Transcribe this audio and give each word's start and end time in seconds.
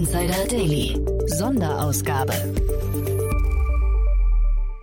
Insider 0.00 0.46
Daily. 0.48 0.98
Sonderausgabe. 1.26 2.32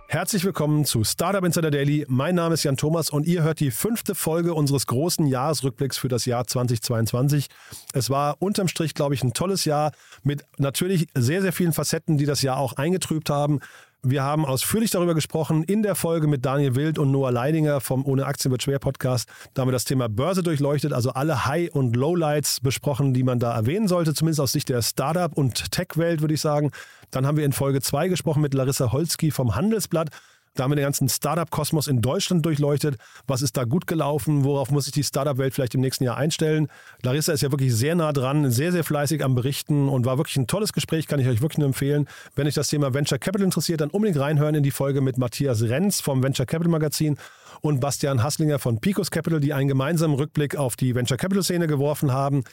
Herzlich 0.06 0.44
willkommen 0.44 0.84
zu 0.84 1.02
Startup 1.02 1.44
Insider 1.44 1.72
Daily. 1.72 2.06
Mein 2.08 2.36
Name 2.36 2.54
ist 2.54 2.62
Jan 2.62 2.76
Thomas 2.76 3.10
und 3.10 3.26
ihr 3.26 3.42
hört 3.42 3.58
die 3.58 3.72
fünfte 3.72 4.14
Folge 4.14 4.54
unseres 4.54 4.86
großen 4.86 5.26
Jahresrückblicks 5.26 5.98
für 5.98 6.06
das 6.06 6.24
Jahr 6.24 6.46
2022. 6.46 7.48
Es 7.94 8.10
war 8.10 8.36
unterm 8.38 8.68
Strich, 8.68 8.94
glaube 8.94 9.14
ich, 9.14 9.24
ein 9.24 9.32
tolles 9.32 9.64
Jahr 9.64 9.90
mit 10.22 10.44
natürlich 10.56 11.08
sehr, 11.16 11.42
sehr 11.42 11.52
vielen 11.52 11.72
Facetten, 11.72 12.16
die 12.16 12.24
das 12.24 12.42
Jahr 12.42 12.58
auch 12.58 12.74
eingetrübt 12.74 13.28
haben. 13.28 13.58
Wir 14.04 14.22
haben 14.22 14.46
ausführlich 14.46 14.92
darüber 14.92 15.16
gesprochen 15.16 15.64
in 15.64 15.82
der 15.82 15.96
Folge 15.96 16.28
mit 16.28 16.46
Daniel 16.46 16.76
Wild 16.76 17.00
und 17.00 17.10
Noah 17.10 17.32
Leidinger 17.32 17.80
vom 17.80 18.06
Ohne 18.06 18.26
Aktien 18.26 18.52
wird 18.52 18.62
schwer 18.62 18.78
Podcast. 18.78 19.28
Da 19.54 19.62
haben 19.62 19.68
wir 19.68 19.72
das 19.72 19.84
Thema 19.84 20.08
Börse 20.08 20.44
durchleuchtet, 20.44 20.92
also 20.92 21.10
alle 21.10 21.46
High- 21.46 21.72
und 21.72 21.96
Lowlights 21.96 22.60
besprochen, 22.60 23.12
die 23.12 23.24
man 23.24 23.40
da 23.40 23.52
erwähnen 23.52 23.88
sollte, 23.88 24.14
zumindest 24.14 24.40
aus 24.40 24.52
Sicht 24.52 24.68
der 24.68 24.82
Startup- 24.82 25.36
und 25.36 25.72
Tech-Welt, 25.72 26.20
würde 26.20 26.34
ich 26.34 26.40
sagen. 26.40 26.70
Dann 27.10 27.26
haben 27.26 27.36
wir 27.36 27.44
in 27.44 27.52
Folge 27.52 27.80
2 27.80 28.06
gesprochen 28.06 28.40
mit 28.40 28.54
Larissa 28.54 28.92
Holzki 28.92 29.32
vom 29.32 29.56
Handelsblatt. 29.56 30.10
Da 30.54 30.64
haben 30.64 30.72
wir 30.72 30.76
den 30.76 30.84
ganzen 30.84 31.08
Startup-Kosmos 31.08 31.86
in 31.86 32.00
Deutschland 32.00 32.44
durchleuchtet. 32.44 32.96
Was 33.26 33.42
ist 33.42 33.56
da 33.56 33.64
gut 33.64 33.86
gelaufen? 33.86 34.44
Worauf 34.44 34.70
muss 34.70 34.84
sich 34.84 34.92
die 34.92 35.04
Startup-Welt 35.04 35.54
vielleicht 35.54 35.74
im 35.74 35.80
nächsten 35.80 36.04
Jahr 36.04 36.16
einstellen? 36.16 36.68
Larissa 37.02 37.32
ist 37.32 37.42
ja 37.42 37.50
wirklich 37.50 37.74
sehr 37.74 37.94
nah 37.94 38.12
dran, 38.12 38.50
sehr, 38.50 38.72
sehr 38.72 38.84
fleißig 38.84 39.22
am 39.24 39.34
Berichten 39.34 39.88
und 39.88 40.06
war 40.06 40.18
wirklich 40.18 40.36
ein 40.36 40.46
tolles 40.46 40.72
Gespräch, 40.72 41.06
kann 41.06 41.20
ich 41.20 41.28
euch 41.28 41.40
wirklich 41.40 41.58
nur 41.58 41.66
empfehlen. 41.66 42.08
Wenn 42.34 42.46
euch 42.46 42.54
das 42.54 42.68
Thema 42.68 42.94
Venture 42.94 43.18
Capital 43.18 43.44
interessiert, 43.44 43.80
dann 43.80 43.90
unbedingt 43.90 44.18
reinhören 44.18 44.54
in 44.54 44.62
die 44.62 44.70
Folge 44.70 45.00
mit 45.00 45.18
Matthias 45.18 45.62
Renz 45.62 46.00
vom 46.00 46.22
Venture 46.22 46.46
Capital 46.46 46.70
Magazin 46.70 47.16
und 47.60 47.80
Bastian 47.80 48.22
Hasslinger 48.22 48.58
von 48.58 48.80
Picos 48.80 49.10
Capital, 49.10 49.40
die 49.40 49.52
einen 49.52 49.68
gemeinsamen 49.68 50.14
Rückblick 50.14 50.56
auf 50.56 50.76
die 50.76 50.94
Venture 50.94 51.16
Capital 51.16 51.42
Szene 51.42 51.66
geworfen 51.66 52.12
haben. 52.12 52.44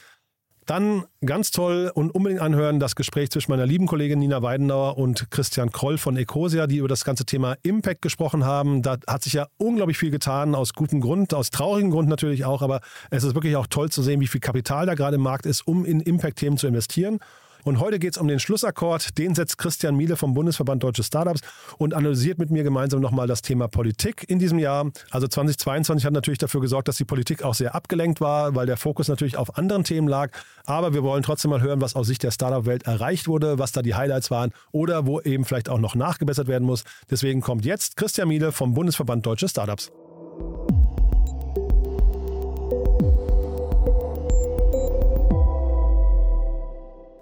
Dann 0.66 1.04
ganz 1.24 1.52
toll 1.52 1.92
und 1.94 2.10
unbedingt 2.10 2.42
anhören 2.42 2.80
das 2.80 2.96
Gespräch 2.96 3.30
zwischen 3.30 3.52
meiner 3.52 3.66
lieben 3.66 3.86
Kollegin 3.86 4.18
Nina 4.18 4.42
Weidenauer 4.42 4.98
und 4.98 5.30
Christian 5.30 5.70
Kroll 5.70 5.96
von 5.96 6.16
Ecosia, 6.16 6.66
die 6.66 6.78
über 6.78 6.88
das 6.88 7.04
ganze 7.04 7.24
Thema 7.24 7.54
Impact 7.62 8.02
gesprochen 8.02 8.44
haben. 8.44 8.82
Da 8.82 8.96
hat 9.06 9.22
sich 9.22 9.34
ja 9.34 9.46
unglaublich 9.58 9.96
viel 9.96 10.10
getan, 10.10 10.56
aus 10.56 10.74
gutem 10.74 11.00
Grund, 11.00 11.32
aus 11.34 11.50
traurigem 11.50 11.92
Grund 11.92 12.08
natürlich 12.08 12.44
auch, 12.44 12.62
aber 12.62 12.80
es 13.10 13.22
ist 13.22 13.36
wirklich 13.36 13.54
auch 13.54 13.68
toll 13.68 13.90
zu 13.90 14.02
sehen, 14.02 14.20
wie 14.20 14.26
viel 14.26 14.40
Kapital 14.40 14.86
da 14.86 14.94
gerade 14.94 15.14
im 15.14 15.22
Markt 15.22 15.46
ist, 15.46 15.64
um 15.68 15.84
in 15.84 16.00
Impact-Themen 16.00 16.58
zu 16.58 16.66
investieren. 16.66 17.20
Und 17.66 17.80
heute 17.80 17.98
geht 17.98 18.12
es 18.12 18.18
um 18.18 18.28
den 18.28 18.38
Schlussakkord. 18.38 19.18
Den 19.18 19.34
setzt 19.34 19.58
Christian 19.58 19.96
Miele 19.96 20.16
vom 20.16 20.34
Bundesverband 20.34 20.84
Deutsche 20.84 21.02
Startups 21.02 21.40
und 21.78 21.94
analysiert 21.94 22.38
mit 22.38 22.48
mir 22.48 22.62
gemeinsam 22.62 23.00
nochmal 23.00 23.26
das 23.26 23.42
Thema 23.42 23.66
Politik 23.66 24.24
in 24.28 24.38
diesem 24.38 24.60
Jahr. 24.60 24.92
Also 25.10 25.26
2022 25.26 26.06
hat 26.06 26.12
natürlich 26.12 26.38
dafür 26.38 26.60
gesorgt, 26.60 26.86
dass 26.86 26.96
die 26.96 27.04
Politik 27.04 27.42
auch 27.42 27.54
sehr 27.54 27.74
abgelenkt 27.74 28.20
war, 28.20 28.54
weil 28.54 28.66
der 28.66 28.76
Fokus 28.76 29.08
natürlich 29.08 29.36
auf 29.36 29.58
anderen 29.58 29.82
Themen 29.82 30.06
lag. 30.06 30.30
Aber 30.64 30.94
wir 30.94 31.02
wollen 31.02 31.24
trotzdem 31.24 31.50
mal 31.50 31.60
hören, 31.60 31.80
was 31.80 31.96
aus 31.96 32.06
Sicht 32.06 32.22
der 32.22 32.30
Startup-Welt 32.30 32.84
erreicht 32.84 33.26
wurde, 33.26 33.58
was 33.58 33.72
da 33.72 33.82
die 33.82 33.96
Highlights 33.96 34.30
waren 34.30 34.52
oder 34.70 35.04
wo 35.04 35.20
eben 35.20 35.44
vielleicht 35.44 35.68
auch 35.68 35.80
noch 35.80 35.96
nachgebessert 35.96 36.46
werden 36.46 36.68
muss. 36.68 36.84
Deswegen 37.10 37.40
kommt 37.40 37.64
jetzt 37.64 37.96
Christian 37.96 38.28
Miele 38.28 38.52
vom 38.52 38.74
Bundesverband 38.74 39.26
Deutsche 39.26 39.48
Startups. 39.48 39.90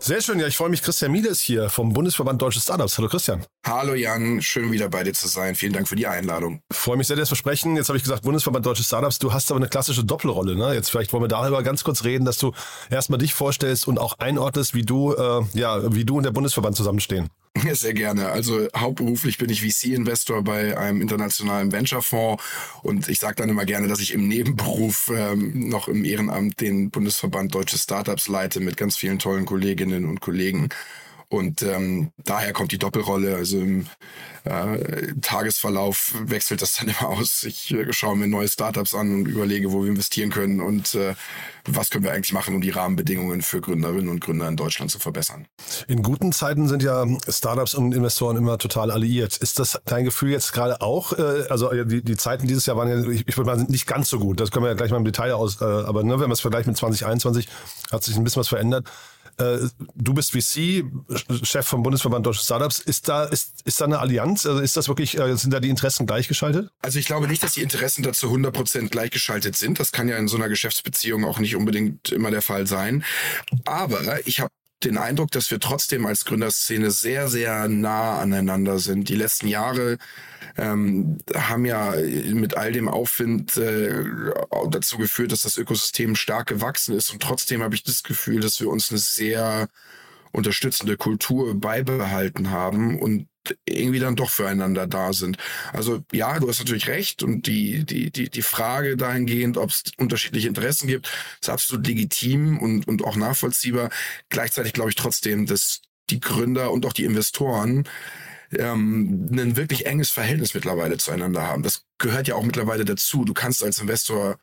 Sehr 0.06 0.20
schön, 0.20 0.38
ja, 0.38 0.46
ich 0.46 0.58
freue 0.58 0.68
mich. 0.68 0.82
Christian 0.82 1.12
Miele 1.12 1.30
ist 1.30 1.40
hier 1.40 1.70
vom 1.70 1.94
Bundesverband 1.94 2.42
Deutsche 2.42 2.60
Startups. 2.60 2.98
Hallo 2.98 3.08
Christian. 3.08 3.42
Hallo 3.66 3.94
Jan, 3.94 4.42
schön 4.42 4.70
wieder 4.70 4.90
bei 4.90 5.02
dir 5.02 5.14
zu 5.14 5.26
sein. 5.28 5.54
Vielen 5.54 5.72
Dank 5.72 5.88
für 5.88 5.96
die 5.96 6.06
Einladung. 6.06 6.60
Freue 6.70 6.98
mich 6.98 7.06
sehr, 7.06 7.16
das 7.16 7.30
Versprechen. 7.30 7.74
Jetzt 7.76 7.88
habe 7.88 7.96
ich 7.96 8.02
gesagt, 8.02 8.22
Bundesverband 8.22 8.66
Deutsche 8.66 8.82
Startups, 8.82 9.18
du 9.18 9.32
hast 9.32 9.50
aber 9.50 9.60
eine 9.60 9.68
klassische 9.70 10.04
Doppelrolle. 10.04 10.56
Ne? 10.56 10.74
Jetzt 10.74 10.90
vielleicht 10.90 11.14
wollen 11.14 11.24
wir 11.24 11.28
darüber 11.28 11.62
ganz 11.62 11.84
kurz 11.84 12.04
reden, 12.04 12.26
dass 12.26 12.36
du 12.36 12.52
erstmal 12.90 13.18
dich 13.18 13.32
vorstellst 13.32 13.88
und 13.88 13.98
auch 13.98 14.18
einordnest, 14.18 14.74
wie 14.74 14.82
du, 14.82 15.14
äh, 15.14 15.40
ja, 15.54 15.94
wie 15.94 16.04
du 16.04 16.18
und 16.18 16.24
der 16.24 16.32
Bundesverband 16.32 16.76
zusammenstehen. 16.76 17.30
Sehr 17.72 17.94
gerne. 17.94 18.30
Also 18.30 18.68
hauptberuflich 18.76 19.38
bin 19.38 19.48
ich 19.48 19.62
VC-Investor 19.62 20.42
bei 20.42 20.76
einem 20.76 21.00
internationalen 21.00 21.72
Venture-Fonds 21.72 22.42
und 22.82 23.08
ich 23.08 23.18
sage 23.18 23.36
dann 23.36 23.48
immer 23.48 23.64
gerne, 23.64 23.86
dass 23.86 24.00
ich 24.00 24.12
im 24.12 24.26
Nebenberuf 24.26 25.10
ähm, 25.14 25.68
noch 25.68 25.88
im 25.88 26.04
Ehrenamt 26.04 26.60
den 26.60 26.90
Bundesverband 26.90 27.54
Deutsche 27.54 27.78
Startups 27.78 28.28
leite 28.28 28.60
mit 28.60 28.76
ganz 28.76 28.96
vielen 28.96 29.18
tollen 29.18 29.46
Kolleginnen 29.46 30.04
und 30.04 30.20
Kollegen. 30.20 30.68
Und 31.34 31.62
ähm, 31.62 32.12
daher 32.24 32.52
kommt 32.52 32.70
die 32.70 32.78
Doppelrolle. 32.78 33.34
Also 33.34 33.58
im 33.58 33.86
äh, 34.44 35.14
Tagesverlauf 35.20 36.14
wechselt 36.20 36.62
das 36.62 36.74
dann 36.74 36.88
immer 37.00 37.08
aus. 37.08 37.42
Ich 37.42 37.72
äh, 37.72 37.92
schaue 37.92 38.16
mir 38.16 38.28
neue 38.28 38.46
Startups 38.48 38.94
an 38.94 39.12
und 39.12 39.26
überlege, 39.26 39.72
wo 39.72 39.82
wir 39.82 39.90
investieren 39.90 40.30
können 40.30 40.60
und 40.60 40.94
äh, 40.94 41.14
was 41.66 41.90
können 41.90 42.04
wir 42.04 42.12
eigentlich 42.12 42.32
machen, 42.32 42.54
um 42.54 42.60
die 42.60 42.70
Rahmenbedingungen 42.70 43.42
für 43.42 43.60
Gründerinnen 43.60 44.08
und 44.08 44.20
Gründer 44.20 44.46
in 44.46 44.56
Deutschland 44.56 44.90
zu 44.90 44.98
verbessern. 44.98 45.46
In 45.88 46.02
guten 46.02 46.30
Zeiten 46.30 46.68
sind 46.68 46.82
ja 46.82 47.04
Startups 47.28 47.74
und 47.74 47.94
Investoren 47.94 48.36
immer 48.36 48.58
total 48.58 48.90
alliiert. 48.90 49.36
Ist 49.38 49.58
das 49.58 49.80
dein 49.86 50.04
Gefühl 50.04 50.30
jetzt 50.30 50.52
gerade 50.52 50.82
auch? 50.82 51.12
Äh, 51.14 51.46
also 51.48 51.70
äh, 51.72 51.84
die, 51.84 52.04
die 52.04 52.16
Zeiten 52.16 52.46
dieses 52.46 52.66
Jahr 52.66 52.76
waren 52.76 52.88
ja, 52.88 53.10
ich, 53.10 53.26
ich 53.26 53.36
würde 53.36 53.50
mal 53.50 53.64
nicht 53.64 53.86
ganz 53.86 54.08
so 54.08 54.20
gut. 54.20 54.38
Das 54.38 54.50
können 54.52 54.64
wir 54.64 54.68
ja 54.68 54.76
gleich 54.76 54.90
mal 54.90 54.98
im 54.98 55.04
Detail 55.04 55.32
aus. 55.32 55.60
Äh, 55.60 55.64
aber 55.64 56.04
ne, 56.04 56.12
wenn 56.12 56.20
man 56.20 56.32
es 56.32 56.40
vergleicht 56.40 56.68
mit 56.68 56.76
2021, 56.76 57.48
hat 57.90 58.04
sich 58.04 58.16
ein 58.16 58.22
bisschen 58.22 58.40
was 58.40 58.48
verändert. 58.48 58.88
Äh, 59.38 59.58
du 59.94 60.14
bist 60.14 60.32
VC, 60.32 60.84
Chef 61.42 61.66
vom 61.66 61.82
Bundesverband 61.82 62.24
Deutsche 62.26 62.42
Startups. 62.42 62.78
Ist 62.78 63.08
da, 63.08 63.24
ist, 63.24 63.62
ist 63.64 63.80
da 63.80 63.86
eine 63.86 63.98
Allianz? 63.98 64.46
Also 64.46 64.60
ist 64.60 64.76
das 64.76 64.88
wirklich, 64.88 65.18
äh, 65.18 65.36
sind 65.36 65.52
da 65.52 65.60
die 65.60 65.70
Interessen 65.70 66.06
gleichgeschaltet? 66.06 66.70
Also 66.82 66.98
ich 66.98 67.06
glaube 67.06 67.28
nicht, 67.28 67.42
dass 67.42 67.54
die 67.54 67.62
Interessen 67.62 68.02
dazu 68.02 68.28
100% 68.28 68.88
gleichgeschaltet 68.88 69.56
sind. 69.56 69.80
Das 69.80 69.92
kann 69.92 70.08
ja 70.08 70.16
in 70.16 70.28
so 70.28 70.36
einer 70.36 70.48
Geschäftsbeziehung 70.48 71.24
auch 71.24 71.38
nicht 71.38 71.56
unbedingt 71.56 72.12
immer 72.12 72.30
der 72.30 72.42
Fall 72.42 72.66
sein. 72.66 73.04
Aber 73.64 74.26
ich 74.26 74.40
habe 74.40 74.50
den 74.84 74.98
Eindruck, 74.98 75.30
dass 75.30 75.50
wir 75.50 75.60
trotzdem 75.60 76.06
als 76.06 76.24
Gründerszene 76.24 76.90
sehr, 76.90 77.28
sehr 77.28 77.68
nah 77.68 78.18
aneinander 78.18 78.78
sind. 78.78 79.08
Die 79.08 79.16
letzten 79.16 79.48
Jahre 79.48 79.98
ähm, 80.56 81.18
haben 81.34 81.64
ja 81.64 81.94
mit 82.32 82.56
all 82.56 82.72
dem 82.72 82.88
Aufwind 82.88 83.56
äh, 83.56 84.04
dazu 84.70 84.98
geführt, 84.98 85.32
dass 85.32 85.42
das 85.42 85.58
Ökosystem 85.58 86.14
stark 86.14 86.46
gewachsen 86.48 86.94
ist. 86.96 87.10
Und 87.12 87.22
trotzdem 87.22 87.62
habe 87.62 87.74
ich 87.74 87.82
das 87.82 88.02
Gefühl, 88.02 88.40
dass 88.40 88.60
wir 88.60 88.68
uns 88.68 88.90
eine 88.90 88.98
sehr 88.98 89.68
unterstützende 90.32 90.96
Kultur 90.96 91.54
beibehalten 91.58 92.50
haben 92.50 92.98
und 92.98 93.28
irgendwie 93.66 93.98
dann 93.98 94.16
doch 94.16 94.30
füreinander 94.30 94.86
da 94.86 95.12
sind. 95.12 95.36
Also 95.72 96.04
ja, 96.12 96.38
du 96.38 96.48
hast 96.48 96.58
natürlich 96.58 96.88
recht 96.88 97.22
und 97.22 97.46
die, 97.46 97.84
die, 97.84 98.10
die, 98.10 98.30
die 98.30 98.42
Frage 98.42 98.96
dahingehend, 98.96 99.56
ob 99.56 99.70
es 99.70 99.84
unterschiedliche 99.98 100.48
Interessen 100.48 100.86
gibt, 100.86 101.10
ist 101.40 101.48
absolut 101.48 101.86
legitim 101.86 102.58
und, 102.58 102.88
und 102.88 103.04
auch 103.04 103.16
nachvollziehbar. 103.16 103.90
Gleichzeitig 104.28 104.72
glaube 104.72 104.90
ich 104.90 104.96
trotzdem, 104.96 105.46
dass 105.46 105.82
die 106.10 106.20
Gründer 106.20 106.70
und 106.70 106.86
auch 106.86 106.92
die 106.92 107.04
Investoren 107.04 107.88
ähm, 108.52 109.28
ein 109.32 109.56
wirklich 109.56 109.86
enges 109.86 110.10
Verhältnis 110.10 110.54
mittlerweile 110.54 110.96
zueinander 110.98 111.42
haben. 111.42 111.62
Das 111.62 111.84
gehört 111.98 112.28
ja 112.28 112.34
auch 112.34 112.44
mittlerweile 112.44 112.84
dazu. 112.84 113.24
Du 113.24 113.34
kannst 113.34 113.62
als 113.62 113.78
Investor 113.78 114.38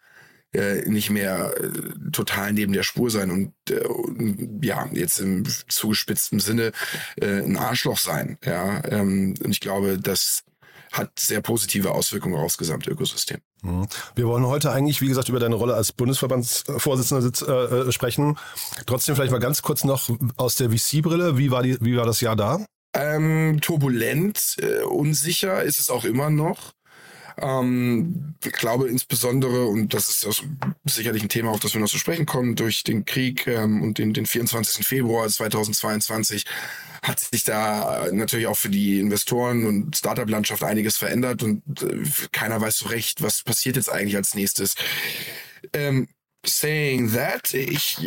äh, 0.53 0.87
nicht 0.89 1.09
mehr 1.09 1.53
äh, 1.57 1.69
total 2.11 2.53
neben 2.53 2.73
der 2.73 2.83
Spur 2.83 3.09
sein 3.09 3.31
und 3.31 3.53
äh, 3.69 3.81
ja, 4.61 4.87
jetzt 4.91 5.19
im 5.19 5.45
zugespitzten 5.67 6.39
Sinne 6.39 6.71
äh, 7.15 7.41
ein 7.41 7.57
Arschloch 7.57 7.97
sein. 7.97 8.37
Ja, 8.43 8.83
ähm, 8.89 9.35
und 9.43 9.51
ich 9.51 9.59
glaube, 9.59 9.97
das 9.97 10.43
hat 10.91 11.19
sehr 11.19 11.41
positive 11.41 11.91
Auswirkungen 11.91 12.35
aufs 12.35 12.57
gesamte 12.57 12.91
Ökosystem. 12.91 13.39
Mhm. 13.61 13.87
Wir 14.15 14.27
wollen 14.27 14.45
heute 14.45 14.71
eigentlich, 14.71 15.01
wie 15.01 15.07
gesagt, 15.07 15.29
über 15.29 15.39
deine 15.39 15.55
Rolle 15.55 15.73
als 15.73 15.91
Bundesverbandsvorsitzender 15.93 17.87
äh, 17.87 17.91
sprechen. 17.91 18.37
Trotzdem 18.85 19.15
vielleicht 19.15 19.31
mal 19.31 19.39
ganz 19.39 19.61
kurz 19.61 19.83
noch 19.83 20.09
aus 20.35 20.55
der 20.55 20.69
VC-Brille. 20.71 21.37
Wie 21.37 21.51
war 21.51 21.63
die, 21.63 21.77
wie 21.79 21.95
war 21.95 22.05
das 22.05 22.21
Jahr 22.21 22.35
da? 22.35 22.65
Ähm, 22.93 23.59
turbulent, 23.61 24.57
äh, 24.59 24.81
unsicher 24.83 25.63
ist 25.63 25.79
es 25.79 25.89
auch 25.89 26.03
immer 26.03 26.29
noch. 26.29 26.73
Ähm, 27.41 28.35
ich 28.43 28.51
glaube 28.53 28.87
insbesondere, 28.87 29.65
und 29.65 29.93
das 29.93 30.09
ist 30.09 30.43
sicherlich 30.85 31.23
ein 31.23 31.29
Thema, 31.29 31.51
auf 31.51 31.59
das 31.59 31.73
wir 31.73 31.81
noch 31.81 31.89
zu 31.89 31.97
sprechen 31.97 32.25
kommen, 32.25 32.55
durch 32.55 32.83
den 32.83 33.05
Krieg 33.05 33.47
ähm, 33.47 33.81
und 33.81 33.97
den, 33.97 34.13
den 34.13 34.25
24. 34.25 34.85
Februar 34.85 35.27
2022 35.27 36.45
hat 37.01 37.19
sich 37.19 37.43
da 37.43 38.07
natürlich 38.11 38.47
auch 38.47 38.57
für 38.57 38.69
die 38.69 38.99
Investoren 38.99 39.65
und 39.65 39.97
Startup-Landschaft 39.97 40.63
einiges 40.63 40.97
verändert 40.97 41.41
und 41.41 41.63
äh, 41.81 42.03
keiner 42.31 42.61
weiß 42.61 42.77
so 42.77 42.89
recht, 42.89 43.21
was 43.23 43.43
passiert 43.43 43.75
jetzt 43.75 43.91
eigentlich 43.91 44.15
als 44.15 44.35
nächstes. 44.35 44.75
Ähm, 45.73 46.07
saying 46.45 47.13
that, 47.13 47.53
ich 47.53 47.97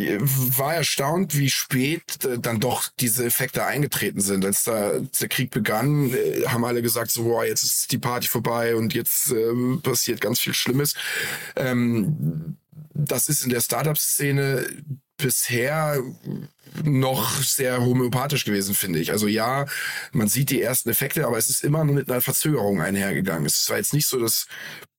war 0.57 0.75
erstaunt, 0.75 1.37
wie 1.37 1.49
spät 1.49 2.25
äh, 2.25 2.39
dann 2.39 2.59
doch 2.59 2.89
diese 2.99 3.25
Effekte 3.25 3.65
eingetreten 3.65 4.21
sind. 4.21 4.45
Als 4.45 4.63
da 4.63 4.99
der 4.99 5.29
Krieg 5.29 5.51
begann, 5.51 6.13
äh, 6.13 6.45
haben 6.47 6.65
alle 6.65 6.81
gesagt, 6.81 7.11
so, 7.11 7.23
boah, 7.23 7.45
jetzt 7.45 7.63
ist 7.63 7.91
die 7.91 7.97
Party 7.97 8.27
vorbei 8.27 8.75
und 8.75 8.93
jetzt 8.93 9.31
äh, 9.31 9.77
passiert 9.81 10.21
ganz 10.21 10.39
viel 10.39 10.53
Schlimmes. 10.53 10.95
Ähm, 11.55 12.57
das 12.93 13.29
ist 13.29 13.43
in 13.43 13.49
der 13.49 13.61
Startup-Szene 13.61 14.67
bisher 15.17 16.01
noch 16.83 17.41
sehr 17.41 17.81
homöopathisch 17.81 18.45
gewesen, 18.45 18.75
finde 18.75 18.99
ich. 18.99 19.11
Also 19.11 19.27
ja, 19.27 19.65
man 20.11 20.27
sieht 20.27 20.49
die 20.49 20.61
ersten 20.61 20.89
Effekte, 20.89 21.25
aber 21.25 21.37
es 21.37 21.49
ist 21.49 21.63
immer 21.63 21.83
nur 21.83 21.95
mit 21.95 22.09
einer 22.09 22.21
Verzögerung 22.21 22.81
einhergegangen. 22.81 23.45
Es 23.45 23.69
war 23.69 23.77
jetzt 23.77 23.93
nicht 23.93 24.07
so, 24.07 24.19
dass 24.19 24.47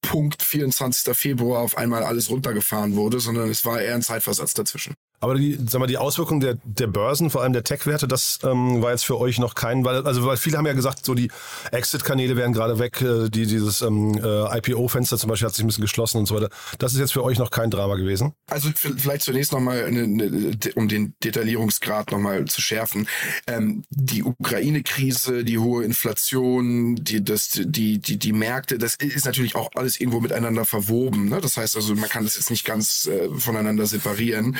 Punkt 0.00 0.42
24. 0.42 1.14
Februar 1.16 1.62
auf 1.62 1.76
einmal 1.76 2.02
alles 2.02 2.30
runtergefahren 2.30 2.96
wurde, 2.96 3.20
sondern 3.20 3.50
es 3.50 3.64
war 3.64 3.80
eher 3.80 3.94
ein 3.94 4.02
Zeitversatz 4.02 4.54
dazwischen. 4.54 4.94
Aber 5.20 5.34
die, 5.34 5.58
sag 5.66 5.80
mal, 5.80 5.86
die 5.86 5.98
Auswirkungen 5.98 6.40
der, 6.40 6.58
der 6.64 6.86
Börsen, 6.86 7.30
vor 7.30 7.42
allem 7.42 7.52
der 7.52 7.64
Tech-Werte, 7.64 8.06
das 8.06 8.38
ähm, 8.44 8.82
war 8.82 8.90
jetzt 8.90 9.04
für 9.04 9.18
euch 9.18 9.38
noch 9.38 9.54
kein, 9.54 9.84
weil, 9.84 10.06
also 10.06 10.24
weil 10.26 10.36
viele 10.36 10.58
haben 10.58 10.66
ja 10.66 10.74
gesagt, 10.74 11.04
so 11.04 11.14
die 11.14 11.30
Exit-Kanäle 11.72 12.36
wären 12.36 12.52
gerade 12.52 12.78
weg, 12.78 13.00
äh, 13.00 13.28
die, 13.30 13.46
dieses 13.46 13.82
ähm, 13.82 14.20
äh, 14.22 14.58
IPO-Fenster 14.58 15.16
zum 15.16 15.30
Beispiel 15.30 15.46
hat 15.46 15.54
sich 15.54 15.64
ein 15.64 15.68
bisschen 15.68 15.82
geschlossen 15.82 16.18
und 16.18 16.26
so 16.26 16.34
weiter. 16.34 16.50
Das 16.78 16.92
ist 16.92 16.98
jetzt 16.98 17.12
für 17.12 17.24
euch 17.24 17.38
noch 17.38 17.50
kein 17.50 17.70
Drama 17.70 17.96
gewesen. 17.96 18.32
Also 18.50 18.70
vielleicht 18.74 19.22
zunächst 19.22 19.52
nochmal, 19.52 19.84
eine, 19.84 20.02
eine, 20.02 20.58
um 20.74 20.88
den 20.88 21.14
Detaillierungsgrad 21.24 22.12
nochmal 22.12 22.44
zu 22.44 22.60
schärfen. 22.60 23.08
Ähm, 23.46 23.84
die 23.90 24.22
Ukraine-Krise, 24.22 25.44
die 25.44 25.58
hohe 25.58 25.84
Inflation, 25.84 26.96
die, 26.96 27.24
das, 27.24 27.60
die, 27.64 27.98
die, 27.98 28.18
die 28.18 28.32
Märkte, 28.32 28.78
das 28.78 28.96
ist 28.96 29.24
natürlich 29.24 29.54
auch 29.54 29.70
alles 29.74 29.98
irgendwo 29.98 30.20
miteinander 30.20 30.64
verwoben. 30.64 31.28
Ne? 31.28 31.40
Das 31.40 31.56
heißt 31.56 31.76
also, 31.76 31.94
man 31.94 32.08
kann 32.08 32.24
das 32.24 32.36
jetzt 32.36 32.50
nicht 32.50 32.64
ganz 32.64 33.06
äh, 33.06 33.28
voneinander 33.38 33.86
separieren. 33.86 34.56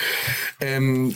Ähm, 0.60 1.14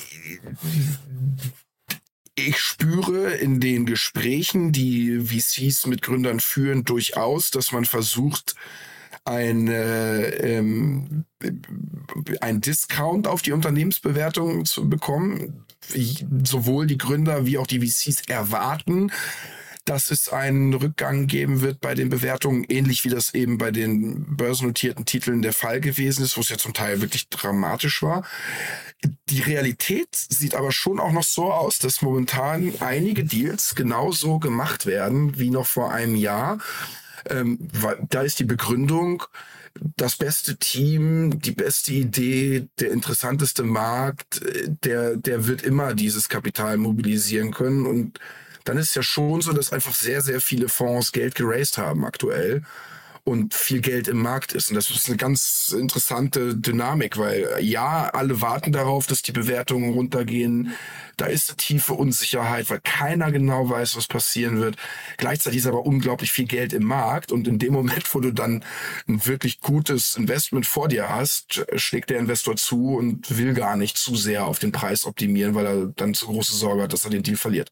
ich 2.34 2.58
spüre 2.58 3.32
in 3.34 3.60
den 3.60 3.86
Gesprächen, 3.86 4.72
die 4.72 5.20
VCs 5.20 5.86
mit 5.86 6.02
Gründern 6.02 6.40
führen, 6.40 6.84
durchaus, 6.84 7.50
dass 7.50 7.72
man 7.72 7.84
versucht, 7.84 8.54
ein, 9.24 9.68
ähm, 9.70 11.24
ein 12.40 12.60
Discount 12.60 13.28
auf 13.28 13.42
die 13.42 13.52
Unternehmensbewertung 13.52 14.64
zu 14.64 14.88
bekommen. 14.88 15.66
Sowohl 16.44 16.86
die 16.86 16.98
Gründer 16.98 17.46
wie 17.46 17.58
auch 17.58 17.66
die 17.66 17.80
VCs 17.80 18.28
erwarten, 18.28 19.10
dass 19.84 20.10
es 20.10 20.28
einen 20.28 20.74
Rückgang 20.74 21.26
geben 21.26 21.60
wird 21.60 21.80
bei 21.80 21.94
den 21.94 22.08
Bewertungen, 22.08 22.64
ähnlich 22.68 23.04
wie 23.04 23.08
das 23.08 23.34
eben 23.34 23.58
bei 23.58 23.70
den 23.70 24.36
börsennotierten 24.36 25.04
Titeln 25.04 25.42
der 25.42 25.52
Fall 25.52 25.80
gewesen 25.80 26.24
ist, 26.24 26.36
wo 26.36 26.40
es 26.40 26.48
ja 26.48 26.58
zum 26.58 26.74
Teil 26.74 27.00
wirklich 27.00 27.28
dramatisch 27.28 28.02
war. 28.02 28.24
Die 29.28 29.40
Realität 29.40 30.08
sieht 30.14 30.54
aber 30.54 30.72
schon 30.72 31.00
auch 31.00 31.12
noch 31.12 31.24
so 31.24 31.52
aus, 31.52 31.78
dass 31.78 32.02
momentan 32.02 32.72
einige 32.80 33.24
Deals 33.24 33.74
genauso 33.74 34.38
gemacht 34.38 34.86
werden 34.86 35.38
wie 35.38 35.50
noch 35.50 35.66
vor 35.66 35.92
einem 35.92 36.16
Jahr. 36.16 36.58
Ähm, 37.28 37.58
da 38.08 38.22
ist 38.22 38.38
die 38.38 38.44
Begründung, 38.44 39.24
das 39.96 40.16
beste 40.16 40.56
Team, 40.56 41.40
die 41.40 41.52
beste 41.52 41.92
Idee, 41.92 42.68
der 42.78 42.90
interessanteste 42.90 43.62
Markt, 43.62 44.42
äh, 44.42 44.68
der, 44.68 45.16
der 45.16 45.46
wird 45.46 45.62
immer 45.62 45.94
dieses 45.94 46.28
Kapital 46.28 46.76
mobilisieren 46.76 47.52
können 47.52 47.86
und 47.86 48.18
dann 48.64 48.78
ist 48.78 48.90
es 48.90 48.94
ja 48.94 49.02
schon 49.02 49.40
so, 49.40 49.52
dass 49.52 49.72
einfach 49.72 49.94
sehr, 49.94 50.20
sehr 50.20 50.40
viele 50.40 50.68
Fonds 50.68 51.12
Geld 51.12 51.34
geraced 51.34 51.78
haben 51.78 52.04
aktuell 52.04 52.62
und 53.24 53.54
viel 53.54 53.80
Geld 53.80 54.08
im 54.08 54.20
Markt 54.22 54.52
ist. 54.52 54.70
Und 54.70 54.76
das 54.76 54.90
ist 54.90 55.08
eine 55.08 55.16
ganz 55.16 55.74
interessante 55.76 56.56
Dynamik, 56.56 57.18
weil 57.18 57.48
ja, 57.60 58.08
alle 58.12 58.40
warten 58.40 58.72
darauf, 58.72 59.06
dass 59.06 59.22
die 59.22 59.32
Bewertungen 59.32 59.92
runtergehen. 59.92 60.74
Da 61.16 61.26
ist 61.26 61.50
eine 61.50 61.56
tiefe 61.58 61.92
Unsicherheit, 61.94 62.70
weil 62.70 62.80
keiner 62.80 63.30
genau 63.30 63.68
weiß, 63.68 63.96
was 63.96 64.06
passieren 64.06 64.58
wird. 64.58 64.76
Gleichzeitig 65.18 65.58
ist 65.58 65.66
aber 65.66 65.84
unglaublich 65.84 66.32
viel 66.32 66.46
Geld 66.46 66.72
im 66.72 66.84
Markt 66.84 67.30
und 67.30 67.46
in 67.46 67.58
dem 67.58 67.74
Moment, 67.74 68.14
wo 68.14 68.20
du 68.20 68.32
dann 68.32 68.64
ein 69.06 69.24
wirklich 69.26 69.60
gutes 69.60 70.16
Investment 70.16 70.66
vor 70.66 70.88
dir 70.88 71.10
hast, 71.10 71.64
schlägt 71.76 72.10
der 72.10 72.18
Investor 72.18 72.56
zu 72.56 72.96
und 72.96 73.36
will 73.36 73.52
gar 73.52 73.76
nicht 73.76 73.98
zu 73.98 74.16
sehr 74.16 74.46
auf 74.46 74.58
den 74.58 74.72
Preis 74.72 75.04
optimieren, 75.04 75.54
weil 75.54 75.66
er 75.66 75.86
dann 75.94 76.14
zu 76.14 76.26
große 76.26 76.56
Sorge 76.56 76.82
hat, 76.82 76.92
dass 76.92 77.04
er 77.04 77.10
den 77.10 77.22
Deal 77.22 77.36
verliert. 77.36 77.70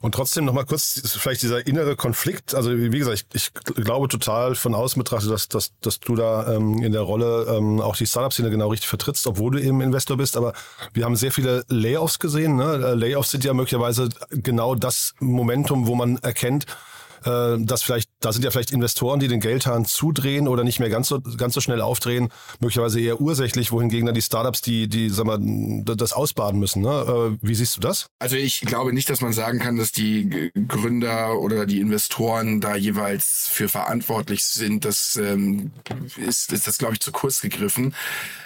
Und 0.00 0.14
trotzdem 0.14 0.44
nochmal 0.44 0.64
kurz, 0.64 1.00
vielleicht 1.18 1.42
dieser 1.42 1.66
innere 1.66 1.96
Konflikt. 1.96 2.54
Also 2.54 2.70
wie 2.70 2.98
gesagt, 2.98 3.24
ich, 3.32 3.50
ich 3.76 3.84
glaube 3.84 4.06
total 4.08 4.54
von 4.54 4.74
außen 4.74 5.00
betrachtet, 5.00 5.30
dass, 5.30 5.48
dass, 5.48 5.72
dass 5.80 5.98
du 5.98 6.14
da 6.14 6.54
ähm, 6.54 6.82
in 6.82 6.92
der 6.92 7.00
Rolle 7.00 7.46
ähm, 7.48 7.80
auch 7.80 7.96
die 7.96 8.06
Startup-Szene 8.06 8.50
genau 8.50 8.68
richtig 8.68 8.88
vertrittst, 8.88 9.26
obwohl 9.26 9.52
du 9.52 9.60
eben 9.60 9.80
Investor 9.80 10.16
bist. 10.16 10.36
Aber 10.36 10.52
wir 10.92 11.04
haben 11.04 11.16
sehr 11.16 11.32
viele 11.32 11.64
Layoffs 11.68 12.20
gesehen. 12.20 12.56
Ne? 12.56 12.74
Äh, 12.74 12.94
Layoffs 12.94 13.32
sind 13.32 13.44
ja 13.44 13.52
möglicherweise 13.54 14.08
genau 14.30 14.76
das 14.76 15.14
Momentum, 15.18 15.88
wo 15.88 15.96
man 15.96 16.18
erkennt, 16.18 16.66
dass 17.22 17.82
vielleicht, 17.82 18.10
da 18.20 18.32
sind 18.32 18.44
ja 18.44 18.50
vielleicht 18.50 18.70
Investoren, 18.70 19.20
die 19.20 19.28
den 19.28 19.40
Geldhahn 19.40 19.84
zudrehen 19.84 20.48
oder 20.48 20.64
nicht 20.64 20.80
mehr 20.80 20.88
ganz 20.88 21.08
so, 21.08 21.20
ganz 21.20 21.54
so 21.54 21.60
schnell 21.60 21.80
aufdrehen, 21.80 22.28
möglicherweise 22.60 23.00
eher 23.00 23.20
ursächlich, 23.20 23.72
wohingegen 23.72 24.06
dann 24.06 24.14
die 24.14 24.22
Startups, 24.22 24.60
die, 24.60 24.88
die, 24.88 25.10
sag 25.10 25.26
mal, 25.26 25.38
das 25.84 26.12
ausbaden 26.12 26.60
müssen. 26.60 26.82
Ne? 26.82 26.88
Äh, 26.88 27.46
wie 27.46 27.54
siehst 27.54 27.76
du 27.76 27.80
das? 27.80 28.06
Also 28.18 28.36
ich 28.36 28.60
glaube 28.60 28.92
nicht, 28.92 29.10
dass 29.10 29.20
man 29.20 29.32
sagen 29.32 29.58
kann, 29.58 29.76
dass 29.76 29.92
die 29.92 30.50
Gründer 30.68 31.38
oder 31.38 31.66
die 31.66 31.80
Investoren 31.80 32.60
da 32.60 32.76
jeweils 32.76 33.48
für 33.50 33.68
verantwortlich 33.68 34.44
sind. 34.44 34.84
Das 34.84 35.16
ähm, 35.16 35.72
ist, 36.16 36.52
ist 36.52 36.66
das, 36.66 36.78
glaube 36.78 36.94
ich, 36.94 37.00
zu 37.00 37.12
kurz 37.12 37.40
gegriffen. 37.40 37.94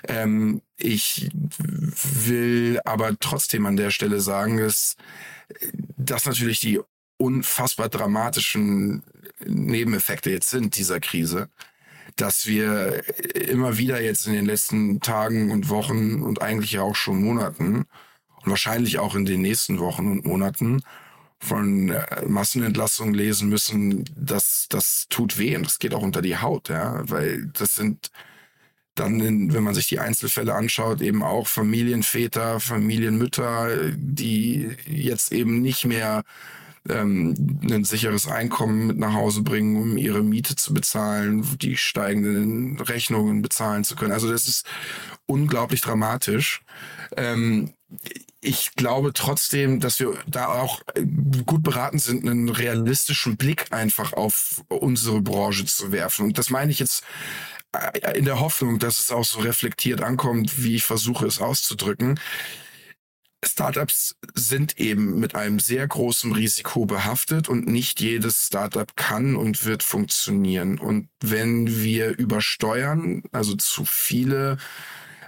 Ähm, 0.09 0.63
ich 0.77 1.31
will 1.35 2.81
aber 2.85 3.17
trotzdem 3.21 3.67
an 3.67 3.77
der 3.77 3.91
Stelle 3.91 4.21
sagen, 4.21 4.59
dass 4.59 4.97
dass 5.97 6.27
natürlich 6.27 6.61
die 6.61 6.81
unfassbar 7.23 7.89
dramatischen 7.89 9.03
Nebeneffekte 9.45 10.31
jetzt 10.31 10.51
sind 10.51 10.77
dieser 10.77 10.99
Krise, 10.99 11.49
dass 12.17 12.47
wir 12.47 13.03
immer 13.35 13.79
wieder 13.79 14.01
jetzt 14.03 14.27
in 14.27 14.33
den 14.33 14.47
letzten 14.47 15.01
Tagen 15.01 15.51
und 15.51 15.69
Wochen 15.69 16.23
und 16.23 16.43
eigentlich 16.43 16.79
auch 16.79 16.97
schon 16.97 17.23
Monaten 17.23 17.87
und 18.43 18.51
wahrscheinlich 18.51 18.99
auch 18.99 19.15
in 19.15 19.25
den 19.25 19.41
nächsten 19.41 19.79
Wochen 19.79 20.11
und 20.11 20.25
Monaten 20.25 20.83
von 21.39 21.91
äh, 21.91 22.25
Massenentlassungen 22.27 23.15
lesen 23.15 23.49
müssen, 23.49 24.05
dass 24.17 24.67
das 24.69 25.07
tut 25.09 25.39
weh 25.39 25.57
und 25.57 25.67
das 25.67 25.79
geht 25.79 25.95
auch 25.95 26.03
unter 26.03 26.23
die 26.23 26.39
Haut, 26.39 26.69
ja, 26.69 27.03
weil 27.09 27.47
das 27.53 27.75
sind 27.75 28.11
dann, 28.95 29.21
in, 29.21 29.55
wenn 29.55 29.63
man 29.63 29.75
sich 29.75 29.89
die 29.89 29.99
Einzelfälle 30.01 30.55
anschaut, 30.55 31.01
eben 31.01 31.23
auch 31.23 31.47
Familienväter, 31.47 32.61
Familienmütter, 32.61 33.93
die 33.97 34.71
jetzt 34.87 35.33
eben 35.33 35.63
nicht 35.63 35.85
mehr 35.85 36.25
ähm, 36.89 37.61
ein 37.63 37.85
sicheres 37.85 38.27
Einkommen 38.27 38.89
mit 38.89 38.99
nach 38.99 39.13
Hause 39.13 39.43
bringen, 39.43 39.77
um 39.77 39.97
ihre 39.97 40.23
Miete 40.23 40.57
zu 40.57 40.75
bezahlen, 40.75 41.47
die 41.59 41.77
steigenden 41.77 42.81
Rechnungen 42.81 43.43
bezahlen 43.43 43.85
zu 43.85 43.95
können. 43.97 44.13
Also 44.13 44.31
das 44.31 44.49
ist 44.49 44.67
unglaublich 45.27 45.81
dramatisch. 45.81 46.63
Ähm, 47.17 47.75
ich 48.41 48.75
glaube 48.75 49.13
trotzdem, 49.13 49.79
dass 49.79 50.01
wir 50.01 50.15
da 50.27 50.49
auch 50.49 50.81
gut 51.47 51.63
beraten 51.63 51.99
sind, 51.99 52.27
einen 52.27 52.49
realistischen 52.49 53.37
Blick 53.37 53.67
einfach 53.71 54.15
auf 54.15 54.65
unsere 54.69 55.21
Branche 55.21 55.65
zu 55.65 55.93
werfen. 55.93 56.27
Und 56.27 56.39
das 56.39 56.51
meine 56.51 56.73
ich 56.73 56.81
jetzt 56.81 57.05
äh, 57.73 58.19
in 58.19 58.25
der 58.25 58.41
Hoffnung, 58.41 58.79
dass 58.79 58.99
es 58.99 59.13
auch 59.13 59.25
so 59.25 59.41
reflektiert 59.41 60.03
ankommt, 60.03 60.63
wie 60.63 60.75
ich 60.75 60.85
versuche 60.85 61.27
es 61.27 61.41
auszudrücken. 61.41 62.19
Startups 63.45 64.17
sind 64.35 64.79
eben 64.79 65.19
mit 65.19 65.35
einem 65.35 65.59
sehr 65.59 65.87
großen 65.87 66.33
Risiko 66.33 66.87
behaftet 66.87 67.49
und 67.49 67.67
nicht 67.67 68.01
jedes 68.01 68.47
Startup 68.47 68.95
kann 68.97 69.35
und 69.35 69.65
wird 69.65 69.83
funktionieren. 69.83 70.79
Und 70.79 71.09
wenn 71.21 71.83
wir 71.83 72.17
übersteuern, 72.17 73.23
also 73.33 73.55
zu 73.57 73.85
viele 73.85 74.59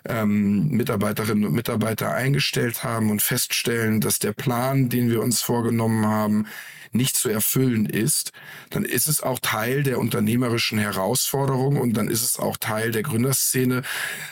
ähm, 0.07 0.69
Mitarbeiterinnen 0.69 1.45
und 1.45 1.55
Mitarbeiter 1.55 2.13
eingestellt 2.13 2.85
haben 2.85 3.11
und 3.11 3.21
feststellen, 3.21 4.01
dass 4.01 4.19
der 4.21 4.33
Plan, 4.33 4.89
den 4.89 5.11
wir 5.11 5.21
uns 5.21 5.41
vorgenommen 5.41 6.07
haben, 6.07 6.47
nicht 6.95 7.17
zu 7.17 7.29
erfüllen 7.29 7.87
ist, 7.87 8.33
dann 8.71 8.85
ist 8.85 9.09
es 9.09 9.23
auch 9.23 9.39
Teil 9.41 9.83
der 9.83 9.99
unternehmerischen 9.99 10.79
Herausforderung 10.79 11.77
und 11.77 11.95
dann 11.95 12.09
ist 12.09 12.23
es 12.23 12.39
auch 12.39 12.57
Teil 12.57 12.93
der 12.93 13.03
Gründerszene, 13.03 13.83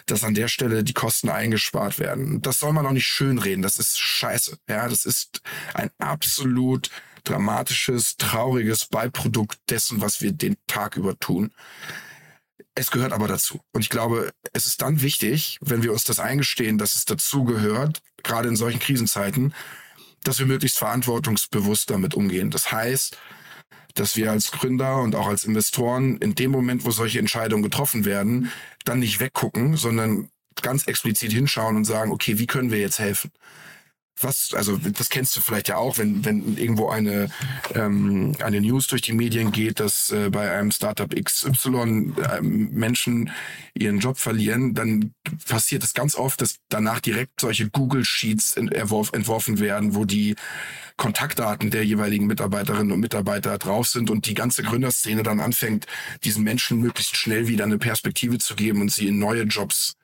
dass 0.07 0.25
an 0.25 0.35
der 0.35 0.49
Stelle 0.49 0.85
die 0.85 0.95
Kosten 0.95 1.29
eingespart 1.29 1.99
werden. 1.99 2.41
Das 2.43 2.59
soll 2.59 2.73
man 2.73 2.87
auch 2.87 2.93
nicht 2.93 3.07
schönreden. 3.07 3.63
Das 3.63 3.79
ist 3.79 3.99
scheiße. 3.99 4.59
Ja, 4.69 4.89
das 4.89 5.05
ist 5.05 5.43
ein 5.75 5.91
absolut 5.99 6.91
dramatisches, 7.25 8.17
trauriges 8.17 8.87
Beiprodukt 8.87 9.59
dessen, 9.69 10.01
was 10.01 10.21
wir 10.21 10.33
den 10.33 10.57
Tag 10.67 10.97
über 10.97 11.19
tun. 11.19 11.53
Es 12.75 12.91
gehört 12.91 13.13
aber 13.13 13.29
dazu. 13.29 13.61
Und 13.73 13.83
ich 13.83 13.91
glaube, 13.91 14.31
es 14.53 14.67
ist 14.67 14.81
dann 14.81 15.03
wichtig, 15.03 15.59
wenn 15.61 15.83
wir 15.83 15.93
uns 15.93 16.05
das 16.05 16.21
eingestehen, 16.21 16.79
dass 16.79 16.95
es 16.95 17.05
dazu 17.05 17.45
gehört, 17.45 18.01
gerade 18.23 18.49
in 18.49 18.57
solchen 18.57 18.81
Krisenzeiten, 18.81 19.53
dass 20.25 20.39
wir 20.39 20.47
möglichst 20.47 20.79
verantwortungsbewusst 20.79 21.91
damit 21.91 22.15
umgehen. 22.15 22.51
Das 22.51 22.71
heißt, 22.73 23.17
dass 23.95 24.17
wir 24.17 24.31
als 24.31 24.51
Gründer 24.53 25.03
und 25.03 25.15
auch 25.15 25.27
als 25.27 25.45
Investoren 25.45 26.17
in 26.19 26.35
dem 26.35 26.51
Moment, 26.51 26.85
wo 26.85 26.91
solche 26.91 27.19
Entscheidungen 27.19 27.63
getroffen 27.63 28.05
werden, 28.05 28.51
dann 28.85 29.01
nicht 29.01 29.21
weggucken, 29.21 29.77
sondern 29.77 30.31
ganz 30.61 30.87
explizit 30.87 31.33
hinschauen 31.33 31.77
und 31.77 31.85
sagen, 31.85 32.13
okay, 32.13 32.39
wie 32.39 32.47
können 32.47 32.71
wir 32.71 32.79
jetzt 32.79 32.99
helfen? 32.99 33.31
Was, 34.21 34.55
also 34.55 34.77
das 34.77 35.09
kennst 35.09 35.37
du 35.37 35.41
vielleicht 35.41 35.69
ja 35.69 35.77
auch, 35.77 35.99
wenn, 35.99 36.25
wenn 36.25 36.57
irgendwo 36.57 36.91
eine, 36.91 37.29
ähm, 37.75 38.35
eine 38.43 38.61
News 38.61 38.87
durch 38.87 39.03
die 39.03 39.13
Medien 39.13 39.53
geht, 39.53 39.81
dass 39.81 40.11
äh, 40.11 40.31
bei 40.31 40.51
einem 40.51 40.71
Startup 40.71 41.13
XY 41.15 42.13
äh, 42.21 42.41
Menschen 42.41 43.31
ihren 43.75 44.01
Job 44.01 44.19
verlieren, 44.19 44.75
dann 44.75 45.15
passiert 45.47 45.83
es 45.83 45.95
ganz 45.95 46.15
oft, 46.15 46.41
dass 46.41 46.57
danach 46.69 47.01
direkt 47.01 47.41
solche 47.41 47.71
Google 47.71 48.05
Sheets 48.05 48.57
entworf, 48.57 49.13
entworfen 49.13 49.59
werden, 49.59 49.95
wo 49.95 50.05
die 50.05 50.37
Kontaktdaten 50.97 51.71
der 51.71 51.85
jeweiligen 51.85 52.27
Mitarbeiterinnen 52.27 52.93
und 52.93 53.01
Mitarbeiter 53.01 53.59
drauf 53.59 53.89
sind 53.89 54.11
und 54.11 54.27
die 54.27 54.35
ganze 54.35 54.63
Gründerszene 54.63 55.23
dann 55.23 55.41
anfängt, 55.41 55.87
diesen 56.23 56.45
Menschen 56.45 56.81
möglichst 56.81 57.17
schnell 57.17 57.49
wieder 57.49 57.65
eine 57.65 57.79
Perspektive 57.79 58.39
zu 58.39 58.55
geben 58.55 58.83
und 58.83 58.93
sie 58.93 59.09
in 59.09 59.19
neue 59.19 59.43
Jobs 59.45 59.95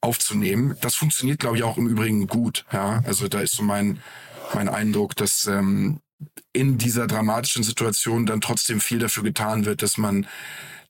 aufzunehmen. 0.00 0.76
Das 0.80 0.94
funktioniert, 0.94 1.40
glaube 1.40 1.56
ich, 1.56 1.62
auch 1.62 1.76
im 1.76 1.88
Übrigen 1.88 2.26
gut. 2.26 2.64
Ja, 2.72 3.02
also 3.06 3.28
da 3.28 3.40
ist 3.40 3.52
so 3.52 3.62
mein 3.62 4.00
mein 4.54 4.68
Eindruck, 4.68 5.14
dass 5.16 5.46
ähm, 5.46 6.00
in 6.52 6.78
dieser 6.78 7.06
dramatischen 7.06 7.62
Situation 7.62 8.26
dann 8.26 8.40
trotzdem 8.40 8.80
viel 8.80 8.98
dafür 8.98 9.22
getan 9.22 9.64
wird, 9.64 9.82
dass 9.82 9.96
man 9.96 10.26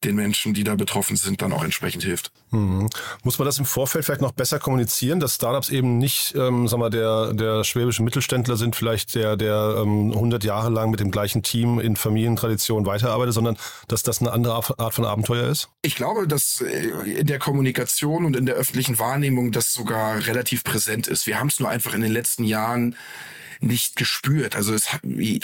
den 0.04 0.16
Menschen, 0.16 0.54
die 0.54 0.64
da 0.64 0.74
betroffen 0.76 1.16
sind, 1.16 1.42
dann 1.42 1.52
auch 1.52 1.62
entsprechend 1.62 2.04
hilft. 2.04 2.32
Mhm. 2.50 2.88
Muss 3.22 3.38
man 3.38 3.46
das 3.46 3.58
im 3.58 3.64
Vorfeld 3.64 4.04
vielleicht 4.04 4.22
noch 4.22 4.32
besser 4.32 4.58
kommunizieren, 4.58 5.20
dass 5.20 5.34
Startups 5.34 5.68
eben 5.68 5.98
nicht, 5.98 6.34
ähm, 6.34 6.68
sag 6.68 6.78
mal, 6.78 6.90
der, 6.90 7.34
der 7.34 7.64
schwäbische 7.64 8.02
Mittelständler 8.02 8.56
sind, 8.56 8.76
vielleicht 8.76 9.14
der, 9.14 9.36
der 9.36 9.76
ähm, 9.78 10.12
100 10.12 10.42
Jahre 10.42 10.70
lang 10.70 10.90
mit 10.90 11.00
dem 11.00 11.10
gleichen 11.10 11.42
Team 11.42 11.78
in 11.78 11.96
Familientradition 11.96 12.86
weiterarbeitet, 12.86 13.34
sondern 13.34 13.56
dass 13.88 14.02
das 14.02 14.20
eine 14.20 14.32
andere 14.32 14.54
Art 14.54 14.94
von 14.94 15.04
Abenteuer 15.04 15.48
ist? 15.48 15.68
Ich 15.82 15.96
glaube, 15.96 16.26
dass 16.26 16.62
äh, 16.62 16.88
in 17.20 17.26
der 17.26 17.38
Kommunikation 17.38 18.24
und 18.24 18.36
in 18.36 18.46
der 18.46 18.54
öffentlichen 18.54 18.98
Wahrnehmung 18.98 19.52
das 19.52 19.72
sogar 19.72 20.26
relativ 20.26 20.64
präsent 20.64 21.08
ist. 21.08 21.26
Wir 21.26 21.38
haben 21.38 21.48
es 21.48 21.60
nur 21.60 21.68
einfach 21.68 21.94
in 21.94 22.00
den 22.00 22.12
letzten 22.12 22.44
Jahren 22.44 22.96
nicht 23.60 23.96
gespürt. 23.96 24.56
Also 24.56 24.72
es, 24.72 24.88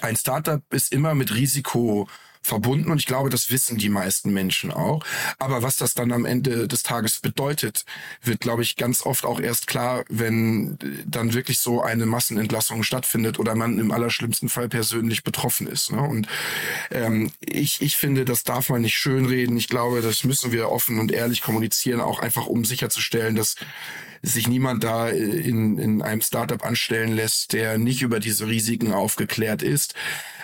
ein 0.00 0.16
Startup 0.16 0.62
ist 0.70 0.92
immer 0.92 1.14
mit 1.14 1.34
Risiko 1.34 2.08
verbunden 2.46 2.90
und 2.90 2.98
ich 2.98 3.06
glaube, 3.06 3.30
das 3.30 3.50
wissen 3.50 3.76
die 3.76 3.88
meisten 3.88 4.32
Menschen 4.32 4.70
auch. 4.70 5.04
Aber 5.38 5.62
was 5.62 5.76
das 5.76 5.94
dann 5.94 6.12
am 6.12 6.24
Ende 6.24 6.68
des 6.68 6.82
Tages 6.82 7.20
bedeutet, 7.20 7.84
wird, 8.22 8.40
glaube 8.40 8.62
ich, 8.62 8.76
ganz 8.76 9.04
oft 9.04 9.24
auch 9.24 9.40
erst 9.40 9.66
klar, 9.66 10.04
wenn 10.08 10.78
dann 11.04 11.34
wirklich 11.34 11.58
so 11.58 11.82
eine 11.82 12.06
Massenentlassung 12.06 12.82
stattfindet 12.82 13.38
oder 13.38 13.54
man 13.54 13.78
im 13.78 13.90
allerschlimmsten 13.90 14.48
Fall 14.48 14.68
persönlich 14.68 15.24
betroffen 15.24 15.66
ist. 15.66 15.92
Ne? 15.92 16.00
Und 16.00 16.28
ähm, 16.90 17.32
ich, 17.40 17.82
ich 17.82 17.96
finde, 17.96 18.24
das 18.24 18.44
darf 18.44 18.68
man 18.68 18.82
nicht 18.82 18.96
schönreden. 18.96 19.56
Ich 19.56 19.68
glaube, 19.68 20.00
das 20.00 20.24
müssen 20.24 20.52
wir 20.52 20.70
offen 20.70 20.98
und 20.98 21.12
ehrlich 21.12 21.42
kommunizieren, 21.42 22.00
auch 22.00 22.20
einfach 22.20 22.46
um 22.46 22.64
sicherzustellen, 22.64 23.36
dass 23.36 23.56
sich 24.22 24.48
niemand 24.48 24.84
da 24.84 25.08
in, 25.08 25.78
in 25.78 26.02
einem 26.02 26.20
Startup 26.20 26.64
anstellen 26.64 27.14
lässt, 27.14 27.52
der 27.52 27.78
nicht 27.78 28.02
über 28.02 28.20
diese 28.20 28.46
Risiken 28.46 28.92
aufgeklärt 28.92 29.62
ist. 29.62 29.94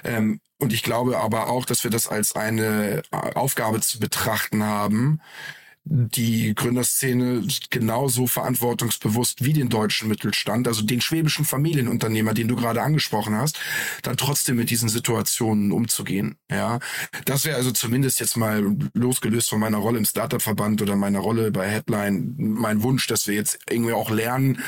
Ähm, 0.04 0.40
und 0.58 0.72
ich 0.72 0.82
glaube 0.82 1.18
aber 1.18 1.48
auch, 1.48 1.64
dass 1.64 1.82
wir 1.82 1.90
das 1.90 2.06
als 2.08 2.36
eine 2.36 3.02
Aufgabe 3.10 3.80
zu 3.80 3.98
betrachten 3.98 4.62
haben, 4.64 5.20
die 5.84 6.54
Gründerszene 6.54 7.46
genauso 7.70 8.26
verantwortungsbewusst 8.26 9.44
wie 9.44 9.52
den 9.52 9.68
deutschen 9.68 10.08
Mittelstand, 10.08 10.68
also 10.68 10.82
den 10.82 11.00
schwäbischen 11.00 11.44
Familienunternehmer, 11.44 12.34
den 12.34 12.48
du 12.48 12.54
gerade 12.54 12.82
angesprochen 12.82 13.36
hast, 13.36 13.58
dann 14.02 14.16
trotzdem 14.16 14.56
mit 14.56 14.70
diesen 14.70 14.88
Situationen 14.88 15.72
umzugehen. 15.72 16.36
Ja, 16.50 16.78
das 17.24 17.44
wäre 17.44 17.56
also 17.56 17.72
zumindest 17.72 18.20
jetzt 18.20 18.36
mal 18.36 18.76
losgelöst 18.94 19.50
von 19.50 19.60
meiner 19.60 19.78
Rolle 19.78 19.98
im 19.98 20.04
Startup-Verband 20.04 20.82
oder 20.82 20.94
meiner 20.94 21.18
Rolle 21.18 21.50
bei 21.50 21.68
Headline 21.68 22.34
mein 22.36 22.82
Wunsch, 22.82 23.08
dass 23.08 23.26
wir 23.26 23.34
jetzt 23.34 23.58
irgendwie 23.68 23.92
auch 23.92 24.10
lernen, 24.10 24.62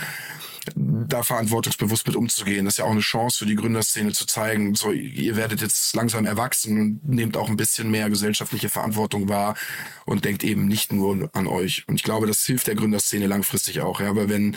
da 0.74 1.22
verantwortungsbewusst 1.22 2.06
mit 2.06 2.16
umzugehen. 2.16 2.64
Das 2.64 2.74
ist 2.74 2.78
ja 2.78 2.84
auch 2.84 2.90
eine 2.90 3.00
Chance 3.00 3.38
für 3.38 3.46
die 3.46 3.56
Gründerszene 3.56 4.12
zu 4.12 4.26
zeigen, 4.26 4.74
so 4.74 4.90
ihr 4.92 5.36
werdet 5.36 5.60
jetzt 5.60 5.94
langsam 5.94 6.26
erwachsen 6.26 6.80
und 6.80 7.08
nehmt 7.08 7.36
auch 7.36 7.48
ein 7.48 7.56
bisschen 7.56 7.90
mehr 7.90 8.10
gesellschaftliche 8.10 8.68
Verantwortung 8.68 9.28
wahr 9.28 9.54
und 10.06 10.24
denkt 10.24 10.44
eben 10.44 10.66
nicht 10.66 10.92
nur 10.92 11.30
an 11.32 11.46
euch. 11.46 11.84
Und 11.88 11.96
ich 11.96 12.02
glaube, 12.02 12.26
das 12.26 12.44
hilft 12.44 12.66
der 12.66 12.74
Gründerszene 12.74 13.26
langfristig 13.26 13.80
auch. 13.80 14.00
Ja, 14.00 14.10
aber 14.10 14.28
wenn 14.28 14.56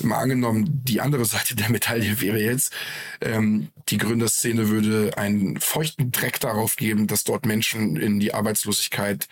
mal 0.00 0.18
angenommen 0.18 0.82
die 0.84 1.00
andere 1.00 1.24
Seite 1.24 1.54
der 1.56 1.70
Medaille 1.70 2.20
wäre 2.20 2.40
jetzt, 2.40 2.72
ähm, 3.20 3.68
die 3.88 3.98
Gründerszene 3.98 4.68
würde 4.68 5.16
einen 5.16 5.60
feuchten 5.60 6.10
Dreck 6.10 6.40
darauf 6.40 6.76
geben, 6.76 7.06
dass 7.06 7.24
dort 7.24 7.46
Menschen 7.46 7.96
in 7.96 8.20
die 8.20 8.34
Arbeitslosigkeit 8.34 9.28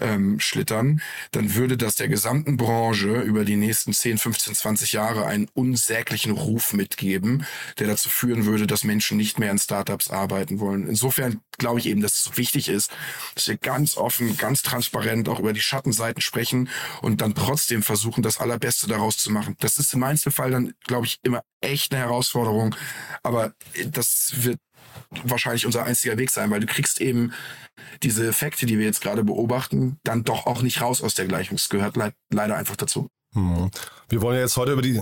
ähm, 0.00 0.38
schlittern, 0.40 1.00
dann 1.32 1.54
würde 1.54 1.76
das 1.76 1.96
der 1.96 2.08
gesamten 2.08 2.56
Branche 2.56 3.20
über 3.22 3.44
die 3.44 3.56
nächsten 3.56 3.92
10, 3.92 4.18
15, 4.18 4.54
20 4.54 4.92
Jahre 4.92 5.26
einen 5.26 5.48
unsäglichen 5.54 6.32
Ruf 6.32 6.72
mitgeben, 6.72 7.46
der 7.78 7.86
dazu 7.86 8.08
führen 8.08 8.44
würde, 8.44 8.66
dass 8.66 8.84
Menschen 8.84 9.16
nicht 9.16 9.38
mehr 9.38 9.50
in 9.50 9.58
Startups 9.58 10.10
arbeiten 10.10 10.60
wollen. 10.60 10.86
Insofern 10.88 11.40
glaube 11.58 11.78
ich 11.78 11.86
eben, 11.86 12.00
dass 12.00 12.26
es 12.26 12.36
wichtig 12.36 12.68
ist, 12.68 12.90
dass 13.34 13.48
wir 13.48 13.56
ganz 13.56 13.96
offen, 13.96 14.36
ganz 14.36 14.62
transparent 14.62 15.28
auch 15.28 15.38
über 15.38 15.52
die 15.52 15.60
Schattenseiten 15.60 16.20
sprechen 16.20 16.68
und 17.02 17.20
dann 17.20 17.34
trotzdem 17.34 17.82
versuchen, 17.82 18.22
das 18.22 18.38
Allerbeste 18.38 18.88
daraus 18.88 19.16
zu 19.16 19.30
machen. 19.30 19.56
Das 19.60 19.78
ist 19.78 19.94
im 19.94 20.02
Einzelfall 20.02 20.50
dann, 20.50 20.74
glaube 20.86 21.06
ich, 21.06 21.18
immer 21.22 21.42
echt 21.60 21.94
eine 21.94 22.02
Herausforderung, 22.02 22.74
aber 23.22 23.54
das 23.86 24.32
wird 24.36 24.58
wahrscheinlich 25.22 25.66
unser 25.66 25.84
einziger 25.84 26.18
Weg 26.18 26.30
sein, 26.30 26.50
weil 26.50 26.60
du 26.60 26.66
kriegst 26.66 27.00
eben 27.00 27.32
diese 28.02 28.26
Effekte, 28.26 28.66
die 28.66 28.78
wir 28.78 28.84
jetzt 28.84 29.00
gerade 29.00 29.24
beobachten, 29.24 29.98
dann 30.04 30.24
doch 30.24 30.46
auch 30.46 30.62
nicht 30.62 30.80
raus 30.80 31.02
aus 31.02 31.14
der 31.14 31.26
Gleichung. 31.26 31.56
Es 31.56 31.68
gehört 31.68 31.96
le 31.96 32.12
leider 32.30 32.56
einfach 32.56 32.76
dazu. 32.76 33.08
Hm. 33.34 33.70
Wir 34.08 34.22
wollen 34.22 34.36
ja 34.36 34.42
jetzt 34.42 34.56
heute 34.56 34.72
über 34.72 34.82
die 34.82 35.00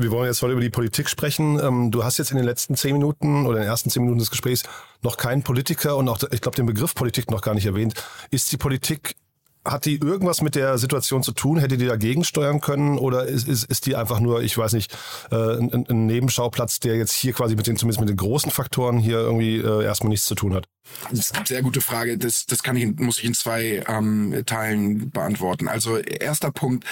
wir 0.00 0.10
wollen 0.10 0.26
jetzt 0.26 0.42
heute 0.42 0.52
über 0.52 0.60
die 0.62 0.70
Politik 0.70 1.08
sprechen. 1.08 1.60
Ähm, 1.60 1.90
du 1.90 2.04
hast 2.04 2.18
jetzt 2.18 2.30
in 2.30 2.36
den 2.36 2.46
letzten 2.46 2.74
zehn 2.74 2.92
Minuten 2.92 3.46
oder 3.46 3.58
in 3.58 3.64
den 3.64 3.70
ersten 3.70 3.90
zehn 3.90 4.02
Minuten 4.02 4.18
des 4.18 4.30
Gesprächs 4.30 4.62
noch 5.02 5.16
keinen 5.16 5.42
Politiker 5.42 5.96
und 5.96 6.08
auch, 6.08 6.18
ich 6.30 6.40
glaube, 6.40 6.56
den 6.56 6.66
Begriff 6.66 6.94
Politik 6.94 7.30
noch 7.30 7.42
gar 7.42 7.54
nicht 7.54 7.66
erwähnt. 7.66 7.94
Ist 8.30 8.50
die 8.52 8.56
Politik 8.56 9.16
hat 9.62 9.84
die 9.84 9.96
irgendwas 9.96 10.40
mit 10.40 10.54
der 10.54 10.78
Situation 10.78 11.22
zu 11.22 11.32
tun? 11.32 11.58
Hätte 11.58 11.76
die 11.76 11.86
dagegen 11.86 12.24
steuern 12.24 12.62
können? 12.62 12.98
Oder 12.98 13.26
ist, 13.26 13.46
ist, 13.46 13.64
ist 13.64 13.84
die 13.84 13.94
einfach 13.94 14.18
nur, 14.18 14.42
ich 14.42 14.56
weiß 14.56 14.72
nicht, 14.72 14.96
äh, 15.30 15.34
ein, 15.34 15.86
ein 15.86 16.06
Nebenschauplatz, 16.06 16.80
der 16.80 16.96
jetzt 16.96 17.12
hier 17.12 17.34
quasi 17.34 17.56
mit 17.56 17.66
den, 17.66 17.76
zumindest 17.76 18.00
mit 18.00 18.08
den 18.08 18.16
großen 18.16 18.50
Faktoren 18.50 18.98
hier 18.98 19.18
irgendwie 19.18 19.58
äh, 19.58 19.84
erstmal 19.84 20.10
nichts 20.10 20.26
zu 20.26 20.34
tun 20.34 20.54
hat? 20.54 20.66
Das 21.10 21.18
ist 21.20 21.36
eine 21.36 21.46
sehr 21.46 21.62
gute 21.62 21.82
Frage. 21.82 22.16
Das, 22.16 22.46
das 22.46 22.62
kann 22.62 22.76
ich, 22.76 22.98
muss 22.98 23.18
ich 23.18 23.24
in 23.24 23.34
zwei 23.34 23.84
ähm, 23.86 24.42
Teilen 24.46 25.10
beantworten. 25.10 25.68
Also 25.68 25.98
erster 25.98 26.50
Punkt. 26.50 26.86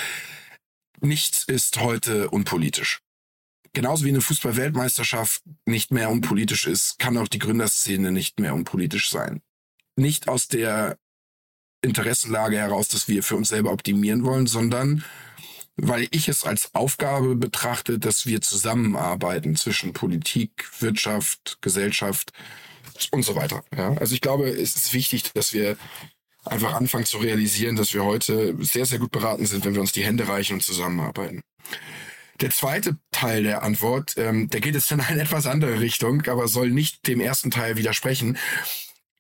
Nichts 1.01 1.45
ist 1.45 1.81
heute 1.81 2.31
unpolitisch. 2.31 3.01
Genauso 3.73 4.05
wie 4.05 4.09
eine 4.09 4.21
Fußball-Weltmeisterschaft 4.21 5.43
nicht 5.67 5.93
mehr 5.93 6.11
unpolitisch 6.11 6.67
ist, 6.67 6.99
kann 6.99 7.17
auch 7.17 7.29
die 7.29 7.39
Gründerszene 7.39 8.11
nicht 8.11 8.41
mehr 8.41 8.55
unpolitisch 8.55 9.11
sein. 9.11 9.43
Nicht 9.97 10.29
aus 10.29 10.49
der 10.49 10.99
Interessenlage 11.83 12.59
heraus, 12.59 12.89
dass 12.89 13.09
wir 13.09 13.23
für 13.23 13.37
uns 13.37 13.49
selber 13.49 13.73
optimieren 13.73 14.25
wollen, 14.25 14.47
sondern 14.47 15.05
weil 15.77 16.09
ich 16.11 16.29
es 16.29 16.45
als 16.45 16.75
Aufgabe 16.75 17.37
betrachte, 17.37 18.01
dass 18.01 18.27
wir 18.27 18.41
zusammenarbeiten 18.41 19.55
zwischen 19.55 19.93
Politik, 19.93 20.69
Wirtschaft, 20.81 21.59
Gesellschaft 21.61 22.33
und 23.13 23.23
so 23.23 23.37
weiter. 23.37 23.63
Ja? 23.77 23.93
Also 23.95 24.15
ich 24.15 24.21
glaube, 24.21 24.49
es 24.49 24.75
ist 24.75 24.93
wichtig, 24.93 25.33
dass 25.35 25.53
wir 25.53 25.77
einfach 26.45 26.75
anfangen 26.75 27.07
zu 27.07 27.19
realisieren, 27.19 27.77
dass 27.77 27.95
wir 27.95 28.05
heute 28.05 28.57
sehr, 28.61 28.87
sehr 28.87 28.99
gut 28.99 29.11
beraten 29.11 29.47
sind, 29.47 29.65
wenn 29.65 29.75
wir 29.75 29.81
uns 29.81 29.93
die 29.93 30.05
Hände 30.05 30.29
reichen 30.29 30.55
und 30.55 30.63
zusammenarbeiten. 30.63 31.43
Der 32.41 32.51
zweite 32.51 32.99
Teil 33.11 33.43
der 33.43 33.63
Antwort, 33.63 34.15
ähm, 34.17 34.49
der 34.49 34.61
geht 34.61 34.75
jetzt 34.75 34.93
in 34.93 35.01
eine 35.01 35.23
etwas 35.23 35.47
andere 35.47 35.81
Richtung, 35.81 36.27
aber 36.27 36.49
soll 36.49 36.71
nicht 36.71 37.07
dem 37.07 37.21
ersten 37.21 37.51
Teil 37.51 37.77
widersprechen 37.77 38.39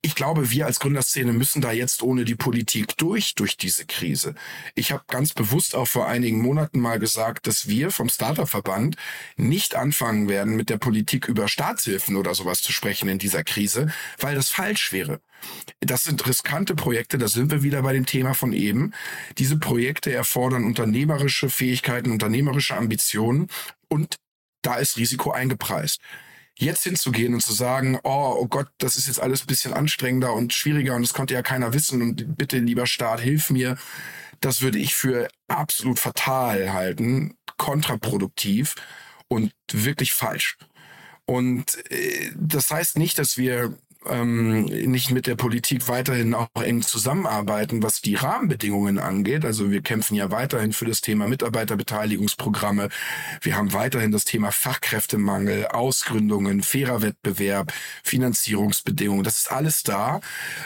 ich 0.00 0.14
glaube, 0.14 0.50
wir 0.50 0.66
als 0.66 0.78
Gründerszene 0.78 1.32
müssen 1.32 1.60
da 1.60 1.72
jetzt 1.72 2.02
ohne 2.02 2.24
die 2.24 2.36
Politik 2.36 2.96
durch, 2.98 3.34
durch 3.34 3.56
diese 3.56 3.84
Krise. 3.84 4.34
Ich 4.76 4.92
habe 4.92 5.02
ganz 5.08 5.34
bewusst 5.34 5.74
auch 5.74 5.88
vor 5.88 6.06
einigen 6.06 6.40
Monaten 6.40 6.78
mal 6.78 7.00
gesagt, 7.00 7.48
dass 7.48 7.66
wir 7.66 7.90
vom 7.90 8.08
Startup-Verband 8.08 8.96
nicht 9.36 9.74
anfangen 9.74 10.28
werden, 10.28 10.54
mit 10.54 10.70
der 10.70 10.78
Politik 10.78 11.26
über 11.26 11.48
Staatshilfen 11.48 12.14
oder 12.14 12.34
sowas 12.36 12.62
zu 12.62 12.72
sprechen 12.72 13.08
in 13.08 13.18
dieser 13.18 13.42
Krise, 13.42 13.92
weil 14.18 14.36
das 14.36 14.50
falsch 14.50 14.92
wäre. 14.92 15.20
Das 15.80 16.04
sind 16.04 16.26
riskante 16.28 16.76
Projekte, 16.76 17.18
da 17.18 17.26
sind 17.26 17.50
wir 17.50 17.64
wieder 17.64 17.82
bei 17.82 17.92
dem 17.92 18.06
Thema 18.06 18.34
von 18.34 18.52
eben. 18.52 18.92
Diese 19.36 19.58
Projekte 19.58 20.12
erfordern 20.12 20.64
unternehmerische 20.64 21.50
Fähigkeiten, 21.50 22.12
unternehmerische 22.12 22.76
Ambitionen 22.76 23.48
und 23.88 24.16
da 24.62 24.76
ist 24.76 24.96
Risiko 24.96 25.32
eingepreist 25.32 26.00
jetzt 26.58 26.82
hinzugehen 26.82 27.34
und 27.34 27.40
zu 27.40 27.52
sagen, 27.52 27.98
oh, 28.02 28.36
oh 28.38 28.46
Gott, 28.46 28.68
das 28.78 28.96
ist 28.96 29.06
jetzt 29.06 29.20
alles 29.20 29.42
ein 29.42 29.46
bisschen 29.46 29.72
anstrengender 29.72 30.32
und 30.32 30.52
schwieriger 30.52 30.94
und 30.94 31.02
das 31.02 31.14
konnte 31.14 31.34
ja 31.34 31.42
keiner 31.42 31.72
wissen 31.72 32.02
und 32.02 32.36
bitte, 32.36 32.58
lieber 32.58 32.86
Staat, 32.86 33.20
hilf 33.20 33.50
mir. 33.50 33.76
Das 34.40 34.60
würde 34.60 34.78
ich 34.78 34.94
für 34.94 35.28
absolut 35.48 35.98
fatal 35.98 36.72
halten, 36.72 37.36
kontraproduktiv 37.56 38.74
und 39.28 39.52
wirklich 39.72 40.12
falsch. 40.12 40.56
Und 41.26 41.76
äh, 41.90 42.32
das 42.36 42.70
heißt 42.70 42.98
nicht, 42.98 43.18
dass 43.18 43.36
wir 43.36 43.76
ähm, 44.06 44.64
nicht 44.64 45.10
mit 45.10 45.26
der 45.26 45.34
Politik 45.34 45.88
weiterhin 45.88 46.34
auch 46.34 46.48
eng 46.62 46.82
zusammenarbeiten, 46.82 47.82
was 47.82 48.00
die 48.00 48.14
Rahmenbedingungen 48.14 48.98
angeht. 48.98 49.44
Also 49.44 49.70
wir 49.70 49.82
kämpfen 49.82 50.14
ja 50.14 50.30
weiterhin 50.30 50.72
für 50.72 50.84
das 50.84 51.00
Thema 51.00 51.26
Mitarbeiterbeteiligungsprogramme. 51.28 52.88
Wir 53.40 53.56
haben 53.56 53.72
weiterhin 53.72 54.12
das 54.12 54.24
Thema 54.24 54.52
Fachkräftemangel, 54.52 55.66
Ausgründungen, 55.66 56.62
fairer 56.62 57.02
Wettbewerb, 57.02 57.72
Finanzierungsbedingungen. 58.04 59.24
Das 59.24 59.38
ist 59.38 59.52
alles 59.52 59.82
da 59.82 60.20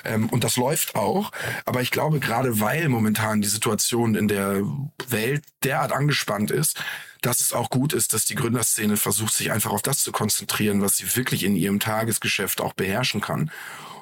ähm, 0.05 0.29
und 0.29 0.45
das 0.45 0.57
läuft 0.57 0.95
auch. 0.95 1.33
Aber 1.65 1.81
ich 1.81 1.91
glaube, 1.91 2.21
gerade 2.21 2.61
weil 2.61 2.89
momentan 2.89 3.41
die 3.41 3.49
Situation 3.49 4.15
in 4.15 4.29
der 4.29 4.63
Welt 5.09 5.43
derart 5.65 5.93
angespannt 5.93 6.51
ist, 6.51 6.83
dass 7.23 7.41
es 7.41 7.53
auch 7.53 7.71
gut 7.71 7.93
ist, 7.93 8.13
dass 8.13 8.25
die 8.25 8.35
Gründerszene 8.35 8.97
versucht, 8.97 9.33
sich 9.33 9.53
einfach 9.53 9.71
auf 9.71 9.83
das 9.83 9.99
zu 9.99 10.13
konzentrieren, 10.13 10.83
was 10.83 10.97
sie 10.97 11.17
wirklich 11.17 11.45
in 11.45 11.57
ihrem 11.57 11.81
Tagesgeschäft 11.81 12.61
auch 12.61 12.75
beherrschen 12.75 13.21
kann. 13.21 13.51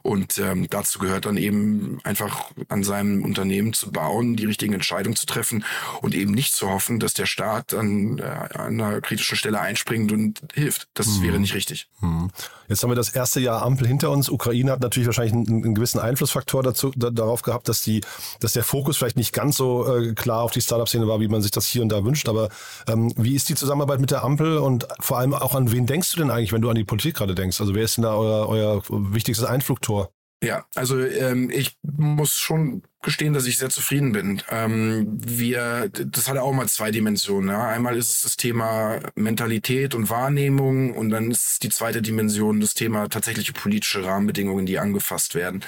Und 0.02 0.38
ähm, 0.38 0.66
dazu 0.70 0.98
gehört 0.98 1.26
dann 1.26 1.36
eben 1.36 2.00
einfach 2.04 2.50
an 2.68 2.82
seinem 2.84 3.24
Unternehmen 3.24 3.72
zu 3.72 3.90
bauen, 3.90 4.36
die 4.36 4.46
richtigen 4.46 4.72
Entscheidungen 4.72 5.16
zu 5.16 5.26
treffen 5.26 5.64
und 6.00 6.14
eben 6.14 6.32
nicht 6.32 6.54
zu 6.54 6.68
hoffen, 6.68 7.00
dass 7.00 7.14
der 7.14 7.26
Staat 7.26 7.74
an, 7.74 8.18
äh, 8.18 8.22
an 8.22 8.80
einer 8.80 9.00
kritischen 9.00 9.36
Stelle 9.36 9.60
einspringt 9.60 10.12
und 10.12 10.40
hilft. 10.54 10.88
Das 10.94 11.06
mhm. 11.06 11.22
wäre 11.22 11.38
nicht 11.38 11.54
richtig. 11.54 11.88
Mhm. 12.00 12.30
Jetzt 12.68 12.84
haben 12.84 12.90
wir 12.90 12.96
das 12.96 13.08
erste 13.08 13.40
Jahr 13.40 13.62
Ampel 13.62 13.86
hinter 13.88 14.10
uns. 14.10 14.28
Ukraine 14.28 14.70
hat 14.70 14.80
natürlich 14.80 15.08
wahrscheinlich 15.08 15.34
einen, 15.34 15.64
einen 15.64 15.74
gewissen 15.74 15.98
Einflussfaktor 15.98 16.62
dazu, 16.62 16.92
da, 16.94 17.10
darauf 17.10 17.42
gehabt, 17.42 17.68
dass 17.68 17.82
die, 17.82 18.00
dass 18.38 18.52
der 18.52 18.62
Fokus 18.62 18.96
vielleicht 18.96 19.16
nicht 19.16 19.32
ganz 19.32 19.56
so 19.56 19.92
äh, 19.92 20.14
klar 20.14 20.42
auf 20.42 20.52
die 20.52 20.60
Startup-Szene 20.60 21.08
war, 21.08 21.20
wie 21.20 21.26
man 21.26 21.42
sich 21.42 21.50
das 21.50 21.66
hier 21.66 21.82
und 21.82 21.88
da 21.88 22.04
wünscht. 22.04 22.28
Aber 22.28 22.48
ähm, 22.86 23.12
wie 23.16 23.34
ist 23.34 23.48
die 23.48 23.56
Zusammenarbeit 23.56 23.98
mit 23.98 24.12
der 24.12 24.22
Ampel 24.22 24.58
und 24.58 24.86
vor 25.00 25.18
allem 25.18 25.34
auch 25.34 25.56
an 25.56 25.72
wen 25.72 25.86
denkst 25.86 26.12
du 26.12 26.18
denn 26.18 26.30
eigentlich, 26.30 26.52
wenn 26.52 26.62
du 26.62 26.70
an 26.70 26.76
die 26.76 26.84
Politik 26.84 27.16
gerade 27.16 27.34
denkst? 27.34 27.60
Also 27.60 27.74
wer 27.74 27.82
ist 27.82 27.96
denn 27.96 28.04
da 28.04 28.14
euer, 28.14 28.48
euer 28.48 28.82
wichtigstes 28.88 29.46
Einflugtor? 29.46 29.99
Ja, 30.42 30.64
also 30.74 30.98
ähm, 30.98 31.50
ich 31.50 31.76
muss 31.82 32.32
schon 32.32 32.82
gestehen, 33.02 33.34
dass 33.34 33.46
ich 33.46 33.58
sehr 33.58 33.68
zufrieden 33.68 34.12
bin. 34.12 34.42
Ähm, 34.50 35.06
wir, 35.22 35.90
das 35.90 36.28
hat 36.28 36.38
auch 36.38 36.52
mal 36.52 36.68
zwei 36.68 36.90
Dimensionen. 36.90 37.50
Ja. 37.50 37.68
Einmal 37.68 37.96
ist 37.96 38.10
es 38.10 38.22
das 38.22 38.36
Thema 38.36 39.00
Mentalität 39.14 39.94
und 39.94 40.08
Wahrnehmung 40.08 40.94
und 40.94 41.10
dann 41.10 41.30
ist 41.30 41.62
die 41.62 41.68
zweite 41.68 42.00
Dimension 42.00 42.60
das 42.60 42.72
Thema 42.72 43.08
tatsächliche 43.08 43.52
politische 43.52 44.02
Rahmenbedingungen, 44.02 44.64
die 44.64 44.78
angefasst 44.78 45.34
werden. 45.34 45.62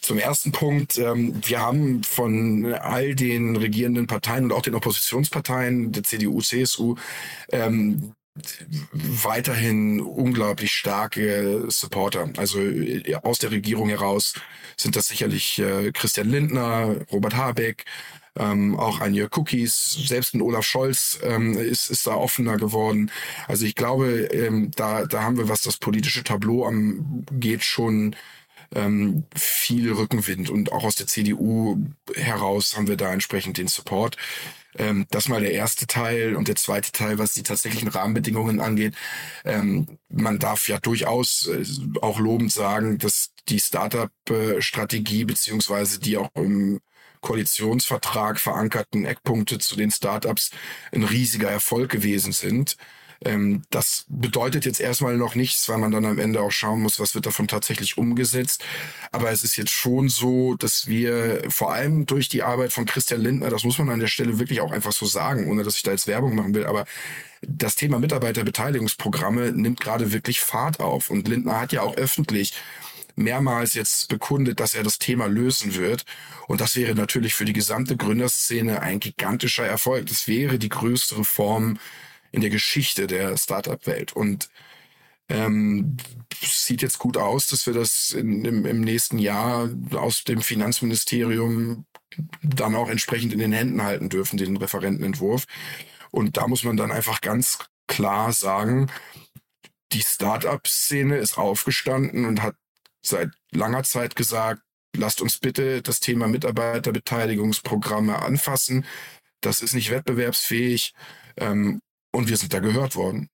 Zum 0.00 0.18
ersten 0.18 0.52
Punkt, 0.52 0.96
ähm, 0.98 1.34
wir 1.44 1.60
haben 1.60 2.02
von 2.02 2.74
all 2.74 3.14
den 3.14 3.56
regierenden 3.56 4.06
Parteien 4.06 4.44
und 4.44 4.52
auch 4.52 4.62
den 4.62 4.74
Oppositionsparteien, 4.74 5.92
der 5.92 6.02
CDU, 6.02 6.40
CSU, 6.40 6.96
ähm, 7.50 8.14
weiterhin 8.92 10.00
unglaublich 10.00 10.72
starke 10.72 11.66
Supporter. 11.68 12.30
Also 12.36 12.60
äh, 12.60 13.14
aus 13.22 13.38
der 13.38 13.50
Regierung 13.50 13.88
heraus 13.88 14.34
sind 14.76 14.96
das 14.96 15.08
sicherlich 15.08 15.58
äh, 15.58 15.92
Christian 15.92 16.30
Lindner, 16.30 16.96
Robert 17.12 17.36
Habeck, 17.36 17.84
ähm, 18.36 18.78
auch 18.78 19.00
ein 19.00 19.14
Jörg 19.14 19.36
Cookies, 19.36 19.92
selbst 20.06 20.34
ein 20.34 20.40
Olaf 20.40 20.64
Scholz 20.64 21.18
ähm, 21.22 21.58
ist, 21.58 21.90
ist 21.90 22.06
da 22.06 22.14
offener 22.14 22.56
geworden. 22.56 23.10
Also 23.46 23.66
ich 23.66 23.74
glaube, 23.74 24.10
ähm, 24.32 24.70
da, 24.74 25.04
da 25.04 25.22
haben 25.22 25.36
wir, 25.36 25.48
was 25.50 25.60
das 25.60 25.76
politische 25.76 26.24
Tableau 26.24 26.64
angeht, 26.64 27.64
schon 27.64 28.16
ähm, 28.74 29.24
viel 29.36 29.92
Rückenwind. 29.92 30.48
Und 30.48 30.72
auch 30.72 30.84
aus 30.84 30.94
der 30.94 31.06
CDU 31.06 31.84
heraus 32.14 32.76
haben 32.76 32.88
wir 32.88 32.96
da 32.96 33.12
entsprechend 33.12 33.58
den 33.58 33.68
Support. 33.68 34.16
Ähm, 34.78 35.06
das 35.10 35.28
mal 35.28 35.40
der 35.40 35.52
erste 35.52 35.86
Teil 35.86 36.34
und 36.36 36.48
der 36.48 36.56
zweite 36.56 36.92
Teil, 36.92 37.18
was 37.18 37.32
die 37.34 37.42
tatsächlichen 37.42 37.88
Rahmenbedingungen 37.88 38.60
angeht. 38.60 38.94
Ähm, 39.44 39.98
man 40.08 40.38
darf 40.38 40.68
ja 40.68 40.78
durchaus 40.78 41.48
äh, 41.48 41.64
auch 42.00 42.18
lobend 42.18 42.52
sagen, 42.52 42.98
dass 42.98 43.32
die 43.48 43.60
Startup-Strategie 43.60 45.24
beziehungsweise 45.24 46.00
die 46.00 46.16
auch 46.16 46.30
im 46.34 46.80
Koalitionsvertrag 47.20 48.40
verankerten 48.40 49.04
Eckpunkte 49.04 49.58
zu 49.58 49.76
den 49.76 49.90
Startups 49.90 50.50
ein 50.92 51.04
riesiger 51.04 51.50
Erfolg 51.50 51.90
gewesen 51.90 52.32
sind. 52.32 52.76
Ähm, 53.24 53.62
das 53.70 54.04
bedeutet 54.08 54.64
jetzt 54.64 54.80
erstmal 54.80 55.16
noch 55.16 55.34
nichts, 55.34 55.68
weil 55.68 55.78
man 55.78 55.90
dann 55.90 56.04
am 56.04 56.18
Ende 56.18 56.40
auch 56.40 56.50
schauen 56.50 56.82
muss, 56.82 57.00
was 57.00 57.14
wird 57.14 57.26
davon 57.26 57.48
tatsächlich 57.48 57.98
umgesetzt. 57.98 58.64
Aber 59.10 59.30
es 59.30 59.44
ist 59.44 59.56
jetzt 59.56 59.72
schon 59.72 60.08
so, 60.08 60.54
dass 60.54 60.86
wir 60.86 61.42
vor 61.48 61.72
allem 61.72 62.06
durch 62.06 62.28
die 62.28 62.42
Arbeit 62.42 62.72
von 62.72 62.86
Christian 62.86 63.20
Lindner, 63.20 63.50
das 63.50 63.64
muss 63.64 63.78
man 63.78 63.90
an 63.90 64.00
der 64.00 64.06
Stelle 64.06 64.38
wirklich 64.38 64.60
auch 64.60 64.72
einfach 64.72 64.92
so 64.92 65.06
sagen, 65.06 65.50
ohne 65.50 65.62
dass 65.62 65.76
ich 65.76 65.82
da 65.82 65.90
jetzt 65.90 66.06
Werbung 66.06 66.34
machen 66.34 66.54
will, 66.54 66.66
aber 66.66 66.84
das 67.42 67.74
Thema 67.74 67.98
Mitarbeiterbeteiligungsprogramme 67.98 69.52
nimmt 69.52 69.80
gerade 69.80 70.12
wirklich 70.12 70.40
Fahrt 70.40 70.80
auf. 70.80 71.10
Und 71.10 71.26
Lindner 71.26 71.60
hat 71.60 71.72
ja 71.72 71.82
auch 71.82 71.96
öffentlich 71.96 72.54
mehrmals 73.16 73.74
jetzt 73.74 74.08
bekundet, 74.08 74.60
dass 74.60 74.74
er 74.74 74.82
das 74.82 74.98
Thema 74.98 75.26
lösen 75.26 75.74
wird. 75.74 76.04
Und 76.46 76.60
das 76.60 76.76
wäre 76.76 76.94
natürlich 76.94 77.34
für 77.34 77.44
die 77.44 77.52
gesamte 77.52 77.96
Gründerszene 77.96 78.80
ein 78.80 79.00
gigantischer 79.00 79.66
Erfolg. 79.66 80.06
Das 80.06 80.28
wäre 80.28 80.58
die 80.58 80.68
größte 80.68 81.18
Reform 81.18 81.78
in 82.32 82.40
der 82.40 82.50
Geschichte 82.50 83.06
der 83.06 83.36
Startup-Welt. 83.36 84.12
Und 84.12 84.48
ähm, 85.28 85.96
sieht 86.42 86.82
jetzt 86.82 86.98
gut 86.98 87.16
aus, 87.16 87.46
dass 87.46 87.66
wir 87.66 87.74
das 87.74 88.10
in, 88.10 88.44
im, 88.44 88.66
im 88.66 88.80
nächsten 88.80 89.18
Jahr 89.18 89.70
aus 89.92 90.24
dem 90.24 90.42
Finanzministerium 90.42 91.86
dann 92.42 92.74
auch 92.74 92.88
entsprechend 92.88 93.32
in 93.32 93.38
den 93.38 93.52
Händen 93.52 93.82
halten 93.82 94.08
dürfen, 94.08 94.36
den 94.36 94.56
Referentenentwurf. 94.56 95.44
Und 96.10 96.36
da 96.36 96.46
muss 96.48 96.64
man 96.64 96.76
dann 96.76 96.90
einfach 96.92 97.20
ganz 97.20 97.58
klar 97.86 98.32
sagen, 98.32 98.90
die 99.92 100.02
Startup-Szene 100.02 101.16
ist 101.16 101.38
aufgestanden 101.38 102.24
und 102.24 102.42
hat 102.42 102.56
seit 103.02 103.30
langer 103.50 103.82
Zeit 103.82 104.16
gesagt, 104.16 104.62
lasst 104.96 105.20
uns 105.20 105.38
bitte 105.38 105.82
das 105.82 106.00
Thema 106.00 106.28
Mitarbeiterbeteiligungsprogramme 106.28 108.20
anfassen. 108.20 108.84
Das 109.40 109.60
ist 109.60 109.74
nicht 109.74 109.90
wettbewerbsfähig. 109.90 110.94
Ähm, 111.36 111.80
und 112.12 112.28
wir 112.28 112.36
sind 112.36 112.52
da 112.52 112.60
gehört 112.60 112.96
worden. 112.96 113.28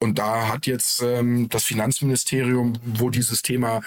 Und 0.00 0.18
da 0.18 0.48
hat 0.48 0.66
jetzt 0.66 1.02
ähm, 1.02 1.48
das 1.48 1.64
Finanzministerium, 1.64 2.74
wo 2.84 3.10
dieses 3.10 3.42
Thema 3.42 3.80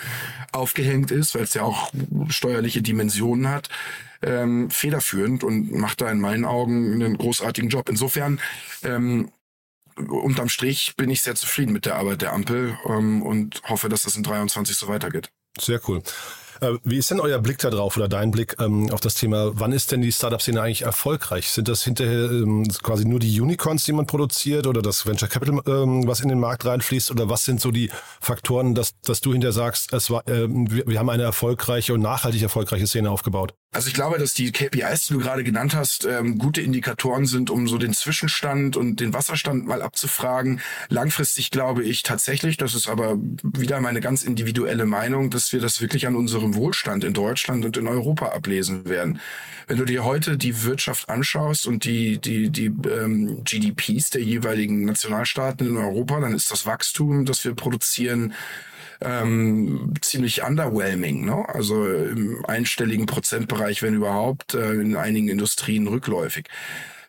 aufgehängt 0.52 1.10
ist, 1.10 1.36
weil 1.36 1.44
es 1.44 1.54
ja 1.54 1.63
auch 1.63 1.91
steuerliche 2.28 2.82
Dimensionen 2.82 3.48
hat, 3.48 3.70
ähm, 4.22 4.70
federführend 4.70 5.44
und 5.44 5.72
macht 5.72 6.02
da 6.02 6.12
in 6.12 6.20
meinen 6.20 6.44
Augen 6.44 6.94
einen 6.94 7.17
großartigen 7.17 7.70
Job. 7.70 7.88
Insofern, 7.88 8.41
ähm, 8.84 9.32
unterm 9.96 10.50
Strich 10.50 10.96
bin 10.98 11.10
ich 11.10 11.22
sehr 11.22 11.36
zufrieden 11.36 11.72
mit 11.72 11.86
der 11.86 11.96
Arbeit 11.96 12.22
der 12.22 12.34
Ampel 12.34 12.78
ähm, 12.86 13.22
und 13.22 13.62
hoffe, 13.63 13.88
dass 13.88 14.04
das 14.04 14.15
in 14.17 14.24
23 14.24 14.76
so 14.76 14.88
weitergeht. 14.88 15.30
Sehr 15.60 15.80
cool. 15.88 16.02
Äh, 16.62 16.78
wie 16.84 16.97
ist 16.97 17.10
denn 17.10 17.19
euer 17.19 17.39
Blick 17.39 17.58
da 17.58 17.71
drauf 17.71 17.97
oder 17.97 18.08
dein 18.08 18.30
Blick 18.30 18.56
ähm, 18.60 18.91
auf 18.91 19.00
das 19.00 19.15
Thema, 19.15 19.52
wann 19.56 19.71
ist 19.71 19.91
denn 19.91 20.02
die 20.02 20.12
Startup-Szene 20.12 20.62
eigentlich 20.62 20.84
erfolgreich? 20.84 21.50
Sind 21.50 21.67
das 21.67 21.84
hinterher 21.84 22.30
ähm, 22.30 22.67
quasi 22.84 23.06
nur 23.06 23.19
die 23.19 23.41
Unicorns, 23.41 23.84
die 23.86 23.93
man 23.93 24.06
produziert 24.06 24.67
oder 24.67 24.84
das 24.84 25.06
Venture 25.08 25.28
Capital, 25.28 25.62
ähm, 25.65 26.08
was 26.08 26.21
in 26.21 26.30
den 26.30 26.39
Markt 26.39 26.63
reinfließt? 26.65 27.10
Oder 27.10 27.30
was 27.30 27.45
sind 27.45 27.60
so 27.60 27.71
die 27.71 27.89
Faktoren, 28.19 28.76
dass, 28.76 28.93
dass 29.02 29.21
du 29.21 29.32
hinterher 29.32 29.54
sagst, 29.54 29.91
es 29.91 30.12
war, 30.12 30.28
äh, 30.28 30.47
wir, 30.47 30.86
wir 30.86 31.00
haben 31.00 31.10
eine 31.10 31.24
erfolgreiche 31.24 31.95
und 31.95 32.02
nachhaltig 32.02 32.43
erfolgreiche 32.43 32.86
Szene 32.86 33.10
aufgebaut? 33.10 33.56
Also 33.74 33.88
ich 33.88 33.93
glaube, 33.93 34.19
dass 34.19 34.34
die 34.34 34.52
KPIs, 34.52 35.08
die 35.08 35.13
du 35.13 35.19
gerade 35.19 35.45
genannt 35.45 35.74
hast, 35.74 36.04
ähm, 36.04 36.38
gute 36.38 36.62
Indikatoren 36.62 37.26
sind, 37.26 37.50
um 37.50 37.69
so 37.69 37.78
den 37.78 37.93
Zwischenstand 37.93 38.76
und 38.76 39.00
den 39.00 39.13
Wasserstand 39.13 39.65
mal 39.65 39.82
abzufragen. 39.82 40.60
Langfristig 40.89 41.52
glaube 41.52 41.84
ich 41.84 42.04
tatsächlich, 42.04 42.58
das 42.58 42.76
ist 42.76 42.89
aber 42.89 43.17
wieder 43.41 43.80
meine 43.80 44.02
ganz 44.02 44.24
individuelle 44.24 44.86
Meinung, 44.86 45.30
dass 45.30 45.54
wir 45.54 45.62
das 45.62 45.80
wirklich 45.80 46.06
an 46.06 46.17
unserem 46.17 46.51
Wohlstand 46.56 47.04
in 47.04 47.14
Deutschland 47.14 47.66
und 47.66 47.78
in 47.78 47.88
Europa 47.88 48.28
ablesen 48.28 48.88
werden. 48.88 49.20
Wenn 49.68 49.78
du 49.78 49.86
dir 49.86 50.04
heute 50.04 50.38
die 50.38 50.64
Wirtschaft 50.64 51.10
anschaust 51.10 51.68
und 51.68 51.86
die, 51.86 52.20
die, 52.20 52.50
die 52.50 52.72
ähm, 52.90 53.44
GDPs 53.44 54.10
der 54.10 54.22
jeweiligen 54.22 54.86
Nationalstaaten 54.86 55.68
in 55.68 55.78
Europa, 55.78 56.20
dann 56.20 56.34
ist 56.34 56.52
das 56.52 56.66
Wachstum, 56.66 57.26
das 57.26 57.46
wir 57.46 57.56
produzieren, 57.56 58.34
ähm, 59.02 59.94
ziemlich 60.02 60.44
underwhelming. 60.44 61.26
Ne? 61.26 61.44
Also 61.48 61.86
im 61.88 62.46
einstelligen 62.46 63.06
Prozentbereich, 63.06 63.82
wenn 63.82 63.96
überhaupt, 63.96 64.54
äh, 64.54 64.74
in 64.74 64.96
einigen 64.96 65.30
Industrien 65.30 65.88
rückläufig. 65.88 66.48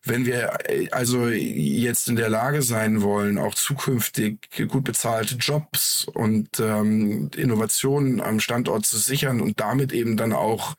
Wenn 0.04 0.26
wir 0.26 0.58
äh, 0.68 0.88
also 0.90 1.28
jetzt 1.28 2.08
in 2.08 2.16
der 2.16 2.28
Lage 2.28 2.62
sein 2.62 3.02
wollen, 3.02 3.38
auch 3.38 3.54
zukünftig 3.54 4.48
gut 4.68 4.84
bezahlte 4.84 5.36
Jobs 5.36 6.06
und 6.12 6.60
ähm, 6.60 7.30
Innovationen 7.36 8.20
am 8.20 8.40
Standort 8.40 8.86
zu 8.86 8.98
sichern 8.98 9.40
und 9.40 9.60
damit 9.60 9.92
eben 9.92 10.16
dann 10.16 10.32
auch 10.32 10.76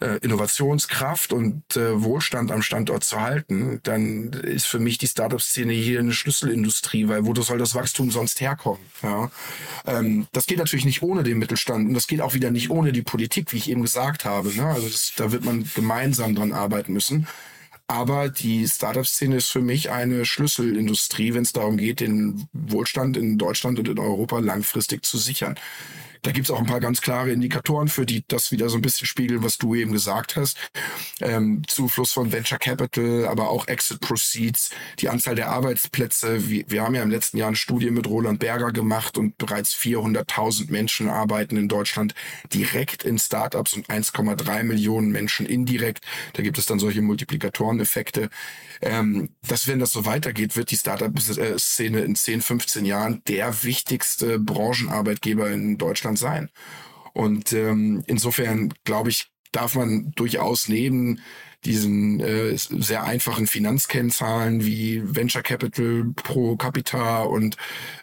äh, 0.00 0.18
Innovationskraft 0.18 1.32
und 1.32 1.76
äh, 1.76 2.02
Wohlstand 2.02 2.50
am 2.50 2.62
Standort 2.62 3.04
zu 3.04 3.20
halten, 3.20 3.80
dann 3.82 4.32
ist 4.32 4.66
für 4.66 4.78
mich 4.78 4.98
die 4.98 5.06
Startup-Szene 5.06 5.72
hier 5.72 6.00
eine 6.00 6.12
Schlüsselindustrie, 6.12 7.08
weil 7.08 7.26
wo 7.26 7.34
soll 7.34 7.58
das 7.58 7.74
Wachstum 7.74 8.10
sonst 8.10 8.40
herkommen? 8.40 8.80
Ja? 9.02 9.30
Ähm, 9.86 10.26
das 10.32 10.46
geht 10.46 10.58
natürlich 10.58 10.84
nicht 10.84 11.02
ohne 11.02 11.22
den 11.22 11.38
Mittelstand 11.38 11.88
und 11.88 11.94
das 11.94 12.06
geht 12.06 12.20
auch 12.20 12.34
wieder 12.34 12.50
nicht 12.50 12.70
ohne 12.70 12.92
die 12.92 13.02
Politik, 13.02 13.52
wie 13.52 13.58
ich 13.58 13.70
eben 13.70 13.82
gesagt 13.82 14.24
habe. 14.24 14.54
Ne? 14.54 14.66
Also 14.66 14.88
das, 14.88 15.12
da 15.16 15.32
wird 15.32 15.44
man 15.44 15.68
gemeinsam 15.74 16.34
dran 16.34 16.52
arbeiten 16.52 16.92
müssen. 16.92 17.26
Aber 17.86 18.30
die 18.30 18.66
Startup-Szene 18.66 19.36
ist 19.36 19.50
für 19.50 19.60
mich 19.60 19.90
eine 19.90 20.24
Schlüsselindustrie, 20.24 21.34
wenn 21.34 21.42
es 21.42 21.52
darum 21.52 21.76
geht, 21.76 22.00
den 22.00 22.48
Wohlstand 22.52 23.16
in 23.16 23.36
Deutschland 23.36 23.78
und 23.78 23.88
in 23.88 23.98
Europa 23.98 24.38
langfristig 24.38 25.04
zu 25.04 25.18
sichern. 25.18 25.56
Da 26.24 26.32
gibt's 26.32 26.50
auch 26.50 26.58
ein 26.58 26.64
paar 26.64 26.80
ganz 26.80 27.02
klare 27.02 27.30
Indikatoren, 27.30 27.88
für 27.88 28.06
die 28.06 28.24
das 28.26 28.50
wieder 28.50 28.70
so 28.70 28.76
ein 28.76 28.82
bisschen 28.82 29.06
spiegeln, 29.06 29.42
was 29.42 29.58
du 29.58 29.74
eben 29.74 29.92
gesagt 29.92 30.36
hast. 30.36 30.56
Ähm, 31.20 31.62
Zufluss 31.68 32.12
von 32.12 32.32
Venture 32.32 32.58
Capital, 32.58 33.26
aber 33.28 33.50
auch 33.50 33.68
Exit 33.68 34.00
Proceeds, 34.00 34.70
die 35.00 35.10
Anzahl 35.10 35.34
der 35.34 35.50
Arbeitsplätze. 35.50 36.48
Wir, 36.48 36.64
wir 36.66 36.82
haben 36.82 36.94
ja 36.94 37.02
im 37.02 37.10
letzten 37.10 37.36
Jahr 37.36 37.48
eine 37.48 37.58
Studie 37.58 37.90
mit 37.90 38.06
Roland 38.06 38.40
Berger 38.40 38.72
gemacht 38.72 39.18
und 39.18 39.36
bereits 39.36 39.74
400.000 39.74 40.70
Menschen 40.70 41.10
arbeiten 41.10 41.58
in 41.58 41.68
Deutschland 41.68 42.14
direkt 42.54 43.04
in 43.04 43.18
Startups 43.18 43.74
und 43.74 43.88
1,3 43.88 44.62
Millionen 44.62 45.12
Menschen 45.12 45.44
indirekt. 45.44 46.06
Da 46.32 46.42
gibt 46.42 46.56
es 46.56 46.64
dann 46.64 46.78
solche 46.78 47.02
Multiplikatoreneffekte. 47.02 48.30
Ähm, 48.80 49.28
dass 49.46 49.68
wenn 49.68 49.78
das 49.78 49.92
so 49.92 50.06
weitergeht, 50.06 50.56
wird 50.56 50.70
die 50.70 50.76
Startup-Szene 50.78 52.00
in 52.00 52.16
10, 52.16 52.40
15 52.40 52.86
Jahren 52.86 53.22
der 53.28 53.62
wichtigste 53.62 54.38
Branchenarbeitgeber 54.38 55.50
in 55.50 55.76
Deutschland 55.76 56.13
sein. 56.16 56.50
Und 57.12 57.52
ähm, 57.52 58.02
insofern 58.06 58.72
glaube 58.84 59.10
ich, 59.10 59.28
darf 59.52 59.74
man 59.76 60.12
durchaus 60.16 60.68
neben 60.68 61.20
diesen 61.64 62.20
äh, 62.20 62.56
sehr 62.56 63.04
einfachen 63.04 63.46
Finanzkennzahlen 63.46 64.64
wie 64.64 65.02
Venture 65.04 65.42
Capital 65.42 66.12
pro 66.14 66.56
Capita 66.56 67.22
und 67.22 67.56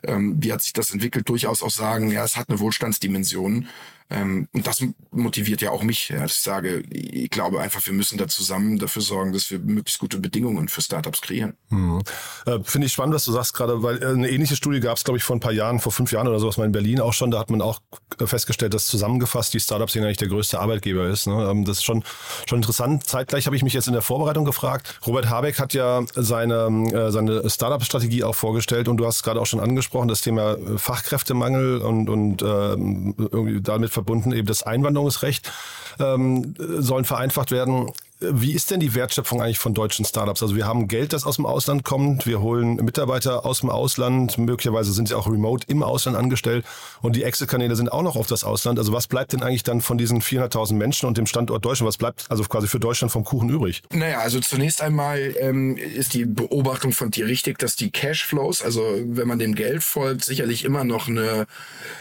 ähm, 0.04 0.38
wie 0.40 0.52
hat 0.52 0.62
sich 0.64 0.74
das 0.74 0.92
entwickelt, 0.92 1.30
durchaus 1.30 1.62
auch 1.62 1.70
sagen, 1.70 2.10
ja, 2.10 2.24
es 2.24 2.38
hat 2.38 2.50
eine 2.50 2.60
Wohlstandsdimension. 2.60 3.68
Ähm, 4.12 4.48
und 4.54 4.68
das 4.68 4.84
motiviert 5.12 5.62
ja 5.62 5.72
auch 5.72 5.84
mich, 5.84 6.10
ja, 6.10 6.22
dass 6.22 6.34
ich 6.34 6.42
sage, 6.42 6.84
ich 6.90 7.30
glaube 7.30 7.62
einfach, 7.62 7.86
wir 7.86 7.94
müssen 7.94 8.18
da 8.18 8.28
zusammen 8.28 8.78
dafür 8.78 9.02
sorgen, 9.02 9.32
dass 9.32 9.50
wir 9.50 9.60
möglichst 9.60 10.00
gute 10.00 10.20
Bedingungen 10.20 10.68
für 10.68 10.82
Startups 10.82 11.22
kreieren. 11.22 11.54
Mhm. 11.70 12.02
Äh, 12.46 12.60
Finde 12.64 12.88
ich 12.88 12.94
spannend, 12.94 13.16
was 13.16 13.26
du 13.26 13.32
sagst 13.32 13.54
gerade, 13.54 13.82
weil 13.84 14.04
äh, 14.04 14.08
eine 14.08 14.30
ähnliche 14.30 14.56
Studie 14.56 14.82
gab 14.82 14.98
es, 14.98 15.04
glaube 15.04 15.18
ich, 15.18 15.24
vor 15.24 15.36
ein 15.36 15.40
paar 15.40 15.54
Jahren, 15.54 15.80
vor 15.80 15.92
fünf 15.92 16.12
Jahren 16.12 16.28
oder 16.28 16.40
sowas 16.40 16.58
mal 16.58 16.66
in 16.66 16.74
Berlin 16.74 17.00
auch 17.00 17.14
schon. 17.14 17.32
Da 17.32 17.40
hat 17.40 17.50
man 17.50 17.62
auch 17.62 17.80
festgestellt, 18.20 18.74
dass 18.74 18.88
zusammengefasst 18.88 19.54
die 19.54 19.60
Startups 19.60 19.96
eigentlich 19.96 20.18
der 20.18 20.28
größte 20.28 20.60
Arbeitgeber 20.60 21.08
ist. 21.08 21.28
Ne? 21.28 21.50
Ähm, 21.50 21.64
das 21.64 21.78
ist 21.78 21.84
schon, 21.84 22.04
schon 22.48 22.60
interessant. 22.60 23.06
Zeitgleich 23.06 23.46
habe 23.46 23.56
ich 23.56 23.64
mich 23.64 23.74
jetzt 23.74 23.88
in 23.88 23.94
der 23.94 24.02
Vorbereitung 24.02 24.44
gefragt. 24.44 25.00
Robert 25.08 25.30
Habeck 25.30 25.60
hat 25.60 25.74
ja 25.74 26.04
seine, 26.16 26.92
äh, 26.94 27.12
seine 27.12 27.50
Startup-Strategie 27.50 28.24
auch 28.24 28.36
vorgestellt 28.36 28.88
und 28.90 28.98
du 28.98 29.06
hast 29.06 29.24
gerade 29.24 29.40
auch 29.40 29.46
schon 29.46 29.62
angesprochen, 29.62 30.10
das 30.10 30.22
Thema 30.22 30.58
Fachkräftemangel 30.78 31.80
und, 31.80 32.10
und 32.10 32.42
äh, 32.42 32.46
irgendwie 32.46 33.62
damit 33.62 33.92
verbunden 34.02 34.32
eben 34.32 34.48
das 34.48 34.64
Einwanderungsrecht 34.64 35.52
ähm, 36.00 36.56
sollen 36.58 37.06
vereinfacht 37.06 37.52
werden. 37.52 37.92
Wie 38.24 38.54
ist 38.54 38.70
denn 38.70 38.80
die 38.80 38.94
Wertschöpfung 38.94 39.42
eigentlich 39.42 39.58
von 39.58 39.74
deutschen 39.74 40.06
Startups? 40.06 40.44
Also 40.44 40.56
wir 40.56 40.68
haben 40.68 40.88
Geld, 40.88 41.12
das 41.12 41.26
aus 41.26 41.38
dem 41.38 41.48
Ausland 41.48 41.84
kommt. 41.84 42.28
Wir 42.28 42.40
holen 42.40 42.76
Mitarbeiter 42.76 43.48
aus 43.48 43.62
dem 43.62 43.72
Ausland. 43.72 44.38
Möglicherweise 44.38 44.94
sind 44.94 45.08
sie 45.08 45.16
auch 45.16 45.26
remote 45.26 45.66
im 45.68 45.82
Ausland 45.82 46.16
angestellt. 46.16 46.64
Und 47.02 47.16
die 47.16 47.24
Exit-Kanäle 47.24 47.76
sind 47.76 47.92
auch 47.92 48.04
noch 48.04 48.16
auf 48.16 48.28
das 48.28 48.44
Ausland. 48.44 48.78
Also 48.78 48.94
was 48.94 49.08
bleibt 49.08 49.34
denn 49.34 49.42
eigentlich 49.42 49.64
dann 49.64 49.82
von 49.82 49.98
diesen 49.98 50.22
400.000 50.22 50.74
Menschen 50.76 51.08
und 51.08 51.18
dem 51.18 51.26
Standort 51.26 51.66
Deutschland? 51.66 51.88
Was 51.88 51.98
bleibt 51.98 52.26
also 52.30 52.44
quasi 52.44 52.68
für 52.68 52.80
Deutschland 52.80 53.12
vom 53.12 53.24
Kuchen 53.24 53.50
übrig? 53.50 53.82
Naja, 53.92 54.20
also 54.20 54.40
zunächst 54.40 54.84
einmal 54.84 55.34
ähm, 55.40 55.76
ist 55.78 56.14
die 56.14 56.26
Beobachtung 56.26 56.92
von 56.92 57.10
dir 57.10 57.26
richtig, 57.26 57.58
dass 57.58 57.76
die 57.76 57.90
Cashflows, 57.90 58.62
also 58.62 58.84
wenn 59.04 59.28
man 59.28 59.40
dem 59.40 59.56
Geld 59.56 59.84
folgt, 59.84 60.26
sicherlich 60.26 60.64
immer 60.64 60.84
noch 60.84 61.08
eine 61.08 61.48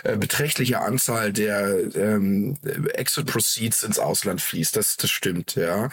äh, 0.04 0.18
beträchtliche 0.18 0.82
Anzahl 0.82 1.32
der 1.32 1.94
ähm, 1.94 2.58
Exit-Proceeds 2.92 3.84
ins 3.84 3.98
Ausland 3.98 4.42
fließt. 4.42 4.76
Das, 4.76 4.98
das 4.98 5.08
stimmt, 5.08 5.54
ja. 5.54 5.88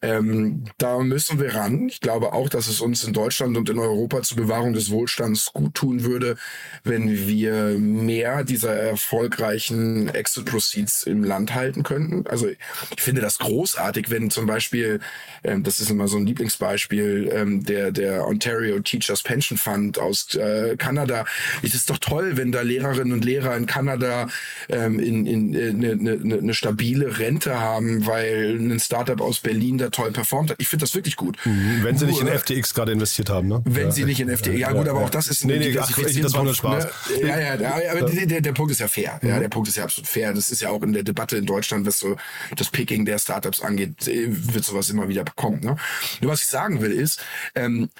Ähm, 0.00 0.64
da 0.78 0.98
müssen 0.98 1.40
wir 1.40 1.54
ran. 1.54 1.88
Ich 1.88 2.00
glaube 2.00 2.32
auch, 2.32 2.48
dass 2.48 2.68
es 2.68 2.80
uns 2.80 3.04
in 3.04 3.12
Deutschland 3.12 3.56
und 3.56 3.68
in 3.68 3.78
Europa 3.78 4.22
zur 4.22 4.36
Bewahrung 4.36 4.72
des 4.72 4.90
Wohlstands 4.90 5.52
gut 5.52 5.74
tun 5.74 6.04
würde, 6.04 6.36
wenn 6.84 7.26
wir 7.26 7.76
mehr 7.78 8.44
dieser 8.44 8.74
erfolgreichen 8.74 10.08
Exit 10.08 10.46
Proceeds 10.46 11.04
im 11.04 11.24
Land 11.24 11.54
halten 11.54 11.82
könnten. 11.82 12.26
Also 12.26 12.48
ich 12.48 13.02
finde 13.02 13.20
das 13.20 13.38
großartig, 13.38 14.10
wenn 14.10 14.30
zum 14.30 14.46
Beispiel, 14.46 15.00
ähm, 15.44 15.62
das 15.62 15.80
ist 15.80 15.90
immer 15.90 16.08
so 16.08 16.16
ein 16.16 16.26
Lieblingsbeispiel, 16.26 17.30
ähm, 17.32 17.64
der, 17.64 17.92
der 17.92 18.26
Ontario 18.26 18.80
Teachers 18.80 19.22
Pension 19.22 19.58
Fund 19.58 19.98
aus 19.98 20.34
äh, 20.34 20.76
Kanada. 20.76 21.24
Es 21.62 21.74
ist 21.74 21.90
doch 21.90 21.98
toll, 21.98 22.36
wenn 22.36 22.52
da 22.52 22.62
Lehrerinnen 22.62 23.12
und 23.12 23.24
Lehrer 23.24 23.56
in 23.56 23.66
Kanada 23.66 24.28
ähm, 24.68 24.98
in, 24.98 25.26
in, 25.26 25.54
in, 25.54 25.82
äh, 25.82 25.90
eine, 25.90 26.12
eine, 26.12 26.38
eine 26.38 26.54
stabile 26.54 27.18
Rente 27.18 27.58
haben, 27.60 28.06
weil 28.06 28.56
ein 28.58 28.80
Startup 28.80 29.20
aus 29.20 29.40
Berlin 29.40 29.51
Berlin 29.52 29.78
da 29.78 29.90
toll 29.90 30.12
performt 30.12 30.50
hat. 30.50 30.56
Ich 30.60 30.68
finde 30.68 30.84
das 30.84 30.94
wirklich 30.94 31.16
gut. 31.16 31.36
Mhm, 31.44 31.80
wenn 31.82 31.98
sie 31.98 32.06
nicht 32.06 32.20
in 32.20 32.28
FTX 32.28 32.74
gerade 32.74 32.92
investiert 32.92 33.28
haben, 33.28 33.48
ne? 33.48 33.60
Wenn 33.64 33.86
ja. 33.86 33.90
sie 33.90 34.04
nicht 34.04 34.20
in 34.20 34.34
FTX, 34.34 34.58
ja, 34.58 34.72
gut, 34.72 34.88
aber 34.88 35.00
auch 35.00 35.10
das 35.10 35.28
ist 35.28 35.44
nee, 35.44 35.58
nee, 35.58 35.78
ach, 35.78 35.90
das 35.90 36.34
war 36.34 36.44
nur 36.44 36.54
Spaß. 36.54 36.84
Ne? 36.84 37.28
Ja, 37.28 37.38
ja, 37.38 37.54
ja, 37.54 37.92
aber. 37.92 38.10
Der, 38.10 38.40
der 38.40 38.52
Punkt 38.52 38.72
ist 38.72 38.80
ja 38.80 38.88
fair. 38.88 39.20
Ja, 39.22 39.38
der 39.38 39.48
Punkt 39.48 39.68
ist 39.68 39.76
ja 39.76 39.84
absolut 39.84 40.08
fair. 40.08 40.32
Das 40.32 40.50
ist 40.50 40.62
ja 40.62 40.70
auch 40.70 40.82
in 40.82 40.92
der 40.92 41.02
Debatte 41.02 41.36
in 41.36 41.44
Deutschland, 41.44 41.86
was 41.86 41.98
so 41.98 42.16
das 42.56 42.70
Picking 42.70 43.04
der 43.04 43.18
Startups 43.18 43.60
angeht, 43.60 44.08
äh, 44.08 44.28
wird 44.28 44.64
sowas 44.64 44.88
immer 44.90 45.08
wieder 45.08 45.24
bekommen. 45.24 45.60
Ne? 45.60 45.76
Nur 46.20 46.32
was 46.32 46.42
ich 46.42 46.48
sagen 46.48 46.80
will 46.80 46.92
ist, 46.92 47.20
ähm, 47.54 47.90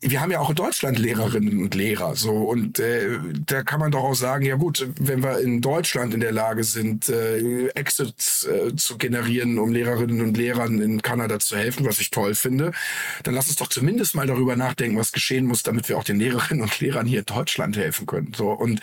wir 0.00 0.20
haben 0.20 0.30
ja 0.30 0.40
auch 0.40 0.50
in 0.50 0.56
Deutschland 0.56 0.98
Lehrerinnen 0.98 1.62
und 1.62 1.74
Lehrer, 1.74 2.14
so 2.14 2.32
und 2.32 2.78
äh, 2.78 3.18
da 3.46 3.62
kann 3.62 3.80
man 3.80 3.90
doch 3.90 4.04
auch 4.04 4.14
sagen, 4.14 4.44
ja 4.44 4.54
gut, 4.54 4.86
wenn 5.00 5.22
wir 5.22 5.40
in 5.40 5.60
Deutschland 5.60 6.14
in 6.14 6.20
der 6.20 6.32
Lage 6.32 6.64
sind, 6.64 7.08
äh, 7.08 7.68
Exits 7.68 8.46
äh, 8.46 8.76
zu 8.76 8.96
generieren, 8.96 9.58
um 9.58 9.72
Lehrerinnen 9.72 10.20
und 10.20 10.36
Lehrern 10.36 10.80
in 10.80 11.02
Kanada 11.02 11.38
zu 11.38 11.56
helfen, 11.56 11.84
was 11.84 11.98
ich 12.00 12.10
toll 12.10 12.34
finde, 12.34 12.72
dann 13.24 13.34
lass 13.34 13.48
uns 13.48 13.56
doch 13.56 13.68
zumindest 13.68 14.14
mal 14.14 14.26
darüber 14.26 14.56
nachdenken, 14.56 14.98
was 14.98 15.12
geschehen 15.12 15.46
muss, 15.46 15.62
damit 15.62 15.88
wir 15.88 15.98
auch 15.98 16.04
den 16.04 16.18
Lehrerinnen 16.18 16.62
und 16.62 16.80
Lehrern 16.80 17.06
hier 17.06 17.20
in 17.20 17.26
Deutschland 17.26 17.76
helfen 17.76 18.06
können. 18.06 18.32
So 18.36 18.50
und 18.50 18.80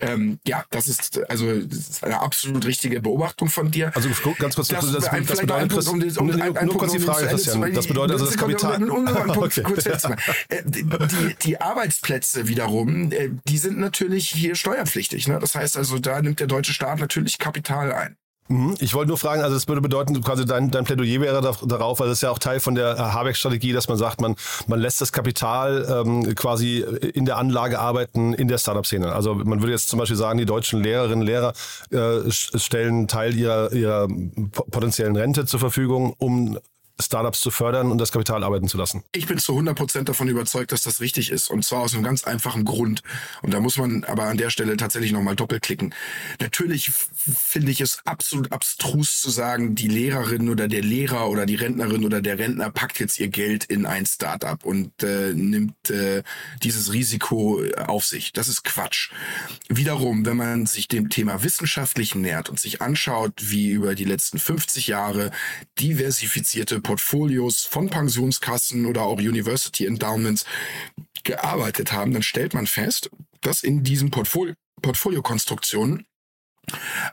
ähm, 0.00 0.38
ja, 0.46 0.64
das 0.70 0.86
ist 0.86 1.20
also 1.28 1.60
das 1.60 1.78
ist 1.78 2.04
eine 2.04 2.20
absolut 2.20 2.64
richtige 2.66 3.00
Beobachtung 3.00 3.48
von 3.48 3.70
dir. 3.70 3.90
Also 3.94 4.08
ganz 4.38 4.54
kurz, 4.54 4.68
das, 4.68 4.80
das, 4.80 4.92
das, 4.92 5.26
das 5.26 5.40
bedeutet, 5.40 5.72
Chris, 5.72 5.88
um, 5.88 6.00
um, 6.00 6.30
um, 6.30 6.66
nur, 6.66 6.78
kurz 6.78 6.92
die 6.92 6.98
Frage, 6.98 7.26
Christian, 7.26 7.72
das 7.72 7.86
bedeutet 7.86 8.12
also 8.12 8.26
das 8.26 8.36
Kapital. 8.36 8.82
Um, 8.82 8.90
um, 8.90 9.06
um, 9.06 9.30
um, 9.30 9.38
okay. 9.38 9.62
kurz 9.62 9.84
die, 10.64 10.84
die 11.42 11.60
Arbeitsplätze 11.60 12.48
wiederum, 12.48 13.12
äh, 13.12 13.30
die 13.46 13.58
sind 13.58 13.78
natürlich 13.78 14.28
hier 14.28 14.54
steuerpflichtig. 14.54 15.28
Ne? 15.28 15.38
Das 15.38 15.54
heißt 15.54 15.76
also, 15.76 15.98
da 15.98 16.20
nimmt 16.20 16.40
der 16.40 16.46
deutsche 16.46 16.72
Staat 16.72 17.00
natürlich 17.00 17.38
Kapital 17.38 17.92
ein. 17.92 18.16
Mhm. 18.48 18.74
Ich 18.80 18.92
wollte 18.94 19.08
nur 19.08 19.18
fragen, 19.18 19.42
also 19.42 19.56
es 19.56 19.68
würde 19.68 19.80
bedeuten, 19.80 20.20
quasi 20.20 20.44
dein, 20.44 20.70
dein 20.70 20.84
Plädoyer 20.84 21.20
wäre 21.20 21.40
darauf, 21.66 22.00
weil 22.00 22.08
das 22.08 22.18
ist 22.18 22.22
ja 22.22 22.30
auch 22.30 22.38
Teil 22.38 22.60
von 22.60 22.74
der 22.74 22.98
Habeck-Strategie, 22.98 23.72
dass 23.72 23.88
man 23.88 23.96
sagt, 23.96 24.20
man, 24.20 24.34
man 24.66 24.80
lässt 24.80 25.00
das 25.00 25.12
Kapital 25.12 25.86
ähm, 25.88 26.34
quasi 26.34 26.78
in 27.14 27.24
der 27.24 27.38
Anlage 27.38 27.78
arbeiten 27.78 28.34
in 28.34 28.48
der 28.48 28.58
Startup-Szene. 28.58 29.12
Also 29.12 29.34
man 29.34 29.60
würde 29.60 29.72
jetzt 29.72 29.88
zum 29.88 29.98
Beispiel 29.98 30.16
sagen, 30.16 30.38
die 30.38 30.44
deutschen 30.44 30.82
Lehrerinnen 30.82 31.20
und 31.20 31.26
Lehrer 31.26 31.52
äh, 31.90 32.30
stellen 32.30 33.08
Teil 33.08 33.34
ihrer, 33.34 33.72
ihrer 33.72 34.08
potenziellen 34.70 35.16
Rente 35.16 35.46
zur 35.46 35.60
Verfügung, 35.60 36.14
um 36.18 36.58
Startups 37.02 37.40
zu 37.40 37.50
fördern 37.50 37.90
und 37.90 37.98
das 37.98 38.12
Kapital 38.12 38.44
arbeiten 38.44 38.68
zu 38.68 38.78
lassen. 38.78 39.02
Ich 39.12 39.26
bin 39.26 39.38
zu 39.38 39.52
100 39.52 39.76
Prozent 39.76 40.08
davon 40.08 40.28
überzeugt, 40.28 40.72
dass 40.72 40.82
das 40.82 41.00
richtig 41.00 41.30
ist. 41.30 41.50
Und 41.50 41.64
zwar 41.64 41.80
aus 41.80 41.94
einem 41.94 42.02
ganz 42.02 42.24
einfachen 42.24 42.64
Grund. 42.64 43.02
Und 43.42 43.52
da 43.54 43.60
muss 43.60 43.76
man 43.76 44.04
aber 44.04 44.24
an 44.24 44.36
der 44.36 44.50
Stelle 44.50 44.76
tatsächlich 44.76 45.12
nochmal 45.12 45.36
doppelklicken. 45.36 45.94
Natürlich 46.40 46.90
finde 46.90 47.70
ich 47.70 47.80
es 47.80 48.00
absolut 48.04 48.52
abstrus 48.52 49.20
zu 49.20 49.30
sagen, 49.30 49.74
die 49.74 49.88
Lehrerin 49.88 50.48
oder 50.48 50.68
der 50.68 50.82
Lehrer 50.82 51.28
oder 51.28 51.46
die 51.46 51.54
Rentnerin 51.54 52.04
oder 52.04 52.20
der 52.22 52.38
Rentner 52.38 52.70
packt 52.70 52.98
jetzt 53.00 53.18
ihr 53.18 53.28
Geld 53.28 53.64
in 53.64 53.86
ein 53.86 54.06
Startup 54.06 54.64
und 54.64 55.02
äh, 55.02 55.32
nimmt 55.34 55.90
äh, 55.90 56.22
dieses 56.62 56.92
Risiko 56.92 57.62
auf 57.86 58.04
sich. 58.04 58.32
Das 58.32 58.48
ist 58.48 58.64
Quatsch. 58.64 59.10
Wiederum, 59.68 60.26
wenn 60.26 60.36
man 60.36 60.66
sich 60.66 60.88
dem 60.88 61.10
Thema 61.10 61.42
wissenschaftlich 61.42 62.14
nähert 62.14 62.48
und 62.48 62.60
sich 62.60 62.80
anschaut, 62.80 63.32
wie 63.40 63.70
über 63.70 63.94
die 63.94 64.04
letzten 64.04 64.38
50 64.38 64.86
Jahre 64.86 65.30
diversifizierte 65.78 66.80
Portfolios 66.92 67.64
von 67.64 67.88
Pensionskassen 67.88 68.84
oder 68.84 69.04
auch 69.04 69.16
University 69.16 69.86
Endowments 69.86 70.44
gearbeitet 71.24 71.90
haben, 71.90 72.12
dann 72.12 72.22
stellt 72.22 72.52
man 72.52 72.66
fest, 72.66 73.08
dass 73.40 73.62
in 73.62 73.82
diesen 73.82 74.10
Portfolio 74.10 74.52
Portfoliokonstruktionen 74.82 76.04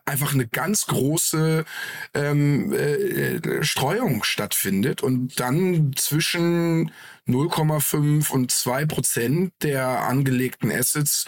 einfach 0.06 0.34
eine 0.34 0.48
ganz 0.48 0.88
große 0.88 1.63
ähm, 2.13 2.74
äh, 2.74 3.63
Streuung 3.63 4.24
stattfindet 4.24 5.02
und 5.02 5.39
dann 5.39 5.94
zwischen 5.96 6.92
0,5 7.30 8.32
und 8.32 8.52
2 8.52 8.86
Prozent 8.86 9.54
der 9.62 9.88
angelegten 10.04 10.72
Assets 10.72 11.26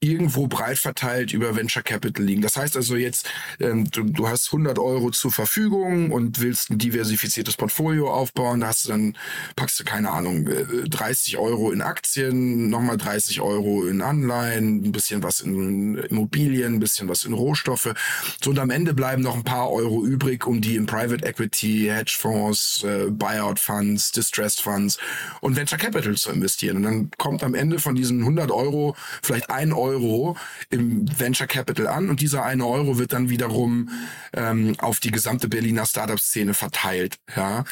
irgendwo 0.00 0.46
breit 0.46 0.78
verteilt 0.78 1.32
über 1.32 1.56
Venture 1.56 1.82
Capital 1.82 2.24
liegen. 2.24 2.42
Das 2.42 2.56
heißt 2.56 2.76
also 2.76 2.96
jetzt, 2.96 3.28
ähm, 3.60 3.88
du, 3.90 4.02
du 4.02 4.28
hast 4.28 4.48
100 4.48 4.78
Euro 4.78 5.10
zur 5.10 5.30
Verfügung 5.30 6.10
und 6.10 6.40
willst 6.40 6.70
ein 6.70 6.78
diversifiziertes 6.78 7.56
Portfolio 7.56 8.12
aufbauen, 8.12 8.60
da 8.60 8.68
hast 8.68 8.86
du 8.86 8.90
dann, 8.90 9.16
packst 9.56 9.78
du 9.80 9.84
keine 9.84 10.10
Ahnung, 10.10 10.48
30 10.88 11.34
äh, 11.34 11.36
Euro 11.36 11.70
in 11.70 11.82
Aktien, 11.82 12.68
nochmal 12.68 12.96
30 12.96 13.40
Euro 13.40 13.86
in 13.86 14.02
Anleihen, 14.02 14.84
ein 14.84 14.92
bisschen 14.92 15.22
was 15.22 15.40
in 15.40 15.96
Immobilien, 15.98 16.74
ein 16.74 16.80
bisschen 16.80 17.08
was 17.08 17.24
in 17.24 17.32
Rohstoffe. 17.32 17.94
So 18.42 18.50
und 18.50 18.58
am 18.58 18.70
Ende 18.70 18.94
bleiben 18.94 19.22
noch 19.22 19.36
ein 19.36 19.44
paar 19.44 19.70
Euro 19.70 20.04
übrig, 20.04 20.46
um 20.46 20.60
die 20.60 20.76
in 20.76 20.86
Private 20.86 21.24
Equity, 21.24 21.86
Hedgefonds, 21.90 22.84
äh, 22.84 23.10
Buyout 23.10 23.58
Funds, 23.58 24.12
Distressed 24.12 24.60
Funds 24.60 24.98
und 25.44 25.56
Venture 25.56 25.76
Capital 25.78 26.16
zu 26.16 26.30
investieren. 26.30 26.78
Und 26.78 26.82
dann 26.84 27.10
kommt 27.18 27.44
am 27.44 27.54
Ende 27.54 27.78
von 27.78 27.94
diesen 27.94 28.20
100 28.20 28.50
Euro 28.50 28.96
vielleicht 29.22 29.50
ein 29.50 29.74
Euro 29.74 30.38
im 30.70 31.06
Venture 31.18 31.46
Capital 31.46 31.86
an 31.86 32.08
und 32.08 32.22
dieser 32.22 32.44
eine 32.44 32.66
Euro 32.66 32.98
wird 32.98 33.12
dann 33.12 33.28
wiederum 33.28 33.90
ähm, 34.32 34.74
auf 34.78 35.00
die 35.00 35.10
gesamte 35.10 35.48
Berliner 35.48 35.84
Startup-Szene 35.84 36.54
verteilt. 36.54 37.16
Ja, 37.36 37.64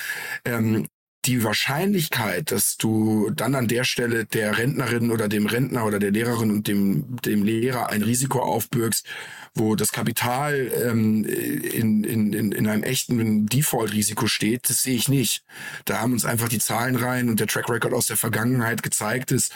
ähm, 0.45 0.87
die 1.25 1.45
Wahrscheinlichkeit, 1.45 2.51
dass 2.51 2.77
du 2.77 3.31
dann 3.31 3.55
an 3.55 3.69
der 3.69 3.85
Stelle 3.85 4.25
der 4.25 4.59
Rentnerin 4.59 5.11
oder 5.11 5.29
dem 5.29 5.47
Rentner 5.47 5.87
oder 5.87 5.99
der 5.99 6.11
Lehrerin 6.11 6.51
und 6.51 6.67
dem, 6.67 7.17
dem 7.25 7.45
Lehrer 7.45 7.91
ein 7.91 8.03
Risiko 8.03 8.41
aufbürgst, 8.41 9.07
wo 9.55 9.77
das 9.77 9.93
Kapital 9.93 10.71
ähm, 10.85 11.25
in, 11.25 12.05
in, 12.05 12.53
in 12.53 12.67
einem 12.67 12.83
echten 12.83 13.47
Default-Risiko 13.47 14.27
steht, 14.27 14.69
das 14.69 14.83
sehe 14.83 14.97
ich 14.97 15.09
nicht. 15.09 15.45
Da 15.85 16.01
haben 16.01 16.13
uns 16.13 16.25
einfach 16.25 16.49
die 16.49 16.59
Zahlen 16.59 16.97
rein 16.97 17.29
und 17.29 17.39
der 17.39 17.47
Track 17.47 17.69
Record 17.69 17.93
aus 17.93 18.07
der 18.07 18.17
Vergangenheit 18.17 18.83
gezeigt 18.83 19.31
ist, 19.31 19.55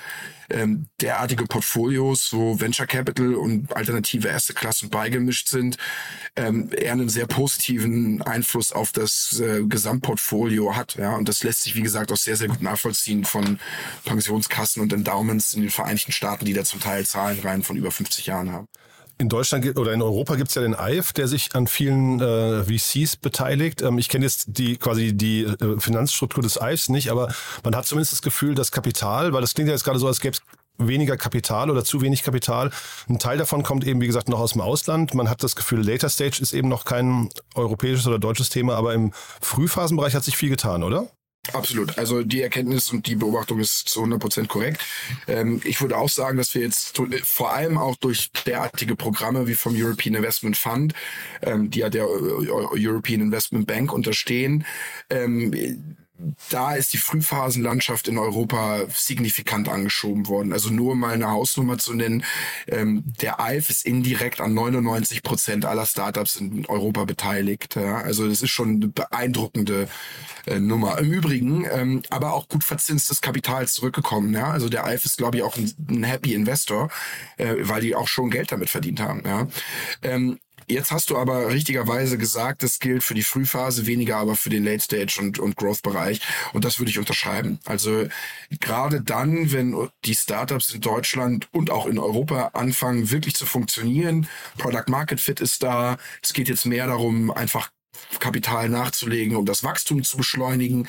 ähm, 0.50 0.88
derartige 1.00 1.44
Portfolios, 1.44 2.32
wo 2.32 2.60
Venture 2.60 2.86
Capital 2.86 3.34
und 3.34 3.74
alternative 3.74 4.28
erste 4.28 4.54
Klassen 4.54 4.90
beigemischt 4.90 5.48
sind, 5.48 5.76
ähm, 6.36 6.70
eher 6.76 6.92
einen 6.92 7.08
sehr 7.08 7.26
positiven 7.26 8.22
Einfluss 8.22 8.72
auf 8.72 8.92
das 8.92 9.40
äh, 9.40 9.62
Gesamtportfolio 9.64 10.76
hat. 10.76 10.96
Ja, 10.96 11.16
und 11.16 11.28
das 11.28 11.42
lässt 11.42 11.62
sich, 11.62 11.74
wie 11.74 11.82
gesagt, 11.82 12.12
auch 12.12 12.16
sehr, 12.16 12.36
sehr 12.36 12.48
gut 12.48 12.62
nachvollziehen 12.62 13.24
von 13.24 13.58
Pensionskassen 14.04 14.82
und 14.82 14.92
Endowments 14.92 15.54
in 15.54 15.62
den 15.62 15.70
Vereinigten 15.70 16.12
Staaten, 16.12 16.44
die 16.44 16.52
da 16.52 16.64
zum 16.64 16.80
Teil 16.80 17.06
Zahlen 17.06 17.40
rein 17.40 17.62
von 17.62 17.76
über 17.76 17.90
50 17.90 18.26
Jahren 18.26 18.52
haben. 18.52 18.68
In 19.18 19.30
Deutschland 19.30 19.78
oder 19.78 19.94
in 19.94 20.02
Europa 20.02 20.34
gibt 20.36 20.50
es 20.50 20.54
ja 20.56 20.62
den 20.62 20.74
EIF, 20.74 21.14
der 21.14 21.26
sich 21.26 21.54
an 21.54 21.66
vielen 21.66 22.20
äh, 22.20 22.64
VCs 22.64 23.16
beteiligt. 23.16 23.80
Ähm, 23.80 23.96
ich 23.96 24.10
kenne 24.10 24.26
jetzt 24.26 24.58
die 24.58 24.76
quasi 24.76 25.14
die 25.14 25.44
äh, 25.44 25.80
Finanzstruktur 25.80 26.42
des 26.42 26.60
EIFs 26.60 26.90
nicht, 26.90 27.10
aber 27.10 27.32
man 27.64 27.74
hat 27.74 27.86
zumindest 27.86 28.12
das 28.12 28.20
Gefühl, 28.20 28.54
dass 28.54 28.72
Kapital, 28.72 29.32
weil 29.32 29.40
das 29.40 29.54
klingt 29.54 29.68
ja 29.68 29.74
jetzt 29.74 29.84
gerade 29.84 29.98
so, 29.98 30.06
als 30.06 30.20
gäbe 30.20 30.36
es 30.36 30.42
weniger 30.78 31.16
Kapital 31.16 31.70
oder 31.70 31.82
zu 31.82 32.02
wenig 32.02 32.22
Kapital. 32.22 32.70
Ein 33.08 33.18
Teil 33.18 33.38
davon 33.38 33.62
kommt 33.62 33.86
eben, 33.86 34.02
wie 34.02 34.06
gesagt, 34.06 34.28
noch 34.28 34.40
aus 34.40 34.52
dem 34.52 34.60
Ausland. 34.60 35.14
Man 35.14 35.30
hat 35.30 35.42
das 35.42 35.56
Gefühl, 35.56 35.80
Later 35.80 36.10
Stage 36.10 36.42
ist 36.42 36.52
eben 36.52 36.68
noch 36.68 36.84
kein 36.84 37.30
europäisches 37.54 38.06
oder 38.06 38.18
deutsches 38.18 38.50
Thema, 38.50 38.76
aber 38.76 38.92
im 38.92 39.12
Frühphasenbereich 39.40 40.14
hat 40.14 40.24
sich 40.24 40.36
viel 40.36 40.50
getan, 40.50 40.82
oder? 40.82 41.08
Absolut. 41.52 41.98
Also 41.98 42.22
die 42.22 42.42
Erkenntnis 42.42 42.92
und 42.92 43.06
die 43.06 43.16
Beobachtung 43.16 43.60
ist 43.60 43.88
zu 43.88 44.00
100 44.00 44.20
Prozent 44.20 44.48
korrekt. 44.48 44.80
Ähm, 45.26 45.60
ich 45.64 45.80
würde 45.80 45.96
auch 45.96 46.08
sagen, 46.08 46.38
dass 46.38 46.54
wir 46.54 46.62
jetzt 46.62 47.00
vor 47.24 47.52
allem 47.52 47.78
auch 47.78 47.96
durch 47.96 48.30
derartige 48.46 48.96
Programme 48.96 49.46
wie 49.46 49.54
vom 49.54 49.74
European 49.76 50.14
Investment 50.14 50.56
Fund, 50.56 50.94
ähm, 51.42 51.70
die 51.70 51.80
ja 51.80 51.90
der 51.90 52.06
European 52.06 53.20
Investment 53.20 53.66
Bank 53.66 53.92
unterstehen, 53.92 54.64
ähm, 55.10 55.96
da 56.50 56.74
ist 56.74 56.92
die 56.92 56.98
Frühphasenlandschaft 56.98 58.08
in 58.08 58.18
Europa 58.18 58.86
signifikant 58.92 59.68
angeschoben 59.68 60.28
worden. 60.28 60.52
Also 60.52 60.70
nur 60.70 60.94
mal 60.94 61.14
eine 61.14 61.30
Hausnummer 61.30 61.78
zu 61.78 61.94
nennen. 61.94 62.24
Ähm, 62.66 63.04
der 63.20 63.40
AIF 63.40 63.70
ist 63.70 63.84
indirekt 63.84 64.40
an 64.40 64.54
99 64.54 65.22
Prozent 65.22 65.64
aller 65.64 65.86
Startups 65.86 66.36
in 66.36 66.66
Europa 66.66 67.04
beteiligt. 67.04 67.76
Ja? 67.76 67.98
Also 67.98 68.28
das 68.28 68.42
ist 68.42 68.50
schon 68.50 68.76
eine 68.76 68.88
beeindruckende 68.88 69.88
äh, 70.46 70.58
Nummer. 70.58 70.98
Im 70.98 71.12
Übrigen 71.12 71.66
ähm, 71.70 72.02
aber 72.10 72.32
auch 72.32 72.48
gut 72.48 72.64
verzinstes 72.64 73.20
Kapital 73.20 73.68
zurückgekommen. 73.68 74.32
Ja? 74.32 74.50
Also 74.50 74.68
der 74.68 74.84
AIF 74.84 75.04
ist, 75.04 75.18
glaube 75.18 75.38
ich, 75.38 75.42
auch 75.42 75.56
ein, 75.56 75.72
ein 75.88 76.04
Happy 76.04 76.34
Investor, 76.34 76.90
äh, 77.36 77.54
weil 77.60 77.82
die 77.82 77.94
auch 77.94 78.08
schon 78.08 78.30
Geld 78.30 78.52
damit 78.52 78.70
verdient 78.70 79.00
haben. 79.00 79.22
Ja? 79.24 79.48
Ähm, 80.02 80.38
Jetzt 80.68 80.90
hast 80.90 81.10
du 81.10 81.16
aber 81.16 81.48
richtigerweise 81.48 82.18
gesagt, 82.18 82.64
das 82.64 82.80
gilt 82.80 83.04
für 83.04 83.14
die 83.14 83.22
Frühphase, 83.22 83.86
weniger 83.86 84.16
aber 84.16 84.34
für 84.34 84.50
den 84.50 84.64
Late 84.64 84.80
Stage 84.80 85.18
und, 85.20 85.38
und 85.38 85.56
Growth-Bereich. 85.56 86.20
Und 86.52 86.64
das 86.64 86.80
würde 86.80 86.90
ich 86.90 86.98
unterschreiben. 86.98 87.60
Also 87.64 88.08
gerade 88.60 89.00
dann, 89.00 89.52
wenn 89.52 89.88
die 90.04 90.16
Startups 90.16 90.74
in 90.74 90.80
Deutschland 90.80 91.48
und 91.52 91.70
auch 91.70 91.86
in 91.86 92.00
Europa 92.00 92.50
anfangen, 92.54 93.10
wirklich 93.12 93.36
zu 93.36 93.46
funktionieren, 93.46 94.28
Product 94.58 94.88
Market 94.88 95.20
Fit 95.20 95.40
ist 95.40 95.62
da. 95.62 95.98
Es 96.20 96.32
geht 96.32 96.48
jetzt 96.48 96.66
mehr 96.66 96.88
darum, 96.88 97.30
einfach 97.30 97.70
Kapital 98.18 98.68
nachzulegen, 98.68 99.36
um 99.36 99.46
das 99.46 99.62
Wachstum 99.62 100.02
zu 100.02 100.16
beschleunigen 100.16 100.88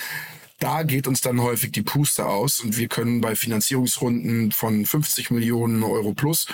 da 0.60 0.84
geht 0.84 1.08
uns 1.08 1.22
dann 1.22 1.42
häufig 1.42 1.72
die 1.72 1.84
Puste 1.84 2.26
aus 2.26 2.60
und 2.60 2.78
wir 2.78 2.88
können 2.88 3.22
bei 3.22 3.36
Finanzierungsrunden 3.36 4.52
von 4.52 4.86
50 4.86 5.30
Millionen 5.30 5.84
Euro 5.84 6.14
plus 6.14 6.48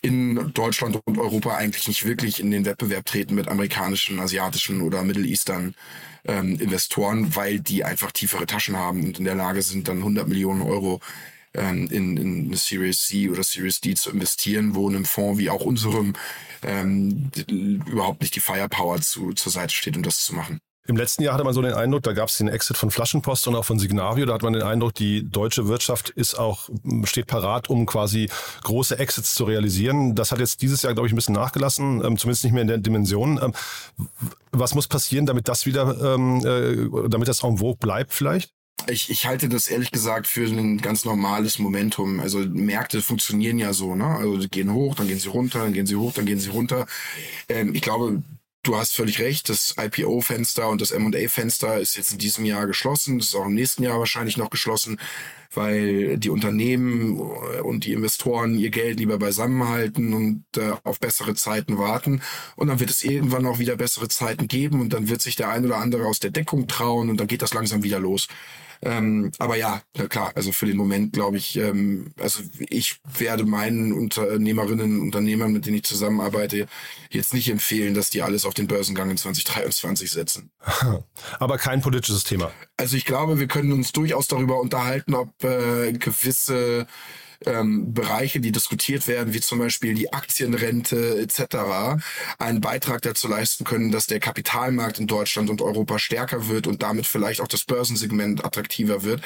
in 0.00 0.52
Deutschland 0.54 0.98
und 1.04 1.18
Europa 1.18 1.54
eigentlich 1.56 1.86
nicht 1.86 2.06
wirklich 2.06 2.40
in 2.40 2.50
den 2.50 2.64
Wettbewerb 2.64 3.04
treten 3.04 3.34
mit 3.34 3.48
amerikanischen, 3.48 4.18
asiatischen 4.18 4.80
oder 4.80 5.02
Middle 5.02 5.26
Eastern 5.26 5.74
ähm, 6.24 6.58
Investoren, 6.58 7.36
weil 7.36 7.60
die 7.60 7.84
einfach 7.84 8.12
tiefere 8.12 8.46
Taschen 8.46 8.76
haben 8.76 9.04
und 9.04 9.18
in 9.18 9.24
der 9.24 9.34
Lage 9.34 9.62
sind, 9.62 9.88
dann 9.88 9.98
100 9.98 10.26
Millionen 10.26 10.62
Euro 10.62 11.00
ähm, 11.52 11.88
in, 11.90 12.16
in 12.16 12.46
eine 12.46 12.56
Series 12.56 13.06
C 13.06 13.28
oder 13.28 13.42
Series 13.42 13.80
D 13.80 13.94
zu 13.94 14.10
investieren, 14.10 14.74
wo 14.74 14.88
einem 14.88 15.04
Fonds 15.04 15.38
wie 15.38 15.50
auch 15.50 15.62
unserem 15.62 16.14
ähm, 16.62 17.30
überhaupt 17.48 18.22
nicht 18.22 18.34
die 18.36 18.40
Firepower 18.40 19.00
zu, 19.00 19.32
zur 19.32 19.52
Seite 19.52 19.74
steht, 19.74 19.96
um 19.96 20.02
das 20.02 20.24
zu 20.24 20.34
machen. 20.34 20.60
Im 20.90 20.96
letzten 20.96 21.22
Jahr 21.22 21.34
hatte 21.34 21.44
man 21.44 21.54
so 21.54 21.62
den 21.62 21.72
Eindruck, 21.72 22.02
da 22.02 22.12
gab 22.12 22.30
es 22.30 22.38
den 22.38 22.48
Exit 22.48 22.76
von 22.76 22.90
Flaschenpost 22.90 23.46
und 23.46 23.54
auch 23.54 23.64
von 23.64 23.78
Signavio. 23.78 24.26
Da 24.26 24.34
hat 24.34 24.42
man 24.42 24.54
den 24.54 24.64
Eindruck, 24.64 24.92
die 24.92 25.22
deutsche 25.22 25.68
Wirtschaft 25.68 26.10
ist 26.10 26.34
auch, 26.34 26.68
steht 27.04 27.28
parat, 27.28 27.70
um 27.70 27.86
quasi 27.86 28.28
große 28.64 28.98
Exits 28.98 29.36
zu 29.36 29.44
realisieren. 29.44 30.16
Das 30.16 30.32
hat 30.32 30.40
jetzt 30.40 30.62
dieses 30.62 30.82
Jahr, 30.82 30.92
glaube 30.94 31.06
ich, 31.06 31.12
ein 31.12 31.16
bisschen 31.16 31.36
nachgelassen, 31.36 32.04
ähm, 32.04 32.18
zumindest 32.18 32.42
nicht 32.42 32.54
mehr 32.54 32.62
in 32.62 32.66
der 32.66 32.78
Dimension. 32.78 33.38
Ähm, 33.40 33.52
was 34.50 34.74
muss 34.74 34.88
passieren, 34.88 35.26
damit 35.26 35.46
das 35.46 35.64
wieder, 35.64 36.14
ähm, 36.14 36.44
äh, 36.44 37.08
damit 37.08 37.28
das 37.28 37.44
en 37.44 37.58
vogue 37.58 37.76
bleibt 37.76 38.12
vielleicht? 38.12 38.52
Ich, 38.88 39.10
ich 39.10 39.26
halte 39.26 39.48
das 39.48 39.68
ehrlich 39.68 39.92
gesagt 39.92 40.26
für 40.26 40.44
ein 40.44 40.78
ganz 40.78 41.04
normales 41.04 41.60
Momentum. 41.60 42.18
Also 42.18 42.40
Märkte 42.40 43.00
funktionieren 43.00 43.60
ja 43.60 43.72
so, 43.72 43.94
ne? 43.94 44.06
Also 44.06 44.38
die 44.38 44.48
gehen 44.48 44.72
hoch, 44.72 44.96
dann 44.96 45.06
gehen 45.06 45.20
sie 45.20 45.28
runter, 45.28 45.60
dann 45.60 45.72
gehen 45.72 45.86
sie 45.86 45.94
hoch, 45.94 46.14
dann 46.14 46.26
gehen 46.26 46.40
sie 46.40 46.50
runter. 46.50 46.86
Ähm, 47.48 47.76
ich 47.76 47.82
glaube, 47.82 48.24
Du 48.62 48.76
hast 48.76 48.92
völlig 48.92 49.20
recht, 49.20 49.48
das 49.48 49.74
IPO-Fenster 49.78 50.68
und 50.68 50.82
das 50.82 50.90
M&A-Fenster 50.90 51.80
ist 51.80 51.96
jetzt 51.96 52.12
in 52.12 52.18
diesem 52.18 52.44
Jahr 52.44 52.66
geschlossen, 52.66 53.18
das 53.18 53.28
ist 53.28 53.34
auch 53.34 53.46
im 53.46 53.54
nächsten 53.54 53.82
Jahr 53.82 53.98
wahrscheinlich 53.98 54.36
noch 54.36 54.50
geschlossen, 54.50 55.00
weil 55.54 56.18
die 56.18 56.28
Unternehmen 56.28 57.18
und 57.62 57.86
die 57.86 57.94
Investoren 57.94 58.58
ihr 58.58 58.68
Geld 58.68 58.98
lieber 58.98 59.18
beisammenhalten 59.18 60.12
und 60.12 60.44
äh, 60.58 60.72
auf 60.84 61.00
bessere 61.00 61.34
Zeiten 61.34 61.78
warten. 61.78 62.20
Und 62.54 62.68
dann 62.68 62.80
wird 62.80 62.90
es 62.90 63.02
irgendwann 63.02 63.46
auch 63.46 63.60
wieder 63.60 63.76
bessere 63.76 64.08
Zeiten 64.08 64.46
geben 64.46 64.82
und 64.82 64.92
dann 64.92 65.08
wird 65.08 65.22
sich 65.22 65.36
der 65.36 65.48
ein 65.48 65.64
oder 65.64 65.78
andere 65.78 66.04
aus 66.04 66.20
der 66.20 66.30
Deckung 66.30 66.68
trauen 66.68 67.08
und 67.08 67.18
dann 67.18 67.28
geht 67.28 67.40
das 67.40 67.54
langsam 67.54 67.82
wieder 67.82 67.98
los. 67.98 68.28
Ähm, 68.82 69.30
aber 69.38 69.56
ja, 69.56 69.82
klar, 70.08 70.32
also 70.34 70.52
für 70.52 70.66
den 70.66 70.76
Moment 70.76 71.12
glaube 71.12 71.36
ich, 71.36 71.56
ähm, 71.56 72.12
also 72.18 72.42
ich 72.58 73.00
werde 73.18 73.44
meinen 73.44 73.92
Unternehmerinnen 73.92 75.00
und 75.00 75.06
Unternehmern, 75.06 75.52
mit 75.52 75.66
denen 75.66 75.76
ich 75.76 75.82
zusammenarbeite, 75.82 76.66
jetzt 77.10 77.34
nicht 77.34 77.50
empfehlen, 77.50 77.92
dass 77.92 78.08
die 78.08 78.22
alles 78.22 78.46
auf 78.46 78.54
den 78.54 78.68
Börsengang 78.68 79.10
in 79.10 79.18
2023 79.18 80.10
setzen. 80.10 80.50
Aber 81.38 81.58
kein 81.58 81.82
politisches 81.82 82.24
Thema. 82.24 82.52
Also 82.78 82.96
ich 82.96 83.04
glaube, 83.04 83.38
wir 83.38 83.48
können 83.48 83.72
uns 83.72 83.92
durchaus 83.92 84.28
darüber 84.28 84.60
unterhalten, 84.60 85.14
ob 85.14 85.44
äh, 85.44 85.92
gewisse 85.92 86.86
ähm, 87.46 87.92
Bereiche, 87.92 88.40
die 88.40 88.52
diskutiert 88.52 89.06
werden, 89.08 89.32
wie 89.34 89.40
zum 89.40 89.58
Beispiel 89.58 89.94
die 89.94 90.12
Aktienrente 90.12 91.18
etc., 91.20 92.00
einen 92.38 92.60
Beitrag 92.60 93.02
dazu 93.02 93.28
leisten 93.28 93.64
können, 93.64 93.90
dass 93.90 94.06
der 94.06 94.20
Kapitalmarkt 94.20 94.98
in 94.98 95.06
Deutschland 95.06 95.50
und 95.50 95.62
Europa 95.62 95.98
stärker 95.98 96.48
wird 96.48 96.66
und 96.66 96.82
damit 96.82 97.06
vielleicht 97.06 97.40
auch 97.40 97.48
das 97.48 97.64
Börsensegment 97.64 98.44
attraktiver 98.44 99.02
wird. 99.02 99.22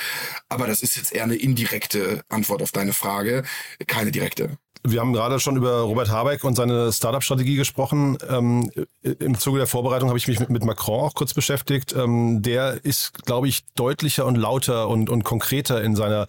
Aber 0.49 0.67
das 0.67 0.83
ist 0.83 0.97
jetzt 0.97 1.13
eher 1.13 1.25
eine 1.25 1.37
indirekte 1.37 2.23
Antwort 2.29 2.63
auf 2.63 2.73
deine 2.73 2.93
Frage, 2.93 3.45
keine 3.87 4.11
direkte. 4.11 4.59
Wir 4.87 5.01
haben 5.01 5.15
gerade 5.15 5.41
schon 5.41 5.57
über 5.57 5.81
Robert 5.81 6.11
Habeck 6.11 6.45
und 6.45 6.57
seine 6.57 6.93
Startup-Strategie 6.93 7.57
gesprochen. 7.57 8.19
Ähm, 8.29 8.71
Im 9.01 9.39
Zuge 9.39 9.57
der 9.57 9.67
Vorbereitung 9.67 10.11
habe 10.11 10.19
ich 10.19 10.29
mich 10.29 10.41
mit, 10.41 10.51
mit 10.51 10.63
Macron 10.63 11.01
auch 11.01 11.15
kurz 11.15 11.33
beschäftigt. 11.33 11.95
Ähm, 11.97 12.43
der 12.43 12.85
ist, 12.85 13.25
glaube 13.25 13.49
ich, 13.49 13.65
deutlicher 13.77 14.27
und 14.27 14.37
lauter 14.37 14.89
und, 14.89 15.09
und 15.09 15.25
konkreter 15.25 15.83
in 15.83 15.97
seiner, 15.97 16.27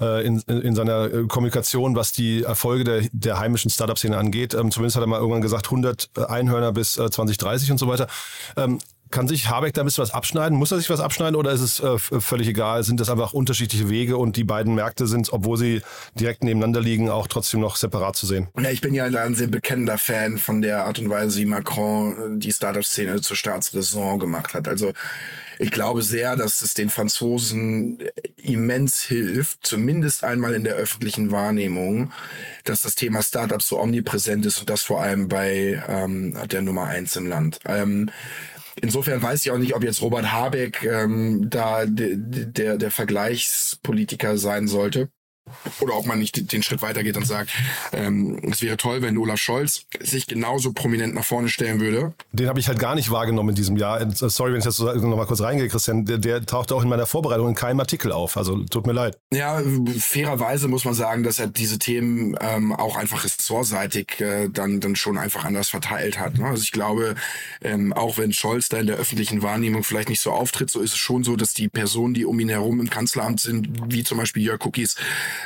äh, 0.00 0.24
in, 0.24 0.38
in 0.42 0.76
seiner 0.76 1.12
äh, 1.12 1.24
Kommunikation, 1.26 1.96
was 1.96 2.12
die 2.12 2.44
Erfolge 2.44 2.84
der, 2.84 3.02
der 3.10 3.40
heimischen 3.40 3.72
Startup-Szene 3.72 4.16
angeht. 4.16 4.54
Ähm, 4.54 4.70
zumindest 4.70 4.94
hat 4.94 5.02
er 5.02 5.08
mal 5.08 5.18
irgendwann 5.18 5.42
gesagt, 5.42 5.66
100 5.66 6.10
Einhörner 6.28 6.70
bis 6.70 6.98
äh, 6.98 7.10
2030 7.10 7.72
und 7.72 7.78
so 7.78 7.88
weiter. 7.88 8.06
Kann 9.10 9.28
sich 9.28 9.48
Habeck 9.48 9.74
da 9.74 9.82
ein 9.82 9.84
bisschen 9.84 10.02
was 10.02 10.12
abschneiden? 10.12 10.58
Muss 10.58 10.72
er 10.72 10.78
sich 10.78 10.90
was 10.90 11.00
abschneiden 11.00 11.36
oder 11.36 11.52
ist 11.52 11.60
es 11.60 11.80
äh, 11.80 11.98
völlig 11.98 12.48
egal? 12.48 12.82
Sind 12.82 13.00
das 13.00 13.08
einfach 13.08 13.32
unterschiedliche 13.32 13.88
Wege 13.88 14.16
und 14.16 14.36
die 14.36 14.44
beiden 14.44 14.74
Märkte 14.74 15.06
sind, 15.06 15.32
obwohl 15.32 15.56
sie 15.56 15.82
direkt 16.14 16.42
nebeneinander 16.42 16.80
liegen, 16.80 17.08
auch 17.08 17.26
trotzdem 17.26 17.60
noch 17.60 17.76
separat 17.76 18.16
zu 18.16 18.26
sehen? 18.26 18.48
Ja, 18.60 18.70
ich 18.70 18.80
bin 18.80 18.94
ja 18.94 19.04
ein 19.04 19.34
sehr 19.34 19.46
bekennender 19.46 19.98
Fan 19.98 20.38
von 20.38 20.60
der 20.60 20.84
Art 20.84 20.98
und 20.98 21.08
Weise, 21.08 21.38
wie 21.38 21.46
Macron 21.46 22.40
die 22.40 22.52
Startup-Szene 22.52 23.20
zur 23.20 23.36
Staatsräson 23.36 24.18
gemacht 24.18 24.54
hat. 24.54 24.66
Also 24.68 24.92
ich 25.58 25.70
glaube 25.70 26.02
sehr, 26.02 26.36
dass 26.36 26.60
es 26.60 26.74
den 26.74 26.90
Franzosen 26.90 27.98
immens 28.36 29.02
hilft, 29.02 29.66
zumindest 29.66 30.24
einmal 30.24 30.54
in 30.54 30.64
der 30.64 30.74
öffentlichen 30.74 31.30
Wahrnehmung, 31.30 32.12
dass 32.64 32.82
das 32.82 32.94
Thema 32.94 33.22
Startups 33.22 33.68
so 33.68 33.80
omnipräsent 33.80 34.44
ist 34.44 34.58
und 34.60 34.68
das 34.68 34.82
vor 34.82 35.00
allem 35.00 35.28
bei 35.28 35.82
ähm, 35.88 36.36
der 36.50 36.62
Nummer 36.62 36.84
eins 36.84 37.16
im 37.16 37.26
Land. 37.26 37.60
Ähm, 37.64 38.10
Insofern 38.80 39.22
weiß 39.22 39.44
ich 39.44 39.50
auch 39.50 39.58
nicht, 39.58 39.74
ob 39.74 39.82
jetzt 39.82 40.02
Robert 40.02 40.32
Habeck 40.32 40.82
ähm, 40.84 41.48
da 41.48 41.86
der, 41.86 42.76
der 42.76 42.90
Vergleichspolitiker 42.90 44.36
sein 44.36 44.68
sollte. 44.68 45.10
Oder 45.80 45.96
ob 45.96 46.06
man 46.06 46.18
nicht 46.18 46.52
den 46.52 46.62
Schritt 46.62 46.82
weitergeht 46.82 47.16
und 47.16 47.26
sagt, 47.26 47.50
ähm, 47.92 48.40
es 48.50 48.62
wäre 48.62 48.76
toll, 48.76 49.02
wenn 49.02 49.16
Olaf 49.18 49.38
Scholz 49.38 49.86
sich 50.00 50.26
genauso 50.26 50.72
prominent 50.72 51.14
nach 51.14 51.24
vorne 51.24 51.48
stellen 51.48 51.80
würde. 51.80 52.14
Den 52.32 52.48
habe 52.48 52.60
ich 52.60 52.68
halt 52.68 52.78
gar 52.78 52.94
nicht 52.94 53.10
wahrgenommen 53.10 53.50
in 53.50 53.54
diesem 53.54 53.76
Jahr. 53.76 54.00
Äh, 54.00 54.10
sorry, 54.10 54.52
wenn 54.52 54.58
ich 54.58 54.64
das 54.64 54.78
noch 54.78 55.16
mal 55.16 55.26
kurz 55.26 55.40
reingehe, 55.40 55.68
Christian. 55.68 56.04
Der, 56.04 56.18
der 56.18 56.44
tauchte 56.44 56.74
auch 56.74 56.82
in 56.82 56.88
meiner 56.88 57.06
Vorbereitung 57.06 57.48
in 57.48 57.54
keinem 57.54 57.80
Artikel 57.80 58.12
auf. 58.12 58.36
Also 58.36 58.64
tut 58.64 58.86
mir 58.86 58.92
leid. 58.92 59.18
Ja, 59.32 59.62
fairerweise 59.98 60.68
muss 60.68 60.84
man 60.84 60.94
sagen, 60.94 61.22
dass 61.22 61.38
er 61.38 61.46
diese 61.46 61.78
Themen 61.78 62.36
ähm, 62.40 62.72
auch 62.72 62.96
einfach 62.96 63.24
ressortseitig 63.24 64.20
äh, 64.20 64.48
dann, 64.48 64.80
dann 64.80 64.96
schon 64.96 65.18
einfach 65.18 65.44
anders 65.44 65.68
verteilt 65.68 66.18
hat. 66.18 66.38
Ne? 66.38 66.46
Also 66.46 66.62
ich 66.62 66.72
glaube, 66.72 67.14
ähm, 67.62 67.92
auch 67.92 68.18
wenn 68.18 68.32
Scholz 68.32 68.68
da 68.68 68.78
in 68.78 68.86
der 68.86 68.96
öffentlichen 68.96 69.42
Wahrnehmung 69.42 69.84
vielleicht 69.84 70.08
nicht 70.08 70.20
so 70.20 70.32
auftritt, 70.32 70.70
so 70.70 70.80
ist 70.80 70.92
es 70.92 70.98
schon 70.98 71.24
so, 71.24 71.36
dass 71.36 71.54
die 71.54 71.68
Personen, 71.68 72.14
die 72.14 72.24
um 72.24 72.38
ihn 72.40 72.48
herum 72.48 72.80
im 72.80 72.90
Kanzleramt 72.90 73.40
sind, 73.40 73.68
wie 73.92 74.04
zum 74.04 74.18
Beispiel 74.18 74.42
Jörg 74.42 74.64
Cookies, 74.64 74.96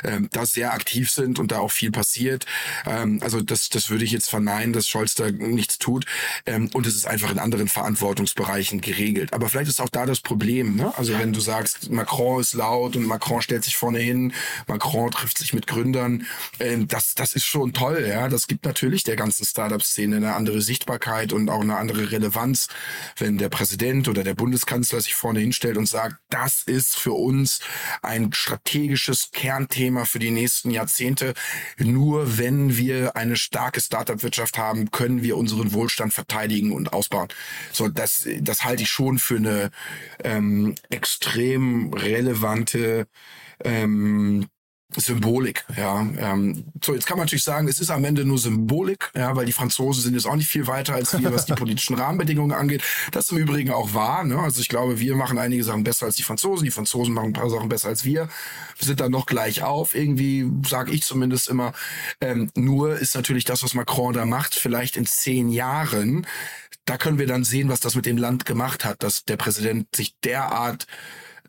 ähm, 0.03 0.27
da 0.31 0.45
sehr 0.45 0.73
aktiv 0.73 1.09
sind 1.09 1.39
und 1.39 1.51
da 1.51 1.59
auch 1.59 1.71
viel 1.71 1.91
passiert. 1.91 2.45
Ähm, 2.85 3.19
also 3.21 3.41
das, 3.41 3.69
das 3.69 3.89
würde 3.89 4.03
ich 4.03 4.11
jetzt 4.11 4.29
verneinen, 4.29 4.73
dass 4.73 4.87
Scholz 4.87 5.15
da 5.15 5.29
nichts 5.31 5.77
tut. 5.77 6.05
Ähm, 6.45 6.69
und 6.73 6.85
es 6.87 6.95
ist 6.95 7.07
einfach 7.07 7.31
in 7.31 7.39
anderen 7.39 7.67
Verantwortungsbereichen 7.67 8.81
geregelt. 8.81 9.33
Aber 9.33 9.49
vielleicht 9.49 9.69
ist 9.69 9.81
auch 9.81 9.89
da 9.89 10.05
das 10.05 10.21
Problem. 10.21 10.75
Ne? 10.75 10.93
Also 10.97 11.17
wenn 11.17 11.33
du 11.33 11.39
sagst, 11.39 11.89
Macron 11.91 12.41
ist 12.41 12.53
laut 12.53 12.95
und 12.95 13.05
Macron 13.05 13.41
stellt 13.41 13.63
sich 13.63 13.77
vorne 13.77 13.99
hin, 13.99 14.33
Macron 14.67 15.11
trifft 15.11 15.37
sich 15.37 15.53
mit 15.53 15.67
Gründern, 15.67 16.25
ähm, 16.59 16.87
das, 16.87 17.15
das 17.15 17.33
ist 17.33 17.45
schon 17.45 17.73
toll. 17.73 18.05
Ja, 18.07 18.27
Das 18.29 18.47
gibt 18.47 18.65
natürlich 18.65 19.03
der 19.03 19.15
ganzen 19.15 19.45
Startup-Szene 19.45 20.17
eine 20.17 20.35
andere 20.35 20.61
Sichtbarkeit 20.61 21.33
und 21.33 21.49
auch 21.49 21.61
eine 21.61 21.77
andere 21.77 22.11
Relevanz, 22.11 22.67
wenn 23.17 23.37
der 23.37 23.49
Präsident 23.49 24.07
oder 24.07 24.23
der 24.23 24.35
Bundeskanzler 24.35 25.01
sich 25.01 25.15
vorne 25.15 25.39
hinstellt 25.39 25.77
und 25.77 25.87
sagt, 25.87 26.15
das 26.29 26.63
ist 26.63 26.97
für 26.97 27.13
uns 27.13 27.59
ein 28.01 28.31
strategisches 28.33 29.31
Kernthema 29.31 29.80
für 30.05 30.19
die 30.19 30.31
nächsten 30.31 30.71
Jahrzehnte. 30.71 31.33
Nur 31.77 32.37
wenn 32.37 32.77
wir 32.77 33.15
eine 33.15 33.35
starke 33.35 33.81
Startup-Wirtschaft 33.81 34.57
haben, 34.57 34.91
können 34.91 35.23
wir 35.23 35.37
unseren 35.37 35.73
Wohlstand 35.73 36.13
verteidigen 36.13 36.71
und 36.71 36.93
ausbauen. 36.93 37.29
So, 37.71 37.87
das, 37.87 38.27
das 38.39 38.63
halte 38.63 38.83
ich 38.83 38.89
schon 38.89 39.17
für 39.17 39.37
eine 39.37 39.71
ähm, 40.23 40.75
extrem 40.89 41.93
relevante 41.93 43.07
ähm, 43.63 44.47
Symbolik, 44.97 45.65
ja. 45.77 46.01
Ähm, 46.17 46.65
so, 46.83 46.93
jetzt 46.93 47.05
kann 47.07 47.17
man 47.17 47.25
natürlich 47.25 47.43
sagen, 47.43 47.67
es 47.67 47.79
ist 47.79 47.89
am 47.89 48.03
Ende 48.03 48.25
nur 48.25 48.37
Symbolik, 48.37 49.11
ja, 49.15 49.35
weil 49.35 49.45
die 49.45 49.51
Franzosen 49.51 50.03
sind 50.03 50.13
jetzt 50.13 50.25
auch 50.25 50.35
nicht 50.35 50.49
viel 50.49 50.67
weiter 50.67 50.93
als 50.93 51.17
wir, 51.17 51.33
was 51.33 51.45
die 51.45 51.53
politischen 51.55 51.95
Rahmenbedingungen 51.95 52.51
angeht. 52.51 52.83
Das 53.11 53.25
ist 53.25 53.31
im 53.31 53.37
Übrigen 53.37 53.71
auch 53.71 53.93
wahr, 53.93 54.23
ne? 54.23 54.39
Also 54.39 54.61
ich 54.61 54.69
glaube, 54.69 54.99
wir 54.99 55.15
machen 55.15 55.37
einige 55.37 55.63
Sachen 55.63 55.83
besser 55.83 56.07
als 56.07 56.15
die 56.15 56.23
Franzosen, 56.23 56.65
die 56.65 56.71
Franzosen 56.71 57.13
machen 57.13 57.27
ein 57.27 57.33
paar 57.33 57.49
Sachen 57.49 57.69
besser 57.69 57.89
als 57.89 58.03
wir. 58.03 58.29
Wir 58.77 58.85
sind 58.85 58.99
da 58.99 59.09
noch 59.09 59.25
gleich 59.25 59.63
auf, 59.63 59.95
irgendwie, 59.95 60.49
sage 60.67 60.91
ich 60.91 61.03
zumindest 61.03 61.47
immer. 61.47 61.73
Ähm, 62.19 62.51
nur 62.55 62.97
ist 62.97 63.15
natürlich 63.15 63.45
das, 63.45 63.63
was 63.63 63.73
Macron 63.73 64.13
da 64.13 64.25
macht, 64.25 64.55
vielleicht 64.55 64.97
in 64.97 65.05
zehn 65.05 65.49
Jahren, 65.49 66.25
da 66.85 66.97
können 66.97 67.19
wir 67.19 67.27
dann 67.27 67.43
sehen, 67.43 67.69
was 67.69 67.79
das 67.79 67.95
mit 67.95 68.05
dem 68.05 68.17
Land 68.17 68.45
gemacht 68.45 68.85
hat, 68.85 69.03
dass 69.03 69.23
der 69.25 69.37
Präsident 69.37 69.95
sich 69.95 70.15
derart 70.23 70.87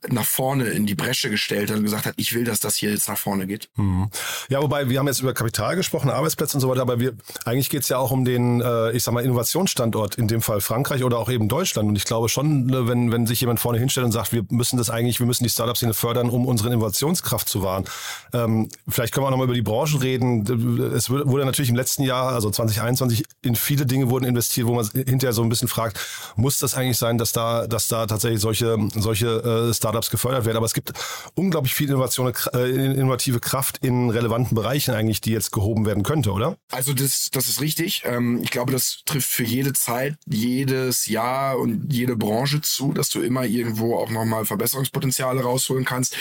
nach 0.08 0.24
vorne 0.24 0.68
in 0.68 0.86
die 0.86 0.94
Bresche 0.94 1.30
gestellt 1.30 1.70
hat 1.70 1.78
und 1.78 1.84
gesagt 1.84 2.06
hat, 2.06 2.14
ich 2.16 2.34
will, 2.34 2.44
dass 2.44 2.60
das 2.60 2.76
hier 2.76 2.90
jetzt 2.90 3.08
nach 3.08 3.18
vorne 3.18 3.46
geht. 3.46 3.68
Mhm. 3.76 4.08
Ja, 4.48 4.60
wobei 4.62 4.88
wir 4.88 4.98
haben 4.98 5.06
jetzt 5.06 5.20
über 5.20 5.32
Kapital 5.32 5.76
gesprochen, 5.76 6.10
Arbeitsplätze 6.10 6.56
und 6.56 6.60
so 6.60 6.68
weiter, 6.68 6.82
aber 6.82 6.98
wir 6.98 7.14
eigentlich 7.44 7.70
geht 7.70 7.82
es 7.82 7.88
ja 7.88 7.98
auch 7.98 8.10
um 8.10 8.24
den, 8.24 8.60
äh, 8.60 8.92
ich 8.92 9.02
sag 9.02 9.14
mal, 9.14 9.24
Innovationsstandort, 9.24 10.16
in 10.16 10.28
dem 10.28 10.42
Fall 10.42 10.60
Frankreich 10.60 11.04
oder 11.04 11.18
auch 11.18 11.30
eben 11.30 11.48
Deutschland. 11.48 11.88
Und 11.88 11.96
ich 11.96 12.04
glaube 12.04 12.28
schon, 12.28 12.66
ne, 12.66 12.88
wenn, 12.88 13.12
wenn 13.12 13.26
sich 13.26 13.40
jemand 13.40 13.60
vorne 13.60 13.78
hinstellt 13.78 14.06
und 14.06 14.12
sagt, 14.12 14.32
wir 14.32 14.44
müssen 14.50 14.76
das 14.76 14.90
eigentlich, 14.90 15.20
wir 15.20 15.26
müssen 15.26 15.44
die 15.44 15.50
Startup-Szene 15.50 15.94
fördern, 15.94 16.30
um 16.30 16.46
unsere 16.46 16.68
Innovationskraft 16.70 17.48
zu 17.48 17.62
wahren. 17.62 17.84
Ähm, 18.32 18.68
vielleicht 18.88 19.14
können 19.14 19.24
wir 19.24 19.28
auch 19.28 19.32
nochmal 19.32 19.46
über 19.46 19.54
die 19.54 19.62
Branchen 19.62 20.00
reden. 20.00 20.92
Es 20.94 21.10
wurde 21.10 21.44
natürlich 21.44 21.70
im 21.70 21.76
letzten 21.76 22.02
Jahr, 22.02 22.32
also 22.32 22.50
2021, 22.50 23.24
in 23.42 23.54
viele 23.56 23.86
Dinge 23.86 24.10
wurden 24.10 24.24
investiert, 24.24 24.66
wo 24.66 24.74
man 24.74 24.88
hinterher 24.92 25.32
so 25.32 25.42
ein 25.42 25.48
bisschen 25.48 25.68
fragt, 25.68 25.98
muss 26.36 26.58
das 26.58 26.74
eigentlich 26.74 26.98
sein, 26.98 27.18
dass 27.18 27.32
da, 27.32 27.66
dass 27.66 27.88
da 27.88 28.06
tatsächlich 28.06 28.40
solche, 28.40 28.76
solche 28.94 29.68
äh, 29.70 29.74
Startups 29.74 29.91
Startups 29.92 30.10
gefördert 30.10 30.46
werden. 30.46 30.56
Aber 30.56 30.66
es 30.66 30.74
gibt 30.74 30.92
unglaublich 31.34 31.74
viel 31.74 31.88
Innovation, 31.88 32.32
äh, 32.54 32.68
innovative 32.68 33.40
Kraft 33.40 33.78
in 33.82 34.10
relevanten 34.10 34.54
Bereichen 34.54 34.94
eigentlich, 34.94 35.20
die 35.20 35.32
jetzt 35.32 35.52
gehoben 35.52 35.84
werden 35.84 36.02
könnte, 36.02 36.32
oder? 36.32 36.56
Also 36.70 36.94
das, 36.94 37.28
das 37.30 37.48
ist 37.48 37.60
richtig. 37.60 38.02
Ähm, 38.06 38.40
ich 38.42 38.50
glaube, 38.50 38.72
das 38.72 39.02
trifft 39.04 39.28
für 39.28 39.44
jede 39.44 39.72
Zeit, 39.74 40.16
jedes 40.26 41.06
Jahr 41.06 41.58
und 41.58 41.92
jede 41.92 42.16
Branche 42.16 42.60
zu, 42.62 42.92
dass 42.92 43.10
du 43.10 43.20
immer 43.20 43.44
irgendwo 43.44 43.96
auch 43.96 44.10
nochmal 44.10 44.46
Verbesserungspotenziale 44.46 45.42
rausholen 45.42 45.84
kannst. 45.84 46.16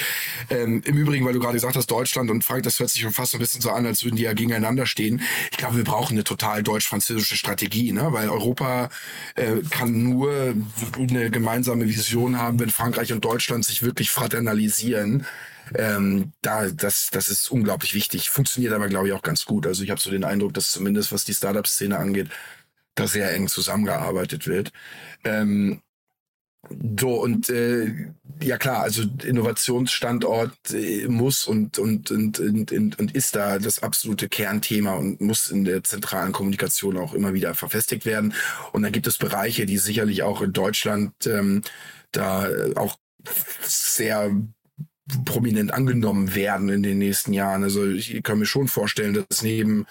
Ähm, 0.49 0.81
Im 0.85 0.97
Übrigen, 0.97 1.25
weil 1.25 1.33
du 1.33 1.39
gerade 1.39 1.53
gesagt 1.53 1.75
hast, 1.75 1.87
Deutschland 1.87 2.29
und 2.29 2.43
Frank, 2.43 2.63
das 2.63 2.79
hört 2.79 2.89
sich 2.89 3.01
schon 3.01 3.13
fast 3.13 3.33
ein 3.33 3.39
bisschen 3.39 3.61
so 3.61 3.71
an, 3.71 3.85
als 3.85 4.03
würden 4.03 4.17
die 4.17 4.23
ja 4.23 4.33
gegeneinander 4.33 4.85
stehen. 4.85 5.21
Ich 5.51 5.57
glaube, 5.57 5.77
wir 5.77 5.83
brauchen 5.83 6.13
eine 6.13 6.23
total 6.23 6.63
deutsch-französische 6.63 7.37
Strategie, 7.37 7.93
ne? 7.93 8.11
weil 8.11 8.29
Europa 8.29 8.89
äh, 9.35 9.57
kann 9.69 10.03
nur 10.03 10.53
eine 10.97 11.31
gemeinsame 11.31 11.87
Vision 11.87 12.37
haben, 12.37 12.59
wenn 12.59 12.69
Frankreich 12.69 13.13
und 13.13 13.23
Deutschland 13.23 13.60
und 13.61 13.65
sich 13.65 13.83
wirklich 13.83 14.09
fraternalisieren. 14.09 15.23
Ähm, 15.75 16.33
da, 16.41 16.67
das, 16.67 17.11
das 17.11 17.29
ist 17.29 17.51
unglaublich 17.51 17.93
wichtig. 17.93 18.31
Funktioniert 18.31 18.73
aber, 18.73 18.87
glaube 18.87 19.07
ich, 19.07 19.13
auch 19.13 19.21
ganz 19.21 19.45
gut. 19.45 19.67
Also 19.67 19.83
ich 19.83 19.91
habe 19.91 20.01
so 20.01 20.09
den 20.09 20.23
Eindruck, 20.23 20.55
dass 20.55 20.71
zumindest 20.71 21.11
was 21.11 21.25
die 21.25 21.35
Startup-Szene 21.35 21.95
angeht, 21.95 22.29
da 22.95 23.05
sehr 23.05 23.31
eng 23.35 23.47
zusammengearbeitet 23.47 24.47
wird. 24.47 24.71
Ähm, 25.23 25.83
so, 26.99 27.21
und 27.21 27.51
äh, 27.51 28.13
ja 28.41 28.57
klar, 28.57 28.81
also 28.81 29.03
Innovationsstandort 29.23 30.73
äh, 30.73 31.07
muss 31.07 31.45
und, 31.45 31.77
und, 31.77 32.09
und, 32.09 32.39
und, 32.39 32.99
und 32.99 33.15
ist 33.15 33.35
da 33.35 33.59
das 33.59 33.83
absolute 33.83 34.27
Kernthema 34.27 34.93
und 34.93 35.21
muss 35.21 35.51
in 35.51 35.65
der 35.65 35.83
zentralen 35.83 36.31
Kommunikation 36.31 36.97
auch 36.97 37.13
immer 37.13 37.35
wieder 37.35 37.53
verfestigt 37.53 38.07
werden. 38.07 38.33
Und 38.71 38.81
dann 38.81 38.91
gibt 38.91 39.05
es 39.05 39.19
Bereiche, 39.19 39.67
die 39.67 39.77
sicherlich 39.77 40.23
auch 40.23 40.41
in 40.41 40.51
Deutschland 40.51 41.13
ähm, 41.27 41.61
da 42.11 42.49
auch 42.75 42.97
sehr 43.61 44.31
prominent 45.25 45.73
angenommen 45.73 46.35
werden 46.35 46.69
in 46.69 46.83
den 46.83 46.97
nächsten 46.97 47.33
Jahren. 47.33 47.63
Also 47.63 47.85
ich 47.85 48.21
kann 48.23 48.39
mir 48.39 48.45
schon 48.45 48.67
vorstellen, 48.67 49.25
dass 49.27 49.41
neben 49.41 49.85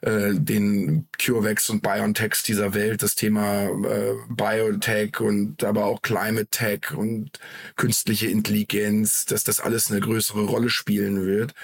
äh, 0.00 0.34
den 0.34 1.06
CureVax 1.18 1.70
und 1.70 1.82
BioNTechs 1.82 2.42
dieser 2.42 2.74
Welt 2.74 3.02
das 3.02 3.14
Thema 3.14 3.64
äh, 3.64 4.14
Biotech 4.28 5.20
und 5.20 5.62
aber 5.64 5.84
auch 5.84 6.02
Climate 6.02 6.48
Tech 6.50 6.92
und 6.94 7.38
künstliche 7.76 8.26
Intelligenz, 8.26 9.26
dass 9.26 9.44
das 9.44 9.60
alles 9.60 9.90
eine 9.90 10.00
größere 10.00 10.44
Rolle 10.44 10.70
spielen 10.70 11.24
wird. 11.24 11.54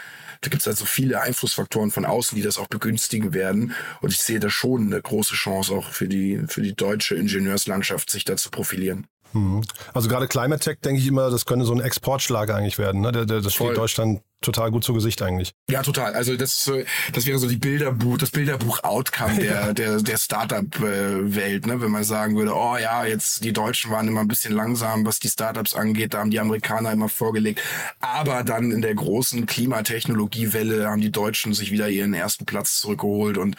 Da 0.43 0.49
gibt 0.49 0.63
es 0.63 0.69
also 0.69 0.87
viele 0.87 1.21
Einflussfaktoren 1.21 1.91
von 1.91 2.07
außen, 2.07 2.35
die 2.35 2.43
das 2.43 2.57
auch 2.57 2.69
begünstigen 2.69 3.35
werden. 3.35 3.75
Und 4.01 4.13
ich 4.13 4.21
sehe 4.21 4.41
da 4.41 4.49
schon 4.49 4.87
eine 4.87 5.03
große 5.03 5.35
Chance 5.35 5.75
auch 5.75 5.91
für 5.93 6.09
die, 6.09 6.41
für 6.49 6.63
die 6.63 6.75
deutsche 6.75 7.15
Ingenieurslandschaft, 7.15 8.09
sich 8.09 8.25
da 8.25 8.37
zu 8.37 8.51
profilieren. 8.51 9.07
Mhm. 9.33 9.62
Also 9.95 10.09
gerade 10.09 10.29
Climate 10.29 10.61
Tech 10.61 10.79
denke 10.85 11.01
ich 11.01 11.07
immer, 11.07 11.31
das 11.31 11.47
könnte 11.47 11.64
so 11.64 11.73
ein 11.73 11.81
Exportschlager 11.81 12.57
eigentlich 12.57 12.79
werden. 12.79 13.01
Ne? 13.01 13.12
Das 13.12 13.53
steht 13.53 13.77
Deutschland 13.77 14.23
total 14.40 14.70
gut 14.70 14.85
zu 14.85 14.94
Gesicht 14.94 15.20
eigentlich. 15.22 15.53
Ja, 15.68 15.83
total. 15.83 16.14
Also 16.14 16.37
das 16.37 16.64
so, 16.64 16.81
das 17.12 17.26
wäre 17.26 17.38
so 17.38 17.48
die 17.48 17.57
Bilderbuch, 17.57 18.16
das 18.16 18.31
Bilderbuch-Outcome 18.31 19.37
der, 19.37 19.74
der, 19.74 20.00
der 20.00 20.16
Startup-Welt, 20.16 21.66
ne? 21.66 21.81
Wenn 21.81 21.90
man 21.90 22.05
sagen 22.05 22.37
würde, 22.37 22.55
oh 22.55 22.76
ja, 22.76 23.05
jetzt 23.05 23.44
die 23.44 23.53
Deutschen 23.53 23.90
waren 23.90 24.09
immer 24.09 24.20
ein 24.20 24.29
bisschen 24.29 24.55
langsam, 24.55 25.05
was 25.05 25.18
die 25.18 25.29
Startups 25.29 25.74
angeht, 25.74 26.14
da 26.14 26.20
haben 26.20 26.31
die 26.31 26.40
Amerikaner 26.40 26.92
immer 26.92 27.09
vorgelegt. 27.09 27.61
Aber 28.00 28.42
dann 28.42 28.72
in 28.72 28.81
der 28.81 28.94
großen 28.94 29.44
Klimatechnologiewelle 29.44 30.88
haben 30.88 31.03
die 31.03 31.12
Deutschen 31.12 31.53
sich 31.53 31.70
wieder 31.70 31.88
ihren 31.88 32.14
ersten 32.14 32.46
Platz 32.46 32.81
zurückgeholt 32.81 33.37
und 33.37 33.57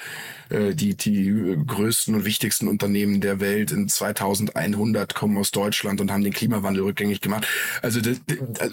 äh, 0.49 0.73
die, 0.73 0.95
die 0.95 1.57
größten 1.65 2.15
und 2.15 2.25
wichtigsten 2.25 2.67
Unternehmen 2.67 3.21
der 3.21 3.39
Welt 3.39 3.71
in 3.71 3.87
2100 3.87 5.13
kommen 5.13 5.37
aus 5.37 5.51
Deutschland 5.51 6.01
und 6.01 6.11
haben 6.11 6.23
den 6.23 6.33
Klimawandel 6.33 6.83
rückgängig 6.83 7.21
gemacht. 7.21 7.47
Also 7.83 8.01
das, 8.01 8.19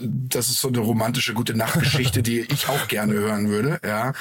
das 0.02 0.48
ist 0.48 0.60
so 0.60 0.68
eine 0.68 0.78
romantische 0.78 1.34
gute 1.34 1.54
Nachtgeschichte. 1.54 1.97
Geschichte, 1.98 2.22
die 2.22 2.40
ich 2.40 2.68
auch 2.68 2.86
gerne 2.88 3.14
hören 3.14 3.48
würde. 3.48 3.80
Ja, 3.84 4.12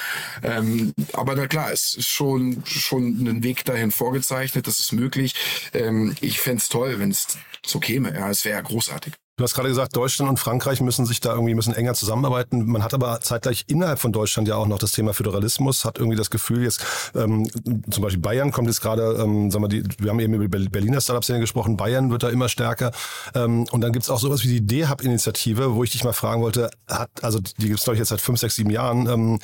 ähm, 0.44 0.94
aber 1.14 1.36
na 1.36 1.48
klar, 1.48 1.72
es 1.72 1.96
ist 1.96 2.08
schon 2.08 2.64
schon 2.66 3.28
ein 3.28 3.44
Weg 3.44 3.66
dahin 3.66 3.92
vorgezeichnet. 3.92 4.68
Das 4.68 4.80
ist 4.80 4.94
möglich. 4.94 5.36
Ähm, 5.74 6.16
ich 6.22 6.40
fände 6.40 6.64
toll, 6.68 7.00
wenn 7.00 7.12
es 7.12 7.38
so 7.66 7.80
käme. 7.80 8.14
Ja, 8.14 8.30
es 8.30 8.46
wäre 8.46 8.62
großartig. 8.64 9.14
Du 9.40 9.44
hast 9.44 9.54
gerade 9.54 9.70
gesagt, 9.70 9.96
Deutschland 9.96 10.32
und 10.32 10.40
Frankreich 10.40 10.82
müssen 10.82 11.06
sich 11.06 11.20
da 11.20 11.32
irgendwie 11.32 11.54
müssen 11.54 11.72
enger 11.72 11.94
zusammenarbeiten. 11.94 12.66
Man 12.66 12.84
hat 12.84 12.96
aber 12.96 13.22
zeitgleich 13.22 13.66
innerhalb 13.68 14.00
von 14.00 14.12
Deutschland 14.12 14.48
ja 14.48 14.56
auch 14.56 14.66
noch 14.66 14.80
das 14.80 14.94
Thema 14.94 15.14
Föderalismus, 15.14 15.86
hat 15.86 16.00
irgendwie 16.00 16.18
das 16.18 16.32
Gefühl, 16.32 16.64
jetzt 16.64 16.84
ähm, 17.14 17.48
zum 17.92 18.02
Beispiel 18.02 18.20
Bayern 18.20 18.52
kommt 18.52 18.68
jetzt 18.68 18.82
gerade, 18.82 19.04
ähm, 19.22 19.52
sagen 19.52 19.64
wir, 19.64 19.68
die, 19.68 19.84
wir 20.00 20.10
haben 20.10 20.20
eben 20.20 20.34
über 20.34 20.58
die 20.58 20.70
Berliner 20.70 21.02
Startup-Szene 21.02 21.40
gesprochen, 21.40 21.78
Bayern 21.78 22.10
wird 22.10 22.24
da 22.24 22.30
immer 22.30 22.50
stärker. 22.50 22.92
Ähm, 23.36 23.68
und 23.70 23.82
dann 23.82 23.92
gibt's 23.92 24.10
auch 24.10 24.18
sowas 24.18 24.44
wie 24.44 24.48
die 24.48 24.66
D-Hub-Initiative, 24.66 25.76
wo 25.76 25.84
ich 25.84 25.92
dich 25.92 26.04
mal 26.04 26.14
fragen 26.14 26.42
wollte, 26.42 26.72
hat, 26.88 27.12
also 27.22 27.40
die 27.40 27.68
gibt's 27.68 27.84
glaube 27.84 27.94
ich 27.94 28.00
jetzt 28.00 28.10
seit 28.10 28.22
fünf, 28.22 28.40
sechs, 28.40 28.56
sieben 28.56 28.72
Jahren. 28.72 29.08
Ähm, 29.08 29.40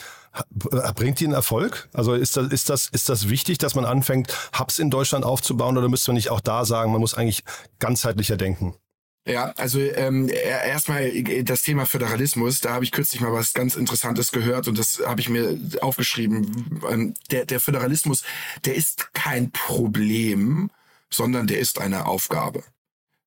Bringt 0.96 1.20
die 1.20 1.26
einen 1.26 1.36
Erfolg? 1.36 1.90
Also 1.94 2.16
ist 2.16 2.36
das, 2.36 2.48
ist 2.48 2.68
das, 2.68 2.88
ist 2.88 3.10
das 3.10 3.30
wichtig, 3.30 3.60
dass 3.60 3.76
man 3.76 3.86
anfängt, 3.86 4.36
Hubs 4.58 4.80
in 4.80 4.90
Deutschland 4.90 5.24
aufzubauen 5.24 5.78
oder 5.78 5.88
müsste 5.88 6.10
man 6.10 6.16
nicht 6.16 6.32
auch 6.32 6.42
da 6.42 6.66
sagen, 6.66 6.92
man 6.92 7.00
muss 7.02 7.14
eigentlich 7.14 7.44
ganzheitlicher 7.78 8.38
denken? 8.38 8.74
Ja, 9.26 9.54
also 9.56 9.80
ähm, 9.80 10.28
erstmal 10.30 11.10
das 11.44 11.62
Thema 11.62 11.86
Föderalismus, 11.86 12.60
da 12.60 12.74
habe 12.74 12.84
ich 12.84 12.92
kürzlich 12.92 13.22
mal 13.22 13.32
was 13.32 13.54
ganz 13.54 13.76
Interessantes 13.76 14.34
gehört 14.34 14.68
und 14.68 14.78
das 14.78 15.02
habe 15.06 15.22
ich 15.22 15.30
mir 15.30 15.58
aufgeschrieben. 15.80 16.82
Ähm, 16.90 17.14
der, 17.32 17.46
der 17.46 17.62
Föderalismus, 17.62 18.24
der 18.66 18.76
ist 18.76 19.14
kein 19.14 19.52
Problem, 19.52 20.70
sondern 21.10 21.48
der 21.48 21.60
ist 21.60 21.80
eine 21.80 22.06
Aufgabe 22.06 22.64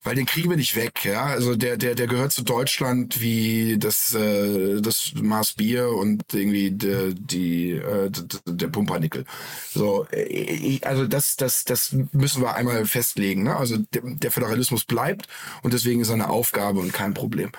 weil 0.07 0.15
den 0.15 0.25
kriegen 0.25 0.49
wir 0.49 0.57
nicht 0.57 0.77
weg, 0.77 1.05
ja. 1.05 1.25
Also 1.25 1.57
der, 1.57 1.77
der, 1.77 1.97
der 1.97 2.07
gehört 2.07 2.31
zu 2.31 2.45
Deutschland 2.45 3.21
wie 3.21 3.77
das, 3.77 4.15
äh, 4.15 4.81
das 4.81 5.13
Maß 5.21 5.55
Bier 5.55 5.89
und 5.89 6.23
irgendwie 6.33 6.71
de, 6.71 7.13
die, 7.13 7.73
äh, 7.73 8.11
der 8.47 8.69
Pumpernickel. 8.69 9.25
So, 9.69 10.07
äh, 10.13 10.79
also 10.83 11.09
das, 11.09 11.35
das, 11.35 11.65
das 11.65 11.93
müssen 12.13 12.41
wir 12.41 12.55
einmal 12.55 12.87
festlegen. 12.87 13.43
Ne? 13.43 13.57
Also 13.57 13.79
der, 13.79 14.03
der 14.05 14.31
Föderalismus 14.31 14.85
bleibt 14.85 15.27
und 15.63 15.75
deswegen 15.75 16.01
ist 16.01 16.09
er 16.09 16.15
eine 16.15 16.31
Aufgabe 16.31 16.79
und 16.79 16.93
kein 16.93 17.13
Problem. 17.13 17.51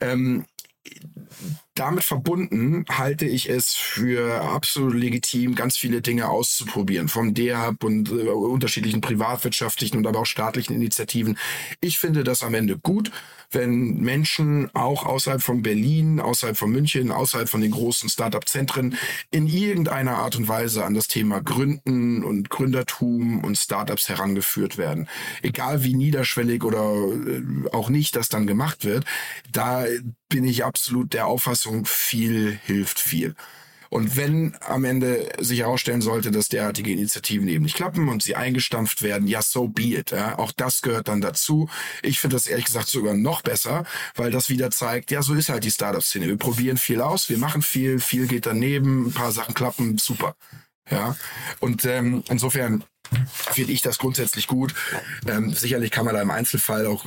Ähm, 0.00 0.46
damit 1.80 2.04
verbunden 2.04 2.84
halte 2.90 3.24
ich 3.24 3.48
es 3.48 3.72
für 3.72 4.42
absolut 4.42 4.94
legitim, 4.94 5.54
ganz 5.54 5.78
viele 5.78 6.02
Dinge 6.02 6.28
auszuprobieren, 6.28 7.08
vom 7.08 7.32
DEHAB 7.32 7.82
und 7.84 8.10
äh, 8.10 8.28
unterschiedlichen 8.28 9.00
privatwirtschaftlichen 9.00 9.96
und 9.96 10.06
aber 10.06 10.20
auch 10.20 10.26
staatlichen 10.26 10.74
Initiativen. 10.74 11.38
Ich 11.80 11.98
finde 11.98 12.22
das 12.22 12.42
am 12.42 12.52
Ende 12.52 12.78
gut, 12.78 13.10
wenn 13.50 13.96
Menschen 13.96 14.70
auch 14.74 15.06
außerhalb 15.06 15.42
von 15.42 15.62
Berlin, 15.62 16.20
außerhalb 16.20 16.56
von 16.56 16.70
München, 16.70 17.10
außerhalb 17.10 17.48
von 17.48 17.62
den 17.62 17.70
großen 17.70 18.08
Startup-Zentren 18.08 18.96
in 19.30 19.46
irgendeiner 19.46 20.18
Art 20.18 20.36
und 20.36 20.48
Weise 20.48 20.84
an 20.84 20.94
das 20.94 21.08
Thema 21.08 21.40
Gründen 21.40 22.22
und 22.22 22.50
Gründertum 22.50 23.42
und 23.42 23.56
Startups 23.56 24.08
herangeführt 24.08 24.76
werden. 24.76 25.08
Egal 25.42 25.82
wie 25.82 25.94
niederschwellig 25.94 26.62
oder 26.62 26.82
äh, 26.82 27.68
auch 27.72 27.88
nicht 27.88 28.16
das 28.16 28.28
dann 28.28 28.46
gemacht 28.46 28.84
wird, 28.84 29.04
da 29.50 29.84
bin 30.28 30.44
ich 30.44 30.64
absolut 30.64 31.12
der 31.12 31.26
Auffassung, 31.26 31.69
viel 31.84 32.58
hilft 32.64 33.00
viel. 33.00 33.34
Und 33.90 34.16
wenn 34.16 34.56
am 34.60 34.84
Ende 34.84 35.28
sich 35.40 35.58
herausstellen 35.58 36.00
sollte, 36.00 36.30
dass 36.30 36.48
derartige 36.48 36.92
Initiativen 36.92 37.48
eben 37.48 37.64
nicht 37.64 37.74
klappen 37.74 38.08
und 38.08 38.22
sie 38.22 38.36
eingestampft 38.36 39.02
werden, 39.02 39.26
ja, 39.26 39.42
so 39.42 39.66
be 39.66 39.96
it. 39.96 40.12
Ja. 40.12 40.38
Auch 40.38 40.52
das 40.52 40.80
gehört 40.80 41.08
dann 41.08 41.20
dazu. 41.20 41.68
Ich 42.02 42.20
finde 42.20 42.36
das 42.36 42.46
ehrlich 42.46 42.66
gesagt 42.66 42.86
sogar 42.86 43.14
noch 43.14 43.42
besser, 43.42 43.84
weil 44.14 44.30
das 44.30 44.48
wieder 44.48 44.70
zeigt, 44.70 45.10
ja, 45.10 45.22
so 45.22 45.34
ist 45.34 45.48
halt 45.48 45.64
die 45.64 45.72
Startup-Szene. 45.72 46.28
Wir 46.28 46.38
probieren 46.38 46.76
viel 46.76 47.00
aus, 47.00 47.28
wir 47.28 47.38
machen 47.38 47.62
viel, 47.62 47.98
viel 47.98 48.28
geht 48.28 48.46
daneben, 48.46 49.08
ein 49.08 49.12
paar 49.12 49.32
Sachen 49.32 49.54
klappen, 49.54 49.98
super. 49.98 50.36
Ja, 50.88 51.16
und 51.58 51.84
ähm, 51.84 52.22
insofern 52.28 52.84
finde 53.34 53.72
ich 53.72 53.82
das 53.82 53.98
grundsätzlich 53.98 54.46
gut. 54.46 54.74
Ähm, 55.28 55.52
sicherlich 55.52 55.90
kann 55.90 56.04
man 56.04 56.14
da 56.14 56.22
im 56.22 56.30
Einzelfall 56.30 56.86
auch 56.86 57.04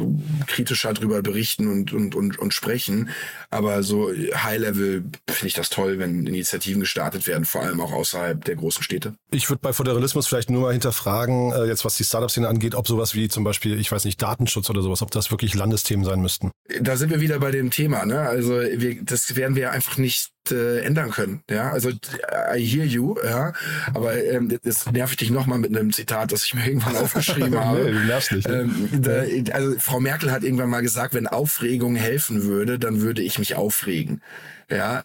kritischer 0.47 0.93
drüber 0.93 1.21
berichten 1.21 1.67
und, 1.67 1.93
und, 1.93 2.15
und, 2.15 2.39
und 2.39 2.53
sprechen. 2.53 3.09
Aber 3.49 3.83
so 3.83 4.09
High-Level 4.11 5.03
finde 5.27 5.47
ich 5.47 5.53
das 5.53 5.69
toll, 5.69 5.99
wenn 5.99 6.25
Initiativen 6.27 6.81
gestartet 6.81 7.27
werden, 7.27 7.45
vor 7.45 7.61
allem 7.61 7.79
auch 7.81 7.91
außerhalb 7.91 8.43
der 8.43 8.55
großen 8.55 8.83
Städte. 8.83 9.13
Ich 9.31 9.49
würde 9.49 9.61
bei 9.61 9.73
Föderalismus 9.73 10.27
vielleicht 10.27 10.49
nur 10.49 10.61
mal 10.61 10.71
hinterfragen, 10.71 11.51
äh, 11.51 11.65
jetzt 11.65 11.85
was 11.85 11.97
die 11.97 12.03
Startup-Szene 12.03 12.47
angeht, 12.47 12.75
ob 12.75 12.87
sowas 12.87 13.15
wie 13.15 13.29
zum 13.29 13.43
Beispiel, 13.43 13.79
ich 13.79 13.91
weiß 13.91 14.05
nicht, 14.05 14.21
Datenschutz 14.21 14.69
oder 14.69 14.81
sowas, 14.81 15.01
ob 15.01 15.11
das 15.11 15.31
wirklich 15.31 15.53
Landesthemen 15.53 16.05
sein 16.05 16.21
müssten. 16.21 16.51
Da 16.81 16.97
sind 16.97 17.09
wir 17.09 17.21
wieder 17.21 17.39
bei 17.39 17.51
dem 17.51 17.71
Thema. 17.71 18.05
Ne? 18.05 18.19
Also 18.19 18.53
wir, 18.59 19.03
das 19.03 19.35
werden 19.35 19.55
wir 19.55 19.71
einfach 19.71 19.97
nicht 19.97 20.32
äh, 20.51 20.79
ändern 20.79 21.11
können. 21.11 21.43
Ja, 21.49 21.71
also 21.71 21.89
I 21.89 22.59
hear 22.59 22.85
you, 22.85 23.15
ja, 23.23 23.53
aber 23.93 24.21
ähm, 24.23 24.57
das 24.63 24.91
nerv 24.91 25.11
ich 25.11 25.17
dich 25.17 25.31
nochmal 25.31 25.59
mit 25.59 25.75
einem 25.75 25.91
Zitat, 25.91 26.31
das 26.31 26.43
ich 26.45 26.53
mir 26.53 26.65
irgendwann 26.65 26.95
aufgeschrieben 26.95 27.59
habe. 27.63 27.83
nee, 27.83 27.91
du 27.91 27.99
nervst 27.99 28.31
nicht. 28.31 28.47
Ne? 28.47 28.61
Ähm, 28.61 28.89
da, 29.01 29.23
also 29.53 29.75
Frau 29.79 29.99
Merkel 29.99 30.31
hat 30.31 30.43
irgendwann 30.43 30.69
mal 30.69 30.81
gesagt, 30.81 31.13
wenn 31.13 31.27
Aufregung 31.27 31.95
helfen 31.95 32.43
würde, 32.43 32.79
dann 32.79 33.01
würde 33.01 33.21
ich 33.21 33.39
mich 33.39 33.55
aufregen. 33.55 34.21
Ja, 34.69 35.03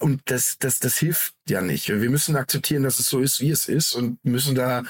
und 0.00 0.22
das, 0.26 0.56
das, 0.58 0.78
das 0.78 0.96
hilft 0.98 1.34
ja 1.48 1.60
nicht. 1.60 1.88
Wir 1.88 2.10
müssen 2.10 2.36
akzeptieren, 2.36 2.82
dass 2.82 2.98
es 2.98 3.08
so 3.08 3.20
ist, 3.20 3.40
wie 3.40 3.50
es 3.50 3.68
ist 3.68 3.94
und 3.94 4.22
müssen 4.24 4.54
da 4.54 4.82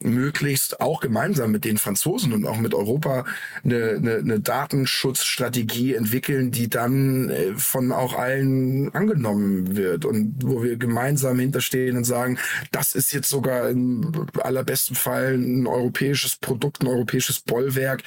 möglichst 0.00 0.80
auch 0.80 1.00
gemeinsam 1.00 1.52
mit 1.52 1.64
den 1.64 1.78
Franzosen 1.78 2.32
und 2.32 2.46
auch 2.46 2.58
mit 2.58 2.74
Europa 2.74 3.24
eine, 3.64 3.96
eine, 3.96 4.14
eine 4.16 4.40
Datenschutzstrategie 4.40 5.94
entwickeln, 5.94 6.50
die 6.50 6.68
dann 6.68 7.30
äh, 7.30 7.54
von 7.54 7.92
auch 7.92 8.14
allen 8.14 8.94
angenommen 8.94 9.76
wird 9.76 10.04
und 10.04 10.36
wo 10.42 10.62
wir 10.62 10.76
gemeinsam 10.76 11.38
hinterstehen 11.38 11.96
und 11.96 12.04
sagen, 12.04 12.38
das 12.72 12.94
ist 12.94 13.12
jetzt 13.12 13.28
sogar 13.28 13.68
im 13.68 14.26
allerbesten 14.40 14.96
Fall 14.96 15.34
ein 15.34 15.66
europäisches 15.66 16.36
Produkt, 16.36 16.82
ein 16.82 16.88
europäisches 16.88 17.40
Bollwerk, 17.40 18.02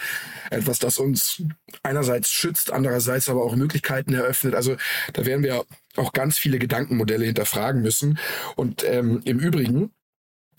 etwas, 0.49 0.79
das 0.79 0.97
uns 0.97 1.43
einerseits 1.83 2.31
schützt, 2.31 2.71
andererseits 2.71 3.29
aber 3.29 3.43
auch 3.43 3.55
Möglichkeiten 3.55 4.13
eröffnet. 4.13 4.55
Also 4.55 4.75
da 5.13 5.25
werden 5.25 5.43
wir 5.43 5.65
auch 5.95 6.13
ganz 6.13 6.37
viele 6.37 6.59
Gedankenmodelle 6.59 7.25
hinterfragen 7.25 7.81
müssen. 7.81 8.19
Und 8.55 8.83
ähm, 8.83 9.21
im 9.25 9.39
Übrigen 9.39 9.91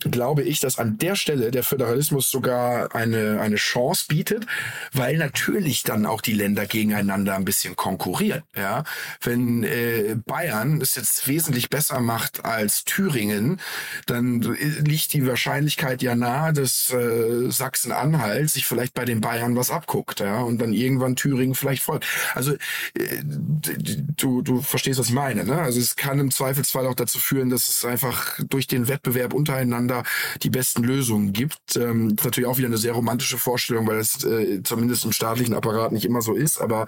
glaube 0.00 0.42
ich, 0.42 0.60
dass 0.60 0.78
an 0.78 0.98
der 0.98 1.14
Stelle 1.14 1.50
der 1.50 1.62
Föderalismus 1.62 2.30
sogar 2.30 2.94
eine, 2.94 3.40
eine 3.40 3.56
Chance 3.56 4.06
bietet, 4.08 4.46
weil 4.92 5.16
natürlich 5.18 5.82
dann 5.82 6.06
auch 6.06 6.20
die 6.20 6.32
Länder 6.32 6.66
gegeneinander 6.66 7.34
ein 7.34 7.44
bisschen 7.44 7.76
konkurrieren. 7.76 8.42
Ja? 8.56 8.84
Wenn 9.20 9.64
äh, 9.64 10.16
Bayern 10.24 10.80
es 10.80 10.94
jetzt 10.94 11.28
wesentlich 11.28 11.68
besser 11.68 12.00
macht 12.00 12.44
als 12.44 12.84
Thüringen, 12.84 13.60
dann 14.06 14.40
liegt 14.40 15.12
die 15.12 15.26
Wahrscheinlichkeit 15.26 16.02
ja 16.02 16.14
nahe, 16.14 16.52
dass 16.52 16.90
äh, 16.90 17.50
Sachsen-Anhalt 17.50 18.50
sich 18.50 18.66
vielleicht 18.66 18.94
bei 18.94 19.04
den 19.04 19.20
Bayern 19.20 19.56
was 19.56 19.70
abguckt 19.70 20.20
ja? 20.20 20.40
und 20.40 20.60
dann 20.60 20.72
irgendwann 20.72 21.16
Thüringen 21.16 21.54
vielleicht 21.54 21.82
folgt. 21.82 22.06
Also 22.34 22.52
äh, 22.94 23.22
du, 23.22 24.42
du 24.42 24.62
verstehst, 24.62 24.98
was 24.98 25.08
ich 25.08 25.14
meine. 25.14 25.44
Ne? 25.44 25.60
Also 25.60 25.78
es 25.78 25.96
kann 25.96 26.18
im 26.18 26.30
Zweifelsfall 26.30 26.86
auch 26.86 26.94
dazu 26.94 27.18
führen, 27.18 27.50
dass 27.50 27.68
es 27.68 27.84
einfach 27.84 28.38
durch 28.48 28.66
den 28.66 28.88
Wettbewerb 28.88 29.34
untereinander 29.34 29.89
da 29.90 30.02
die 30.42 30.50
besten 30.50 30.82
Lösungen 30.82 31.32
gibt. 31.32 31.76
Ähm, 31.76 32.10
ist 32.16 32.24
natürlich 32.24 32.48
auch 32.48 32.58
wieder 32.58 32.68
eine 32.68 32.78
sehr 32.78 32.92
romantische 32.92 33.38
Vorstellung, 33.38 33.86
weil 33.86 33.98
es 33.98 34.24
äh, 34.24 34.62
zumindest 34.62 35.04
im 35.04 35.12
staatlichen 35.12 35.54
Apparat 35.54 35.92
nicht 35.92 36.04
immer 36.04 36.22
so 36.22 36.34
ist, 36.34 36.60
aber 36.60 36.86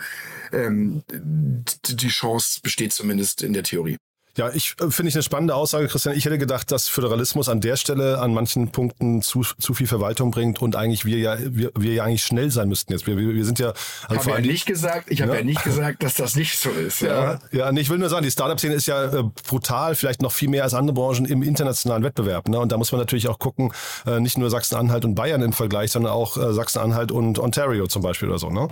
ähm, 0.53 1.03
die 1.09 2.09
Chance 2.09 2.61
besteht 2.63 2.93
zumindest 2.93 3.43
in 3.43 3.53
der 3.53 3.63
Theorie. 3.63 3.99
Ja, 4.37 4.51
ich 4.51 4.75
äh, 4.81 4.91
finde 4.91 5.11
ich 5.11 5.15
eine 5.15 5.23
spannende 5.23 5.55
Aussage, 5.55 5.89
Christian. 5.89 6.17
Ich 6.17 6.25
hätte 6.25 6.39
gedacht, 6.39 6.71
dass 6.71 6.89
Föderalismus 6.89 7.49
an 7.49 7.61
der 7.61 7.77
Stelle 7.77 8.19
an 8.19 8.33
manchen 8.33 8.73
Punkten 8.73 9.21
zu, 9.21 9.43
zu 9.43 9.75
viel 9.75 9.87
Verwaltung 9.87 10.31
bringt 10.31 10.63
und 10.63 10.75
eigentlich 10.75 11.05
wir 11.05 11.19
ja 11.19 11.37
wir, 11.39 11.71
wir 11.77 11.93
ja 11.93 12.05
eigentlich 12.05 12.25
schnell 12.25 12.51
sein 12.51 12.69
müssten 12.69 12.93
jetzt. 12.93 13.07
Wir, 13.07 13.19
wir, 13.19 13.35
wir 13.35 13.45
sind 13.45 13.59
ja 13.59 13.75
also 14.09 14.15
ich 14.15 14.21
habe 14.21 14.31
ja 14.31 14.53
nicht 14.53 14.65
gesagt, 14.65 15.11
ich 15.11 15.21
habe 15.21 15.33
ja. 15.33 15.39
ja. 15.39 15.45
nicht 15.45 15.63
gesagt, 15.63 16.03
dass 16.03 16.15
das 16.15 16.35
nicht 16.35 16.59
so 16.59 16.71
ist. 16.71 17.03
Ja, 17.03 17.33
ja, 17.33 17.41
ja 17.51 17.73
nee, 17.73 17.81
ich 17.81 17.91
will 17.91 17.99
nur 17.99 18.09
sagen, 18.09 18.25
die 18.25 18.31
Startup-Szene 18.31 18.75
ist 18.75 18.87
ja 18.87 19.05
äh, 19.05 19.25
brutal, 19.47 19.95
vielleicht 19.95 20.23
noch 20.23 20.33
viel 20.33 20.49
mehr 20.49 20.65
als 20.65 20.73
andere 20.73 20.95
Branchen 20.95 21.27
im 21.27 21.43
internationalen 21.43 22.03
Wettbewerb. 22.03 22.49
Ne? 22.49 22.59
Und 22.59 22.73
da 22.73 22.79
muss 22.79 22.91
man 22.91 23.01
natürlich 23.01 23.29
auch 23.29 23.39
gucken, 23.39 23.73
äh, 24.07 24.19
nicht 24.19 24.39
nur 24.39 24.49
Sachsen-Anhalt 24.49 25.05
und 25.05 25.15
Bayern 25.15 25.43
im 25.43 25.53
Vergleich, 25.53 25.93
sondern 25.93 26.13
auch 26.13 26.39
äh, 26.39 26.55
Sachsen-Anhalt 26.55 27.13
und 27.13 27.39
Ontario 27.39 27.87
zum 27.87 28.03
Beispiel 28.03 28.31
oder 28.31 28.39
so. 28.39 28.49
Ne? 28.49 28.69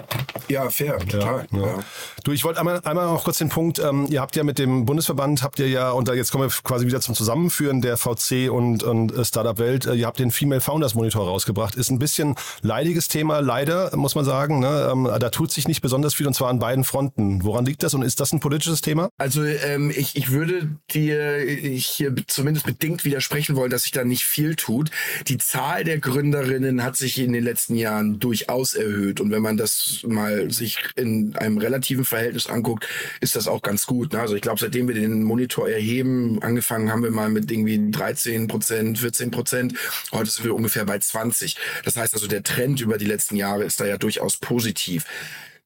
Ja, 0.48 0.70
fair, 0.70 0.98
total. 0.98 1.46
Ja, 1.52 1.80
Du, 2.24 2.32
ich 2.32 2.44
wollte 2.44 2.60
einmal, 2.60 2.80
einmal 2.84 3.06
noch 3.06 3.24
kurz 3.24 3.38
den 3.38 3.48
Punkt. 3.48 3.78
Ähm, 3.78 4.06
ihr 4.10 4.20
habt 4.20 4.36
ja 4.36 4.44
mit 4.44 4.58
dem 4.58 4.84
Bundesverband 4.84 5.42
habt 5.50 5.58
ihr 5.58 5.68
ja 5.68 5.90
und 5.90 6.06
da 6.06 6.14
jetzt 6.14 6.30
kommen 6.30 6.48
wir 6.48 6.56
quasi 6.62 6.86
wieder 6.86 7.00
zum 7.00 7.16
Zusammenführen 7.16 7.80
der 7.80 7.96
VC 7.96 8.48
und, 8.52 8.84
und 8.84 9.12
äh, 9.12 9.24
Startup-Welt. 9.24 9.84
Äh, 9.84 9.94
ihr 9.94 10.06
habt 10.06 10.20
den 10.20 10.30
Female 10.30 10.60
Founders 10.60 10.94
Monitor 10.94 11.26
rausgebracht. 11.26 11.74
Ist 11.74 11.90
ein 11.90 11.98
bisschen 11.98 12.36
leidiges 12.62 13.08
Thema, 13.08 13.40
leider, 13.40 13.96
muss 13.96 14.14
man 14.14 14.24
sagen. 14.24 14.60
Ne? 14.60 14.88
Ähm, 14.92 15.08
da 15.18 15.30
tut 15.30 15.50
sich 15.50 15.66
nicht 15.66 15.80
besonders 15.80 16.14
viel 16.14 16.28
und 16.28 16.34
zwar 16.34 16.50
an 16.50 16.60
beiden 16.60 16.84
Fronten. 16.84 17.42
Woran 17.42 17.64
liegt 17.64 17.82
das 17.82 17.94
und 17.94 18.02
ist 18.02 18.20
das 18.20 18.32
ein 18.32 18.38
politisches 18.38 18.80
Thema? 18.80 19.08
Also 19.18 19.42
ähm, 19.42 19.90
ich, 19.90 20.14
ich 20.14 20.30
würde 20.30 20.68
dir 20.92 21.38
hier 21.40 22.14
zumindest 22.28 22.64
bedingt 22.64 23.04
widersprechen 23.04 23.56
wollen, 23.56 23.70
dass 23.70 23.82
sich 23.82 23.92
da 23.92 24.04
nicht 24.04 24.22
viel 24.22 24.54
tut. 24.54 24.92
Die 25.26 25.38
Zahl 25.38 25.82
der 25.82 25.98
Gründerinnen 25.98 26.84
hat 26.84 26.96
sich 26.96 27.18
in 27.18 27.32
den 27.32 27.42
letzten 27.42 27.74
Jahren 27.74 28.20
durchaus 28.20 28.74
erhöht. 28.74 29.20
Und 29.20 29.32
wenn 29.32 29.42
man 29.42 29.56
das 29.56 30.04
mal 30.06 30.48
sich 30.52 30.78
in 30.94 31.34
einem 31.34 31.58
relativen 31.58 32.04
Verhältnis 32.04 32.46
anguckt, 32.46 32.86
ist 33.20 33.34
das 33.34 33.48
auch 33.48 33.62
ganz 33.62 33.86
gut. 33.86 34.12
Ne? 34.12 34.20
Also 34.20 34.36
ich 34.36 34.42
glaube, 34.42 34.60
seitdem 34.60 34.86
wir 34.86 34.94
den 34.94 35.24
Monitor 35.24 35.39
erheben, 35.66 36.42
angefangen 36.42 36.90
haben 36.90 37.02
wir 37.02 37.10
mal 37.10 37.30
mit 37.30 37.50
irgendwie 37.50 37.90
13 37.90 38.48
Prozent, 38.48 38.98
14 38.98 39.30
Prozent. 39.30 39.74
Heute 40.12 40.30
sind 40.30 40.44
wir 40.44 40.54
ungefähr 40.54 40.84
bei 40.84 40.98
20. 40.98 41.56
Das 41.84 41.96
heißt 41.96 42.14
also, 42.14 42.26
der 42.26 42.42
Trend 42.42 42.80
über 42.80 42.98
die 42.98 43.06
letzten 43.06 43.36
Jahre 43.36 43.64
ist 43.64 43.80
da 43.80 43.86
ja 43.86 43.98
durchaus 43.98 44.36
positiv. 44.36 45.06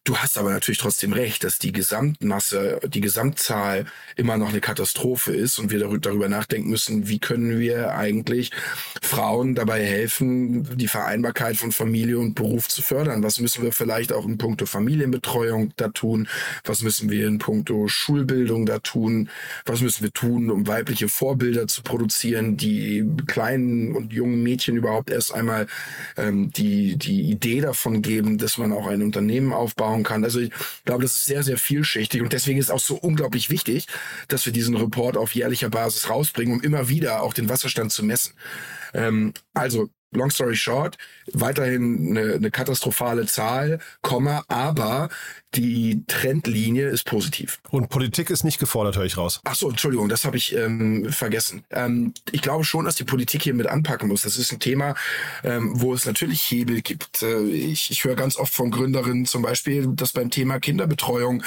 Du 0.07 0.19
hast 0.19 0.37
aber 0.37 0.51
natürlich 0.51 0.77
trotzdem 0.77 1.15
recht, 1.15 1.45
dass 1.45 1.59
die 1.59 1.73
Gesamtmasse, 1.73 2.79
die 2.87 3.01
Gesamtzahl 3.01 3.87
immer 4.17 4.37
noch 4.37 4.51
eine 4.51 4.61
Katastrophe 4.61 5.33
ist 5.33 5.59
und 5.59 5.71
wir 5.71 5.79
darüber 5.99 6.29
nachdenken 6.29 6.69
müssen, 6.69 7.09
wie 7.09 7.19
können 7.19 7.59
wir 7.59 7.95
eigentlich 7.95 8.51
Frauen 9.01 9.55
dabei 9.55 9.83
helfen, 9.83 10.77
die 10.77 10.89
Vereinbarkeit 10.89 11.57
von 11.57 11.73
Familie 11.73 12.19
und 12.19 12.35
Beruf 12.35 12.69
zu 12.69 12.83
fördern. 12.83 13.23
Was 13.23 13.41
müssen 13.41 13.63
wir 13.63 13.73
vielleicht 13.73 14.13
auch 14.13 14.27
in 14.27 14.37
puncto 14.37 14.67
Familienbetreuung 14.67 15.73
da 15.77 15.89
tun? 15.89 16.29
Was 16.65 16.83
müssen 16.83 17.09
wir 17.09 17.27
in 17.27 17.39
puncto 17.39 17.89
Schulbildung 17.89 18.67
da 18.67 18.81
tun? 18.81 19.31
Was 19.65 19.81
müssen 19.81 20.03
wir 20.03 20.13
tun, 20.13 20.51
um 20.51 20.67
weibliche 20.67 21.09
Vorbilder 21.09 21.67
zu 21.67 21.83
produzieren, 21.83 22.59
die 22.59 23.09
kleinen 23.27 23.97
und 23.97 24.13
jungen 24.13 24.43
Mädchen 24.43 24.77
überhaupt 24.77 25.09
erst 25.09 25.33
einmal 25.33 25.67
ähm, 26.19 26.51
die, 26.53 26.99
die 26.99 27.23
Idee 27.23 27.63
davon 27.63 28.03
geben, 28.03 28.37
dass 28.37 28.59
man 28.59 28.71
auch 28.71 28.87
ein 28.87 29.01
Unternehmen 29.01 29.55
aufbauen 29.55 29.94
aufbauen 29.95 30.03
kann. 30.03 30.25
Also 30.25 30.41
ich 30.41 30.51
glaube, 30.85 31.03
das 31.03 31.15
ist 31.15 31.27
sehr, 31.27 31.43
sehr 31.43 31.57
vielschichtig 31.57 32.23
und 32.23 32.33
deswegen 32.33 32.59
ist 32.59 32.71
auch 32.71 32.81
so 32.81 32.97
unglaublich 32.97 33.51
wichtig, 33.51 33.87
dass 34.29 34.45
wir 34.47 34.53
diesen 34.53 34.77
Report 34.77 35.17
auf 35.17 35.35
jährlicher 35.35 35.71
Basis 35.71 36.09
rausbringen, 36.09 36.55
um 36.55 36.63
immer 36.63 36.89
wieder 36.89 37.23
auch 37.23 37.35
den 37.35 37.49
Wasserstand 37.49 37.93
zu 37.93 38.05
messen. 38.05 38.35
Ähm, 38.93 39.33
also 39.55 39.89
long 40.13 40.31
story 40.31 40.55
short, 40.55 40.97
weiterhin 41.33 42.17
eine, 42.17 42.35
eine 42.35 42.51
katastrophale 42.51 43.27
Zahl, 43.27 43.81
Komma, 44.01 44.45
aber 44.49 45.09
die 45.55 46.05
Trendlinie 46.07 46.89
ist 46.89 47.05
positiv. 47.05 47.61
Und 47.71 47.89
Politik 47.89 48.31
ist 48.31 48.45
nicht 48.45 48.59
gefordert, 48.59 48.97
höre 48.97 49.05
ich 49.05 49.17
raus. 49.17 49.41
Ach 49.45 49.55
so, 49.55 49.71
Entschuldigung, 49.71 50.09
das 50.09 50.25
habe 50.25 50.37
ich 50.37 50.55
ähm, 50.55 51.11
vergessen. 51.11 51.65
Ähm, 51.71 52.13
ich 52.33 52.43
glaube 52.43 52.65
schon, 52.65 52.85
dass 52.85 52.97
die 52.97 53.05
Politik 53.05 53.43
hier 53.43 53.55
mit 53.55 53.67
anpacken 53.67 54.09
muss. 54.09 54.23
Das 54.23 54.37
ist 54.37 54.53
ein 54.53 54.61
Thema, 54.61 54.95
ähm, 55.43 55.73
wo 55.75 55.95
es 55.95 56.07
natürlich 56.07 56.43
Hebel 56.43 56.83
gibt. 56.83 57.23
Äh, 57.23 57.43
ich, 57.45 57.91
ich 57.91 58.05
höre 58.05 58.17
ganz 58.17 58.37
oft 58.37 58.53
von 58.53 58.71
Gründerinnen 58.71 59.27
zum 59.27 59.43
Beispiel, 59.43 59.87
dass 59.95 60.13
beim 60.13 60.31
Thema 60.31 60.59
Kinderbetreuung 60.59 61.43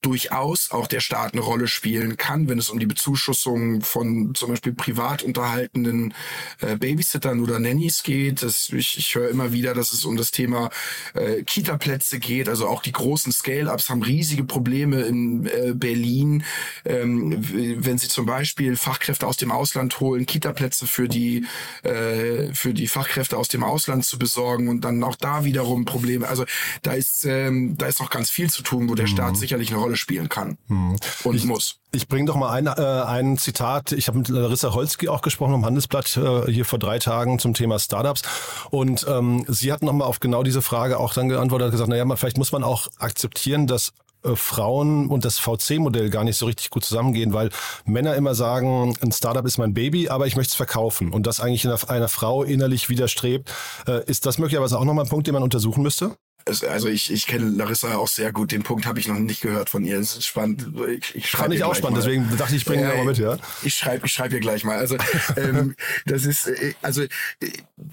durchaus 0.00 0.70
auch 0.70 0.86
der 0.86 1.00
Staat 1.00 1.32
eine 1.32 1.42
Rolle 1.42 1.68
spielen 1.68 2.16
kann, 2.16 2.48
wenn 2.48 2.58
es 2.58 2.70
um 2.70 2.78
die 2.78 2.86
Bezuschussung 2.86 3.82
von 3.82 4.34
zum 4.34 4.50
Beispiel 4.50 4.72
privat 4.72 5.22
unterhaltenen 5.22 6.14
äh, 6.60 6.76
Babysittern 6.76 7.40
oder 7.40 7.58
Nannies 7.58 8.02
geht. 8.02 8.42
Das, 8.42 8.70
ich, 8.70 8.96
ich 8.96 9.14
höre 9.14 9.28
immer 9.28 9.52
wieder, 9.52 9.74
dass 9.74 9.92
es 9.92 10.04
um 10.04 10.16
das 10.16 10.30
Thema 10.30 10.70
äh, 11.14 11.42
Kita-Plätze 11.42 12.18
geht, 12.18 12.48
also 12.48 12.66
auch 12.66 12.82
die 12.82 12.92
großen 12.92 13.32
Scale-Ups 13.50 13.90
haben 13.90 14.02
riesige 14.02 14.44
Probleme 14.44 15.02
in 15.02 15.46
äh, 15.46 15.72
Berlin, 15.74 16.44
ähm, 16.84 17.36
wenn 17.84 17.98
sie 17.98 18.08
zum 18.08 18.26
Beispiel 18.26 18.76
Fachkräfte 18.76 19.26
aus 19.26 19.36
dem 19.36 19.50
Ausland 19.50 20.00
holen, 20.00 20.26
Kita-Plätze 20.26 20.86
für 20.86 21.08
die 21.08 21.44
äh, 21.84 22.19
für 22.54 22.74
die 22.74 22.86
Fachkräfte 22.86 23.36
aus 23.36 23.48
dem 23.48 23.62
Ausland 23.62 24.04
zu 24.04 24.18
besorgen 24.18 24.68
und 24.68 24.82
dann 24.82 25.02
auch 25.02 25.16
da 25.16 25.44
wiederum 25.44 25.84
Probleme. 25.84 26.28
Also 26.28 26.44
da 26.82 26.92
ist 26.92 27.24
ähm, 27.24 27.76
da 27.76 27.86
ist 27.86 28.00
noch 28.00 28.10
ganz 28.10 28.30
viel 28.30 28.50
zu 28.50 28.62
tun, 28.62 28.88
wo 28.88 28.94
der 28.94 29.06
mhm. 29.06 29.10
Staat 29.10 29.36
sicherlich 29.36 29.70
eine 29.70 29.78
Rolle 29.78 29.96
spielen 29.96 30.28
kann 30.28 30.58
mhm. 30.68 30.96
und 31.24 31.36
ich, 31.36 31.44
muss. 31.44 31.80
Ich 31.92 32.08
bringe 32.08 32.26
doch 32.26 32.36
mal 32.36 32.50
ein, 32.50 32.66
äh, 32.66 32.70
ein 32.70 33.36
Zitat. 33.36 33.92
Ich 33.92 34.08
habe 34.08 34.18
mit 34.18 34.28
Larissa 34.28 34.72
Holzki 34.74 35.08
auch 35.08 35.22
gesprochen 35.22 35.54
im 35.54 35.64
Handelsblatt 35.64 36.16
äh, 36.16 36.50
hier 36.50 36.64
vor 36.64 36.78
drei 36.78 36.98
Tagen 36.98 37.38
zum 37.38 37.54
Thema 37.54 37.78
Startups. 37.78 38.22
Und 38.70 39.06
ähm, 39.08 39.44
sie 39.48 39.72
hat 39.72 39.82
nochmal 39.82 40.06
auf 40.06 40.20
genau 40.20 40.42
diese 40.42 40.62
Frage 40.62 40.98
auch 40.98 41.14
dann 41.14 41.28
geantwortet 41.28 41.66
und 41.66 41.72
gesagt, 41.72 41.90
naja, 41.90 42.04
vielleicht 42.16 42.38
muss 42.38 42.52
man 42.52 42.62
auch 42.62 42.88
akzeptieren, 42.98 43.66
dass 43.66 43.92
Frauen 44.34 45.08
und 45.08 45.24
das 45.24 45.38
VC-Modell 45.38 46.10
gar 46.10 46.24
nicht 46.24 46.36
so 46.36 46.46
richtig 46.46 46.70
gut 46.70 46.84
zusammengehen, 46.84 47.32
weil 47.32 47.50
Männer 47.84 48.14
immer 48.16 48.34
sagen, 48.34 48.96
ein 49.00 49.12
Startup 49.12 49.44
ist 49.46 49.58
mein 49.58 49.74
Baby, 49.74 50.08
aber 50.08 50.26
ich 50.26 50.36
möchte 50.36 50.50
es 50.50 50.56
verkaufen. 50.56 51.12
Und 51.12 51.26
das 51.26 51.40
eigentlich 51.40 51.66
einer, 51.66 51.78
einer 51.88 52.08
Frau 52.08 52.42
innerlich 52.42 52.88
widerstrebt. 52.88 53.52
Äh, 53.86 54.04
ist 54.04 54.26
das 54.26 54.38
möglicherweise 54.38 54.78
auch 54.78 54.84
nochmal 54.84 55.04
ein 55.06 55.08
Punkt, 55.10 55.26
den 55.26 55.34
man 55.34 55.42
untersuchen 55.42 55.82
müsste? 55.82 56.16
Also 56.46 56.88
ich, 56.88 57.12
ich 57.12 57.26
kenne 57.26 57.50
Larissa 57.50 57.96
auch 57.96 58.08
sehr 58.08 58.32
gut. 58.32 58.50
Den 58.50 58.62
Punkt 58.62 58.86
habe 58.86 58.98
ich 58.98 59.06
noch 59.06 59.18
nicht 59.18 59.40
gehört 59.40 59.70
von 59.70 59.84
ihr. 59.84 59.98
Das 59.98 60.16
ist 60.16 60.26
spannend. 60.26 60.66
Ich, 60.88 61.14
ich 61.14 61.30
Fand 61.30 61.54
ich 61.54 61.64
auch 61.64 61.74
spannend, 61.74 61.98
mal. 61.98 62.04
deswegen 62.04 62.36
dachte 62.36 62.54
ich, 62.54 62.62
ich 62.62 62.64
bringe 62.64 62.92
äh, 62.92 62.96
mal 62.96 63.04
mit, 63.04 63.18
ja. 63.18 63.38
Ich 63.62 63.74
schreibe 63.74 64.06
ich 64.06 64.12
schreib 64.12 64.32
ihr 64.32 64.40
gleich 64.40 64.64
mal. 64.64 64.78
Also 64.78 64.96
ähm, 65.36 65.76
das 66.06 66.24
ist, 66.24 66.48
äh, 66.48 66.74
also 66.82 67.04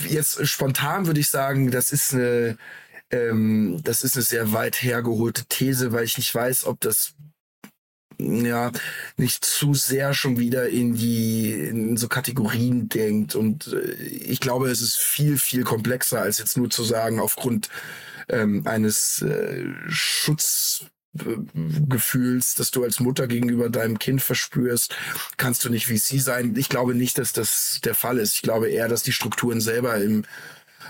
jetzt 0.07 0.47
spontan 0.47 1.07
würde 1.07 1.19
ich 1.19 1.29
sagen, 1.29 1.71
das 1.71 1.91
ist 1.91 2.13
eine, 2.13 2.57
ähm, 3.11 3.79
das 3.83 4.03
ist 4.03 4.15
eine 4.15 4.23
sehr 4.23 4.53
weit 4.53 4.81
hergeholte 4.81 5.45
These, 5.45 5.91
weil 5.91 6.03
ich 6.03 6.17
nicht 6.17 6.33
weiß, 6.33 6.65
ob 6.65 6.79
das 6.81 7.13
ja, 8.19 8.71
nicht 9.15 9.45
zu 9.45 9.75
sehr 9.75 10.13
schon 10.13 10.37
wieder 10.39 10.69
in 10.69 10.95
die, 10.95 11.51
in 11.51 11.97
so 11.97 12.07
Kategorien 12.07 12.89
denkt. 12.89 13.35
Und 13.35 13.73
äh, 13.73 13.93
ich 13.93 14.39
glaube, 14.39 14.69
es 14.69 14.81
ist 14.81 14.97
viel, 14.97 15.37
viel 15.37 15.63
komplexer, 15.63 16.21
als 16.21 16.39
jetzt 16.39 16.57
nur 16.57 16.69
zu 16.69 16.83
sagen, 16.83 17.19
aufgrund 17.19 17.69
ähm, 18.29 18.65
eines 18.65 19.21
äh, 19.21 19.65
Schutzgefühls, 19.87 22.55
das 22.55 22.71
du 22.71 22.83
als 22.83 22.99
Mutter 22.99 23.27
gegenüber 23.27 23.69
deinem 23.69 23.99
Kind 23.99 24.23
verspürst, 24.23 24.95
kannst 25.37 25.63
du 25.63 25.69
nicht 25.69 25.89
wie 25.89 25.97
sie 25.97 26.19
sein. 26.19 26.55
Ich 26.57 26.69
glaube 26.69 26.95
nicht, 26.95 27.19
dass 27.19 27.33
das 27.33 27.79
der 27.83 27.95
Fall 27.95 28.17
ist. 28.17 28.33
Ich 28.33 28.41
glaube 28.41 28.69
eher, 28.69 28.87
dass 28.87 29.03
die 29.03 29.13
Strukturen 29.13 29.61
selber 29.61 29.97
im 29.97 30.23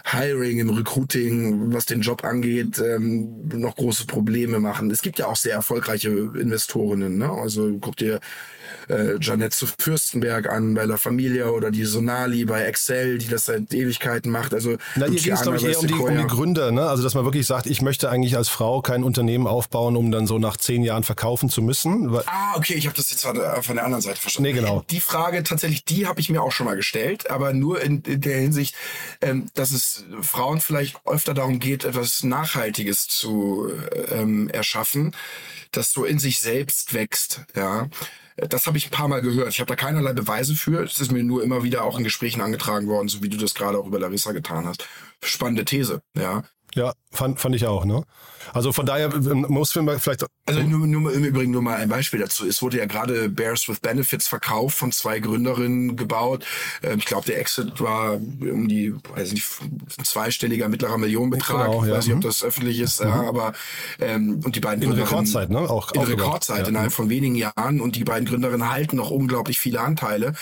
Hiring, 0.05 0.59
im 0.59 0.69
Recruiting, 0.69 1.73
was 1.73 1.85
den 1.85 2.01
Job 2.01 2.23
angeht, 2.23 2.79
ähm, 2.79 3.47
noch 3.49 3.75
große 3.75 4.05
Probleme 4.05 4.59
machen. 4.59 4.91
Es 4.91 5.01
gibt 5.01 5.19
ja 5.19 5.27
auch 5.27 5.35
sehr 5.35 5.53
erfolgreiche 5.53 6.09
Investorinnen. 6.09 7.17
Ne? 7.17 7.29
Also 7.29 7.77
guck 7.81 7.97
dir 7.97 8.19
äh, 8.89 9.17
Janette 9.19 9.55
zu 9.55 9.67
Fürstenberg 9.79 10.49
an 10.49 10.73
bei 10.73 10.85
La 10.85 10.97
Familia 10.97 11.49
oder 11.49 11.71
die 11.71 11.85
Sonali 11.85 12.45
bei 12.45 12.63
Excel, 12.63 13.17
die 13.17 13.27
das 13.27 13.45
seit 13.45 13.73
Ewigkeiten 13.73 14.31
macht. 14.31 14.53
Also 14.53 14.77
Na, 14.95 15.07
hier 15.07 15.19
geht 15.19 15.33
es, 15.33 15.41
glaube 15.41 15.57
ich, 15.57 15.65
eher 15.65 15.79
um 15.79 15.87
die, 15.87 15.93
um 15.93 16.17
die 16.17 16.27
Gründe. 16.27 16.71
Ne? 16.71 16.87
Also, 16.87 17.03
dass 17.03 17.13
man 17.13 17.25
wirklich 17.25 17.45
sagt, 17.45 17.65
ich 17.67 17.81
möchte 17.81 18.09
eigentlich 18.09 18.35
als 18.37 18.49
Frau 18.49 18.81
kein 18.81 19.03
Unternehmen 19.03 19.47
aufbauen, 19.47 19.95
um 19.95 20.11
dann 20.11 20.27
so 20.27 20.39
nach 20.39 20.57
zehn 20.57 20.83
Jahren 20.83 21.03
verkaufen 21.03 21.49
zu 21.49 21.61
müssen. 21.61 22.15
Ah, 22.25 22.55
okay, 22.55 22.73
ich 22.73 22.85
habe 22.85 22.95
das 22.95 23.11
jetzt 23.11 23.25
von 23.25 23.35
der 23.35 23.83
anderen 23.83 24.01
Seite 24.01 24.19
verstanden. 24.19 24.49
Nee, 24.49 24.53
genau. 24.53 24.83
Die 24.89 24.99
Frage 24.99 25.43
tatsächlich, 25.43 25.85
die 25.85 26.07
habe 26.07 26.19
ich 26.19 26.29
mir 26.29 26.41
auch 26.41 26.51
schon 26.51 26.65
mal 26.65 26.75
gestellt, 26.75 27.29
aber 27.29 27.53
nur 27.53 27.81
in, 27.81 28.01
in 28.01 28.21
der 28.21 28.39
Hinsicht, 28.39 28.75
ähm, 29.21 29.49
dass 29.53 29.71
es 29.71 29.86
Frauen 30.21 30.61
vielleicht 30.61 31.05
öfter 31.05 31.33
darum 31.33 31.59
geht, 31.59 31.83
etwas 31.83 32.23
Nachhaltiges 32.23 33.07
zu 33.07 33.71
ähm, 34.09 34.49
erschaffen, 34.49 35.15
das 35.71 35.91
so 35.91 36.05
in 36.05 36.19
sich 36.19 36.39
selbst 36.39 36.93
wächst, 36.93 37.41
ja. 37.55 37.89
Das 38.37 38.67
habe 38.67 38.77
ich 38.77 38.85
ein 38.85 38.91
paar 38.91 39.07
Mal 39.07 39.21
gehört. 39.21 39.49
Ich 39.49 39.59
habe 39.59 39.67
da 39.67 39.75
keinerlei 39.75 40.13
Beweise 40.13 40.53
für. 40.53 40.83
Es 40.83 40.99
ist 40.99 41.11
mir 41.11 41.23
nur 41.23 41.43
immer 41.43 41.63
wieder 41.63 41.83
auch 41.83 41.97
in 41.97 42.03
Gesprächen 42.03 42.41
angetragen 42.41 42.87
worden, 42.87 43.07
so 43.07 43.23
wie 43.23 43.29
du 43.29 43.37
das 43.37 43.55
gerade 43.55 43.79
auch 43.79 43.87
über 43.87 43.97
Larissa 43.97 44.31
getan 44.31 44.67
hast. 44.67 44.87
Spannende 45.23 45.65
These, 45.65 46.03
ja. 46.15 46.43
Ja, 46.77 46.93
fand, 47.11 47.39
fand 47.39 47.55
ich 47.55 47.65
auch, 47.65 47.85
ne? 47.85 48.03
Also 48.53 48.71
von 48.71 48.85
daher 48.85 49.09
muss 49.17 49.75
man 49.75 49.99
vielleicht. 49.99 50.25
Also 50.45 50.61
nur, 50.61 50.87
nur 50.87 51.11
im 51.11 51.25
Übrigen 51.25 51.51
nur 51.51 51.61
mal 51.61 51.77
ein 51.77 51.89
Beispiel 51.89 52.19
dazu. 52.19 52.47
Es 52.47 52.61
wurde 52.61 52.77
ja 52.77 52.85
gerade 52.85 53.29
Bears 53.29 53.67
with 53.67 53.79
Benefits 53.81 54.27
verkauft, 54.27 54.77
von 54.77 54.91
zwei 54.91 55.19
Gründerinnen 55.19 55.97
gebaut. 55.97 56.45
Ähm, 56.83 56.99
ich 56.99 57.05
glaube, 57.05 57.25
der 57.25 57.39
Exit 57.39 57.81
war 57.81 58.13
um 58.13 58.67
die, 58.67 58.93
weiß 59.15 59.33
nicht, 59.33 59.45
ein 59.61 60.05
zweistelliger 60.05 60.69
mittlerer 60.69 60.97
Millionenbetrag. 60.97 61.65
Genau, 61.65 61.83
ja. 61.83 61.87
Ich 61.87 61.97
weiß 61.97 62.05
nicht, 62.05 62.15
ob 62.15 62.23
mhm. 62.23 62.27
das 62.27 62.43
öffentlich 62.43 62.79
ist, 62.79 63.03
mhm. 63.03 63.09
ja, 63.09 63.27
aber 63.27 63.53
ähm, 63.99 64.41
und 64.45 64.55
die 64.55 64.59
beiden 64.59 64.83
in 64.83 64.91
Rekordzeit, 64.91 65.49
ne? 65.49 65.59
Auch 65.59 65.91
in 65.91 66.01
Rekordzeit 66.01 66.61
ja. 66.61 66.67
innerhalb 66.67 66.93
von 66.93 67.09
wenigen 67.09 67.35
Jahren 67.35 67.81
und 67.81 67.95
die 67.95 68.03
beiden 68.03 68.27
Gründerinnen 68.27 68.69
halten 68.69 68.95
noch 68.95 69.09
unglaublich 69.09 69.59
viele 69.59 69.81
Anteile. 69.81 70.33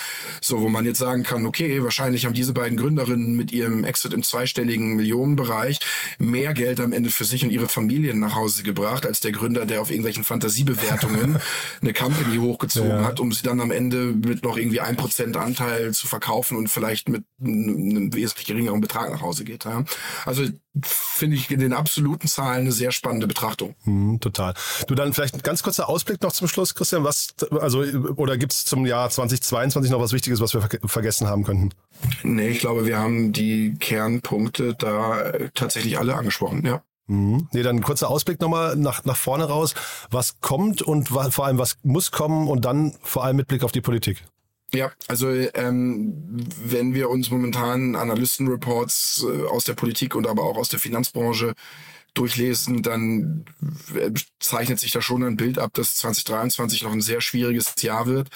So, 0.42 0.62
wo 0.62 0.70
man 0.70 0.86
jetzt 0.86 1.00
sagen 1.00 1.24
kann, 1.24 1.46
okay, 1.46 1.84
wahrscheinlich 1.84 2.26
haben 2.26 2.34
diese 2.34 2.54
beiden 2.54 2.78
Gründerinnen 2.78 3.36
mit 3.36 3.52
ihrem 3.52 3.84
Exit 3.84 4.14
im 4.14 4.22
zweistelligen 4.22 4.96
Millionenbereich 4.96 5.80
mehr 6.26 6.54
Geld 6.54 6.80
am 6.80 6.94
Ende 6.94 7.10
für 7.10 7.26
sich 7.26 7.44
und 7.44 7.52
ihre 7.52 7.68
Familien 7.68 8.20
nach 8.20 8.36
Hause 8.36 8.64
gebracht, 8.64 9.06
als 9.06 9.20
der 9.20 9.32
Gründer, 9.32 9.66
der 9.66 9.82
auf 9.82 9.90
irgendwelchen 9.90 10.24
Fantasiebewertungen 10.24 11.40
eine 11.82 11.94
Company 11.94 12.38
hochgezogen 12.38 12.90
ja. 12.90 13.04
hat, 13.04 13.20
um 13.20 13.32
sie 13.32 13.44
dann 13.44 13.62
am 13.62 13.72
Ende 13.72 14.14
mit 14.14 14.44
noch 14.44 14.58
irgendwie 14.58 14.82
ein 14.82 14.98
Prozent 14.98 15.38
Anteil 15.38 15.94
zu 15.94 16.08
verkaufen 16.08 16.58
und 16.58 16.68
vielleicht 16.68 17.10
mit 17.10 17.24
einem 17.42 18.14
wesentlich 18.14 18.48
geringeren 18.48 18.82
Betrag 18.82 19.12
nach 19.12 19.22
Hause 19.22 19.46
geht. 19.46 19.66
Ja. 19.66 19.86
Also 20.26 20.44
finde 20.82 21.38
ich 21.38 21.50
in 21.52 21.60
den 21.60 21.74
absoluten 21.74 22.28
Zahlen 22.28 22.62
eine 22.62 22.72
sehr 22.72 22.92
spannende 22.92 23.28
Betrachtung. 23.28 23.76
Mhm, 23.86 24.20
total. 24.20 24.54
Du 24.88 24.96
dann 24.96 25.14
vielleicht 25.14 25.36
ein 25.36 25.42
ganz 25.42 25.64
kurzer 25.64 25.88
Ausblick 25.88 26.22
noch 26.22 26.32
zum 26.32 26.48
Schluss, 26.48 26.76
Christian. 26.76 27.04
Was, 27.04 27.36
also, 27.52 27.80
oder 27.82 28.38
gibt 28.38 28.52
es 28.54 28.66
zum 28.66 28.86
Jahr 28.86 29.10
2022 29.10 29.92
noch 29.92 30.00
was 30.00 30.14
Wichtiges, 30.14 30.42
was 30.42 30.54
wir 30.54 30.62
ver 30.62 30.70
vergessen 30.86 31.28
haben 31.28 31.44
könnten? 31.44 31.70
Nee, 32.24 32.50
ich 32.50 32.60
glaube, 32.60 32.86
wir 32.86 33.00
haben 33.00 33.32
die 33.32 33.76
Kernpunkte 33.80 34.76
da 34.76 35.32
tatsächlich 35.54 35.98
alle 35.98 36.16
angesprochen, 36.16 36.66
ja. 36.66 36.82
Mhm. 37.08 37.48
Nee, 37.52 37.64
dann 37.64 37.78
ein 37.78 37.84
kurzer 37.84 38.10
Ausblick 38.10 38.42
nochmal 38.42 38.76
nach, 38.76 39.06
nach 39.06 39.18
vorne 39.18 39.46
raus. 39.46 39.76
Was 40.10 40.42
kommt 40.42 40.82
und 40.82 41.10
vor 41.10 41.46
allem 41.46 41.58
was 41.58 41.78
muss 41.84 42.12
kommen 42.12 42.48
und 42.48 42.66
dann 42.66 42.96
vor 43.04 43.24
allem 43.24 43.38
mit 43.38 43.48
Blick 43.48 43.64
auf 43.64 43.72
die 43.72 43.82
Politik? 43.82 44.24
Ja, 44.76 44.92
also 45.08 45.30
ähm, 45.30 46.48
wenn 46.64 46.94
wir 46.94 47.10
uns 47.10 47.32
momentan 47.32 47.96
Analystenreports 47.96 49.26
äh, 49.28 49.48
aus 49.48 49.64
der 49.64 49.74
Politik 49.74 50.16
und 50.16 50.28
aber 50.28 50.44
auch 50.44 50.58
aus 50.58 50.70
der 50.70 50.80
Finanzbranche 50.80 51.54
durchlesen, 52.14 52.82
dann 52.82 53.46
zeichnet 54.40 54.80
sich 54.80 54.92
da 54.92 55.02
schon 55.02 55.24
ein 55.24 55.36
Bild 55.36 55.60
ab, 55.60 55.72
dass 55.74 55.96
2023 55.96 56.84
noch 56.84 56.94
ein 56.94 57.02
sehr 57.02 57.22
schwieriges 57.22 57.74
Jahr 57.82 58.06
wird. 58.08 58.30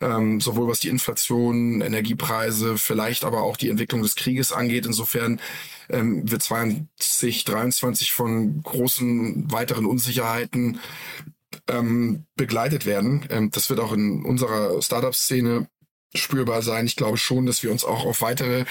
ähm, 0.00 0.40
sowohl 0.40 0.68
was 0.68 0.80
die 0.80 0.88
Inflation, 0.88 1.80
Energiepreise, 1.80 2.78
vielleicht 2.78 3.24
aber 3.24 3.42
auch 3.42 3.56
die 3.56 3.68
Entwicklung 3.68 4.02
des 4.02 4.14
Krieges 4.14 4.52
angeht. 4.52 4.86
Insofern 4.86 5.40
ähm, 5.88 6.30
wird 6.30 6.42
2023 6.42 8.12
von 8.12 8.62
großen 8.62 9.50
weiteren 9.50 9.86
Unsicherheiten 9.86 10.80
ähm, 11.68 12.26
begleitet 12.36 12.86
werden. 12.86 13.26
Ähm, 13.30 13.50
das 13.50 13.70
wird 13.70 13.80
auch 13.80 13.92
in 13.92 14.24
unserer 14.24 14.80
Startup-Szene 14.82 15.68
spürbar 16.14 16.62
sein. 16.62 16.86
Ich 16.86 16.96
glaube 16.96 17.18
schon, 17.18 17.46
dass 17.46 17.62
wir 17.62 17.70
uns 17.70 17.84
auch 17.84 18.04
auf 18.04 18.22
weitere 18.22 18.64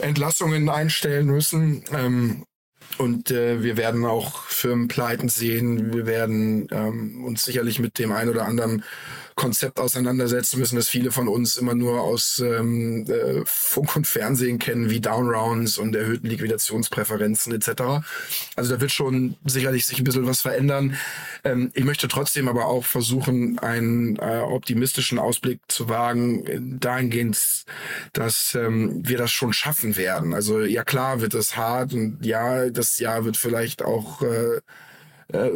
Entlassungen 0.00 0.68
einstellen 0.68 1.26
müssen. 1.26 1.84
Ähm, 1.92 2.44
und 2.98 3.30
äh, 3.30 3.62
wir 3.62 3.76
werden 3.76 4.04
auch 4.04 4.44
Firmenpleiten 4.44 5.28
sehen. 5.28 5.92
Wir 5.92 6.06
werden 6.06 6.68
ähm, 6.70 7.24
uns 7.24 7.44
sicherlich 7.44 7.78
mit 7.78 7.98
dem 7.98 8.12
einen 8.12 8.30
oder 8.30 8.44
anderen 8.44 8.84
Konzept 9.40 9.80
auseinandersetzen 9.80 10.58
müssen, 10.58 10.76
das 10.76 10.90
viele 10.90 11.12
von 11.12 11.26
uns 11.26 11.56
immer 11.56 11.74
nur 11.74 12.02
aus 12.02 12.42
ähm, 12.44 13.06
äh, 13.08 13.40
Funk 13.46 13.96
und 13.96 14.06
Fernsehen 14.06 14.58
kennen, 14.58 14.90
wie 14.90 15.00
Downrounds 15.00 15.78
und 15.78 15.96
erhöhten 15.96 16.26
Liquidationspräferenzen 16.26 17.54
etc. 17.54 18.04
Also 18.54 18.74
da 18.74 18.80
wird 18.82 18.92
schon 18.92 19.36
sicherlich 19.46 19.86
sich 19.86 19.98
ein 19.98 20.04
bisschen 20.04 20.26
was 20.26 20.42
verändern. 20.42 20.94
Ähm, 21.42 21.70
ich 21.72 21.84
möchte 21.84 22.06
trotzdem 22.06 22.48
aber 22.48 22.66
auch 22.66 22.84
versuchen, 22.84 23.58
einen 23.60 24.16
äh, 24.16 24.42
optimistischen 24.46 25.18
Ausblick 25.18 25.60
zu 25.68 25.88
wagen, 25.88 26.78
dahingehend, 26.78 27.64
dass 28.12 28.54
ähm, 28.54 29.08
wir 29.08 29.16
das 29.16 29.30
schon 29.30 29.54
schaffen 29.54 29.96
werden. 29.96 30.34
Also 30.34 30.60
ja 30.60 30.84
klar 30.84 31.22
wird 31.22 31.32
es 31.32 31.56
hart 31.56 31.94
und 31.94 32.18
ja, 32.26 32.68
das 32.68 32.98
Jahr 32.98 33.24
wird 33.24 33.38
vielleicht 33.38 33.82
auch 33.82 34.20
äh, 34.20 34.60
äh, 35.32 35.50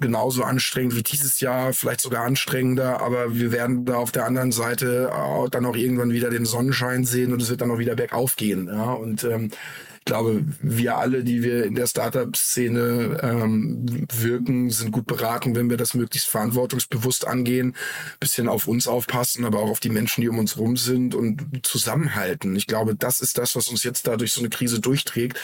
genauso 0.00 0.42
anstrengend 0.42 0.96
wie 0.96 1.02
dieses 1.02 1.40
Jahr, 1.40 1.72
vielleicht 1.72 2.00
sogar 2.00 2.24
anstrengender, 2.24 3.00
aber 3.00 3.34
wir 3.34 3.52
werden 3.52 3.84
da 3.84 3.96
auf 3.96 4.12
der 4.12 4.24
anderen 4.24 4.52
Seite 4.52 5.10
äh, 5.12 5.50
dann 5.50 5.66
auch 5.66 5.76
irgendwann 5.76 6.10
wieder 6.10 6.30
den 6.30 6.44
Sonnenschein 6.44 7.04
sehen 7.04 7.32
und 7.32 7.42
es 7.42 7.50
wird 7.50 7.60
dann 7.60 7.70
auch 7.70 7.78
wieder 7.78 7.94
bergauf 7.94 8.36
gehen. 8.36 8.68
Ja? 8.68 8.92
Und 8.92 9.24
ähm, 9.24 9.50
ich 9.98 10.04
glaube, 10.04 10.42
wir 10.62 10.96
alle, 10.96 11.22
die 11.22 11.42
wir 11.42 11.64
in 11.64 11.74
der 11.74 11.86
Startup-Szene 11.86 13.18
ähm, 13.22 14.06
wirken, 14.10 14.70
sind 14.70 14.90
gut 14.90 15.06
beraten, 15.06 15.54
wenn 15.54 15.68
wir 15.68 15.76
das 15.76 15.92
möglichst 15.92 16.28
verantwortungsbewusst 16.28 17.26
angehen, 17.26 17.76
bisschen 18.18 18.48
auf 18.48 18.68
uns 18.68 18.88
aufpassen, 18.88 19.44
aber 19.44 19.58
auch 19.58 19.68
auf 19.68 19.80
die 19.80 19.90
Menschen, 19.90 20.22
die 20.22 20.30
um 20.30 20.38
uns 20.38 20.56
rum 20.56 20.78
sind 20.78 21.14
und 21.14 21.66
zusammenhalten. 21.66 22.56
Ich 22.56 22.66
glaube, 22.66 22.94
das 22.94 23.20
ist 23.20 23.36
das, 23.36 23.54
was 23.54 23.68
uns 23.68 23.84
jetzt 23.84 24.06
da 24.06 24.16
durch 24.16 24.32
so 24.32 24.40
eine 24.40 24.48
Krise 24.48 24.80
durchträgt 24.80 25.38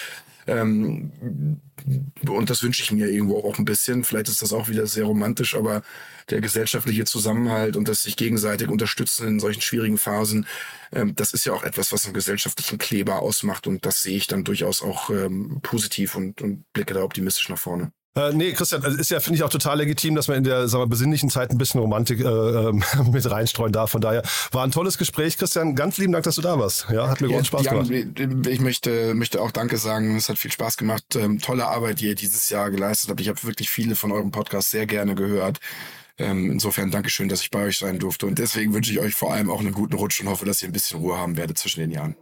ähm, 0.47 1.61
und 2.29 2.51
das 2.51 2.63
wünsche 2.63 2.83
ich 2.83 2.93
mir 2.93 3.09
irgendwo 3.09 3.39
auch 3.39 3.59
ein 3.59 3.65
bisschen. 3.65 4.05
Vielleicht 4.05 4.29
ist 4.29 4.43
das 4.43 4.53
auch 4.53 4.69
wieder 4.69 4.87
sehr 4.87 5.05
romantisch, 5.05 5.55
aber 5.55 5.83
der 6.31 6.41
gesellschaftliche 6.41 7.05
Zusammenhalt 7.05 7.77
und 7.77 7.89
das 7.89 8.03
sich 8.03 8.17
gegenseitig 8.17 8.69
unterstützen 8.69 9.29
in 9.29 9.41
solchen 9.41 9.61
schwierigen 9.61 9.99
Phasen, 9.99 10.47
ähm, 10.93 11.15
das 11.15 11.33
ist 11.33 11.45
ja 11.45 11.53
auch 11.53 11.65
etwas, 11.65 11.93
was 11.93 12.05
einen 12.05 12.15
gesellschaftlichen 12.15 12.79
Kleber 12.79 13.21
ausmacht. 13.21 13.67
Und 13.67 13.85
das 13.87 14.03
sehe 14.03 14.17
ich 14.17 14.27
dann 14.27 14.45
durchaus 14.45 14.83
auch 14.83 15.11
ähm, 15.11 15.61
positiv 15.63 16.15
und, 16.15 16.41
und 16.43 16.73
blicke 16.73 16.95
da 16.95 17.03
optimistisch 17.03 17.49
nach 17.49 17.59
vorne. 17.59 17.93
Äh, 18.17 18.33
nee, 18.33 18.53
Christian, 18.53 18.85
also 18.85 18.97
ist 18.97 19.11
ja, 19.11 19.19
finde 19.19 19.39
ich, 19.39 19.43
auch 19.43 19.51
total 19.51 19.79
legitim, 19.79 20.15
dass 20.15 20.29
man 20.29 20.39
in 20.39 20.45
der 20.45 20.69
sagen 20.69 20.83
wir, 20.85 20.87
besinnlichen 20.87 21.31
Zeit 21.31 21.51
ein 21.51 21.59
bisschen 21.59 21.81
Romantik 21.81 22.21
äh, 22.21 22.25
ähm, 22.25 22.85
mit 23.11 23.29
reinstreuen 23.29 23.73
darf. 23.73 23.91
Von 23.91 24.01
daher 24.01 24.23
war 24.53 24.63
ein 24.63 24.71
tolles 24.71 24.99
Gespräch, 24.99 25.37
Christian. 25.37 25.75
Ganz 25.75 25.99
lieben 25.99 26.13
Dank, 26.13 26.25
dass 26.25 26.37
du 26.37 26.43
da 26.43 26.57
warst. 26.57 26.87
Ja, 26.93 27.09
hat 27.09 27.21
mir 27.21 27.27
ja, 27.27 27.33
großen 27.33 27.47
Spaß 27.47 27.65
Jan, 27.65 27.89
gemacht. 27.89 28.47
Ich 28.47 28.61
möchte, 28.61 29.15
möchte 29.15 29.43
auch 29.43 29.51
Danke 29.51 29.79
sagen. 29.79 30.17
Es 30.17 30.29
hat 30.29 30.39
viel 30.39 30.53
Spaß 30.53 30.77
gemacht. 30.77 31.17
Ähm, 31.17 31.41
tolle 31.41 31.67
Arbeit, 31.67 32.01
die 32.01 32.07
ihr 32.07 32.15
dieses 32.15 32.51
Jahr 32.51 32.71
geleistet 32.71 33.11
habt. 33.11 33.21
Ich 33.21 33.29
habe 33.29 33.43
wirklich 33.43 33.69
viele 33.69 33.97
von 33.97 34.13
euren 34.13 34.31
Podcasts 34.31 34.71
sehr 34.71 34.87
gerne 34.87 35.17
gehört. 35.17 35.59
Ähm, 36.17 36.53
insofern 36.53 36.93
Dankeschön, 36.93 37.29
dass 37.29 37.41
ich 37.41 37.51
bei 37.51 37.65
euch 37.65 37.79
sein 37.79 37.99
durfte. 37.99 38.27
Und 38.27 38.39
deswegen 38.39 38.73
wünsche 38.75 38.93
ich 38.93 39.01
euch 39.01 39.15
vor 39.15 39.33
allem 39.33 39.51
auch 39.51 39.59
einen 39.59 39.73
guten 39.73 39.95
Rutsch 39.95 40.21
und 40.21 40.29
hoffe, 40.29 40.45
dass 40.45 40.63
ihr 40.63 40.69
ein 40.69 40.73
bisschen 40.73 41.01
Ruhe 41.01 41.19
haben 41.19 41.37
werdet 41.37 41.59
zwischen 41.59 41.81
den 41.81 41.91
Jahren. 41.91 42.15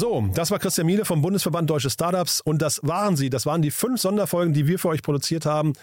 So, 0.00 0.26
das 0.32 0.50
war 0.50 0.58
Christian 0.58 0.86
Miele 0.86 1.04
vom 1.04 1.20
Bundesverband 1.20 1.68
Deutsche 1.68 1.90
Startups 1.90 2.40
und 2.40 2.62
das 2.62 2.80
waren 2.82 3.18
sie. 3.18 3.28
Das 3.28 3.44
waren 3.44 3.60
die 3.60 3.70
fünf 3.70 4.00
Sonderfolgen, 4.00 4.54
die 4.54 4.66
wir 4.66 4.78
für 4.78 4.88
euch 4.88 5.02
produziert 5.02 5.44
haben. 5.44 5.74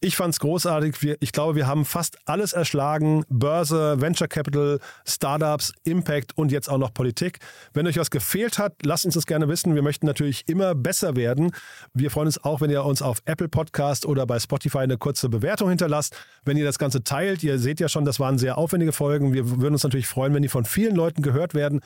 Ich 0.00 0.16
fand 0.16 0.32
es 0.32 0.40
großartig. 0.40 1.02
Wir, 1.02 1.18
ich 1.20 1.30
glaube, 1.30 1.56
wir 1.56 1.66
haben 1.66 1.84
fast 1.84 2.16
alles 2.24 2.54
erschlagen. 2.54 3.24
Börse, 3.28 4.00
Venture 4.00 4.28
Capital, 4.28 4.80
Startups, 5.06 5.74
Impact 5.84 6.38
und 6.38 6.52
jetzt 6.52 6.70
auch 6.70 6.78
noch 6.78 6.94
Politik. 6.94 7.40
Wenn 7.74 7.86
euch 7.86 7.98
was 7.98 8.10
gefehlt 8.10 8.58
hat, 8.58 8.72
lasst 8.82 9.04
uns 9.04 9.12
das 9.12 9.26
gerne 9.26 9.46
wissen. 9.46 9.74
Wir 9.74 9.82
möchten 9.82 10.06
natürlich 10.06 10.48
immer 10.48 10.74
besser 10.74 11.14
werden. 11.14 11.50
Wir 11.92 12.10
freuen 12.10 12.28
uns 12.28 12.42
auch, 12.42 12.62
wenn 12.62 12.70
ihr 12.70 12.82
uns 12.82 13.02
auf 13.02 13.18
Apple 13.26 13.50
Podcast 13.50 14.06
oder 14.06 14.24
bei 14.26 14.38
Spotify 14.38 14.78
eine 14.78 14.96
kurze 14.96 15.28
Bewertung 15.28 15.68
hinterlasst. 15.68 16.16
Wenn 16.46 16.56
ihr 16.56 16.64
das 16.64 16.78
Ganze 16.78 17.04
teilt, 17.04 17.42
ihr 17.42 17.58
seht 17.58 17.78
ja 17.80 17.90
schon, 17.90 18.06
das 18.06 18.20
waren 18.20 18.38
sehr 18.38 18.56
aufwendige 18.56 18.92
Folgen. 18.92 19.34
Wir 19.34 19.60
würden 19.60 19.74
uns 19.74 19.84
natürlich 19.84 20.06
freuen, 20.06 20.32
wenn 20.32 20.42
die 20.42 20.48
von 20.48 20.64
vielen 20.64 20.96
Leuten 20.96 21.20
gehört 21.20 21.52
werden. 21.52 21.82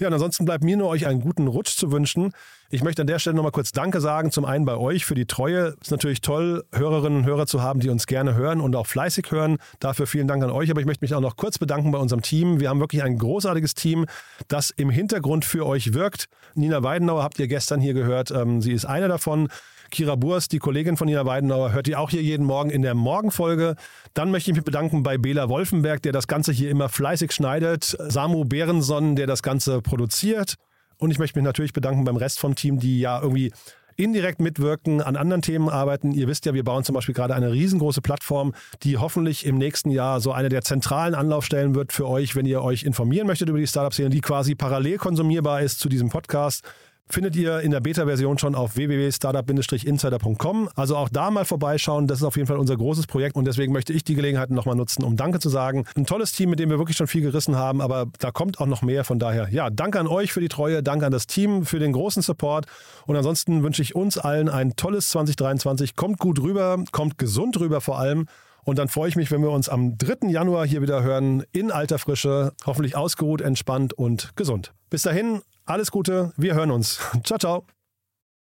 Ja, 0.00 0.06
und 0.06 0.14
ansonsten 0.14 0.46
bleibt 0.46 0.64
mir 0.64 0.78
nur 0.78 0.88
euch 0.88 1.06
einen 1.06 1.20
guten 1.20 1.46
Rutsch 1.46 1.76
zu 1.76 1.92
wünschen. 1.92 2.32
Ich 2.70 2.82
möchte 2.82 3.02
an 3.02 3.06
der 3.06 3.18
Stelle 3.18 3.36
nochmal 3.36 3.52
kurz 3.52 3.70
Danke 3.70 4.00
sagen. 4.00 4.30
Zum 4.30 4.46
einen 4.46 4.64
bei 4.64 4.74
euch 4.78 5.04
für 5.04 5.14
die 5.14 5.26
Treue. 5.26 5.74
Es 5.78 5.88
ist 5.88 5.90
natürlich 5.90 6.22
toll, 6.22 6.64
Hörerinnen 6.72 7.18
und 7.18 7.24
Hörer 7.26 7.46
zu 7.46 7.62
haben, 7.62 7.80
die 7.80 7.90
uns 7.90 8.06
gerne 8.06 8.34
hören 8.34 8.62
und 8.62 8.74
auch 8.76 8.86
fleißig 8.86 9.30
hören. 9.30 9.58
Dafür 9.78 10.06
vielen 10.06 10.26
Dank 10.26 10.42
an 10.42 10.50
euch. 10.50 10.70
Aber 10.70 10.80
ich 10.80 10.86
möchte 10.86 11.04
mich 11.04 11.14
auch 11.14 11.20
noch 11.20 11.36
kurz 11.36 11.58
bedanken 11.58 11.90
bei 11.90 11.98
unserem 11.98 12.22
Team. 12.22 12.60
Wir 12.60 12.70
haben 12.70 12.80
wirklich 12.80 13.02
ein 13.02 13.18
großartiges 13.18 13.74
Team, 13.74 14.06
das 14.48 14.70
im 14.70 14.88
Hintergrund 14.88 15.44
für 15.44 15.66
euch 15.66 15.92
wirkt. 15.92 16.30
Nina 16.54 16.82
Weidenauer 16.82 17.22
habt 17.22 17.38
ihr 17.38 17.46
gestern 17.46 17.82
hier 17.82 17.92
gehört. 17.92 18.30
Ähm, 18.30 18.62
sie 18.62 18.72
ist 18.72 18.86
eine 18.86 19.08
davon. 19.08 19.48
Kira 19.90 20.14
Burs, 20.14 20.48
die 20.48 20.58
Kollegin 20.58 20.96
von 20.96 21.06
Nina 21.06 21.26
Weidenauer, 21.26 21.72
hört 21.72 21.88
ihr 21.88 21.98
auch 22.00 22.10
hier 22.10 22.22
jeden 22.22 22.46
Morgen 22.46 22.70
in 22.70 22.82
der 22.82 22.94
Morgenfolge. 22.94 23.74
Dann 24.14 24.30
möchte 24.30 24.50
ich 24.50 24.56
mich 24.56 24.64
bedanken 24.64 25.02
bei 25.02 25.18
Bela 25.18 25.48
Wolfenberg, 25.48 26.02
der 26.02 26.12
das 26.12 26.26
Ganze 26.26 26.52
hier 26.52 26.70
immer 26.70 26.88
fleißig 26.88 27.32
schneidet. 27.32 27.96
Samu 27.98 28.44
Behrenson, 28.44 29.16
der 29.16 29.26
das 29.26 29.42
Ganze 29.42 29.82
produziert. 29.82 30.54
Und 30.98 31.10
ich 31.10 31.18
möchte 31.18 31.38
mich 31.38 31.44
natürlich 31.44 31.72
bedanken 31.72 32.04
beim 32.04 32.16
Rest 32.16 32.38
vom 32.38 32.54
Team, 32.54 32.78
die 32.78 33.00
ja 33.00 33.20
irgendwie 33.20 33.52
indirekt 33.96 34.40
mitwirken, 34.40 35.02
an 35.02 35.16
anderen 35.16 35.42
Themen 35.42 35.68
arbeiten. 35.68 36.12
Ihr 36.12 36.26
wisst 36.26 36.46
ja, 36.46 36.54
wir 36.54 36.64
bauen 36.64 36.84
zum 36.84 36.94
Beispiel 36.94 37.14
gerade 37.14 37.34
eine 37.34 37.52
riesengroße 37.52 38.00
Plattform, 38.00 38.54
die 38.82 38.96
hoffentlich 38.96 39.44
im 39.44 39.58
nächsten 39.58 39.90
Jahr 39.90 40.20
so 40.20 40.32
eine 40.32 40.48
der 40.48 40.62
zentralen 40.62 41.14
Anlaufstellen 41.14 41.74
wird 41.74 41.92
für 41.92 42.08
euch, 42.08 42.34
wenn 42.34 42.46
ihr 42.46 42.62
euch 42.62 42.84
informieren 42.84 43.26
möchtet 43.26 43.48
über 43.48 43.58
die 43.58 43.66
Startup-Szene, 43.66 44.10
die 44.10 44.20
quasi 44.20 44.54
parallel 44.54 44.96
konsumierbar 44.98 45.60
ist 45.60 45.80
zu 45.80 45.88
diesem 45.88 46.08
Podcast 46.08 46.64
findet 47.12 47.36
ihr 47.36 47.60
in 47.60 47.70
der 47.70 47.80
Beta-Version 47.80 48.38
schon 48.38 48.54
auf 48.54 48.76
www.startup-insider.com. 48.76 50.68
Also 50.74 50.96
auch 50.96 51.08
da 51.08 51.30
mal 51.30 51.44
vorbeischauen. 51.44 52.06
Das 52.06 52.18
ist 52.18 52.24
auf 52.24 52.36
jeden 52.36 52.46
Fall 52.46 52.58
unser 52.58 52.76
großes 52.76 53.06
Projekt 53.06 53.36
und 53.36 53.44
deswegen 53.44 53.72
möchte 53.72 53.92
ich 53.92 54.04
die 54.04 54.14
Gelegenheit 54.14 54.50
nochmal 54.50 54.76
nutzen, 54.76 55.04
um 55.04 55.16
Danke 55.16 55.40
zu 55.40 55.48
sagen. 55.48 55.84
Ein 55.96 56.06
tolles 56.06 56.32
Team, 56.32 56.50
mit 56.50 56.58
dem 56.58 56.70
wir 56.70 56.78
wirklich 56.78 56.96
schon 56.96 57.06
viel 57.06 57.22
gerissen 57.22 57.56
haben, 57.56 57.80
aber 57.80 58.06
da 58.18 58.30
kommt 58.30 58.60
auch 58.60 58.66
noch 58.66 58.82
mehr. 58.82 59.04
Von 59.04 59.18
daher, 59.18 59.48
ja, 59.50 59.70
danke 59.70 59.98
an 59.98 60.06
euch 60.06 60.32
für 60.32 60.40
die 60.40 60.48
Treue, 60.48 60.82
danke 60.82 61.06
an 61.06 61.12
das 61.12 61.26
Team 61.26 61.64
für 61.64 61.78
den 61.78 61.92
großen 61.92 62.22
Support 62.22 62.66
und 63.06 63.16
ansonsten 63.16 63.62
wünsche 63.62 63.82
ich 63.82 63.94
uns 63.94 64.18
allen 64.18 64.48
ein 64.48 64.76
tolles 64.76 65.08
2023. 65.08 65.96
Kommt 65.96 66.18
gut 66.18 66.40
rüber, 66.40 66.82
kommt 66.92 67.18
gesund 67.18 67.58
rüber 67.58 67.80
vor 67.80 67.98
allem. 67.98 68.26
Und 68.62 68.78
dann 68.78 68.88
freue 68.88 69.08
ich 69.08 69.16
mich, 69.16 69.30
wenn 69.30 69.42
wir 69.42 69.50
uns 69.50 69.68
am 69.68 69.96
3. 69.96 70.28
Januar 70.28 70.66
hier 70.66 70.82
wieder 70.82 71.02
hören, 71.02 71.44
in 71.52 71.70
alter 71.70 71.98
Frische, 71.98 72.52
hoffentlich 72.66 72.94
ausgeruht, 72.94 73.40
entspannt 73.40 73.94
und 73.94 74.36
gesund. 74.36 74.72
Bis 74.90 75.02
dahin, 75.02 75.40
alles 75.70 75.90
Gute, 75.90 76.32
wir 76.36 76.54
hören 76.54 76.70
uns. 76.70 77.00
Ciao, 77.24 77.38
ciao. 77.38 77.66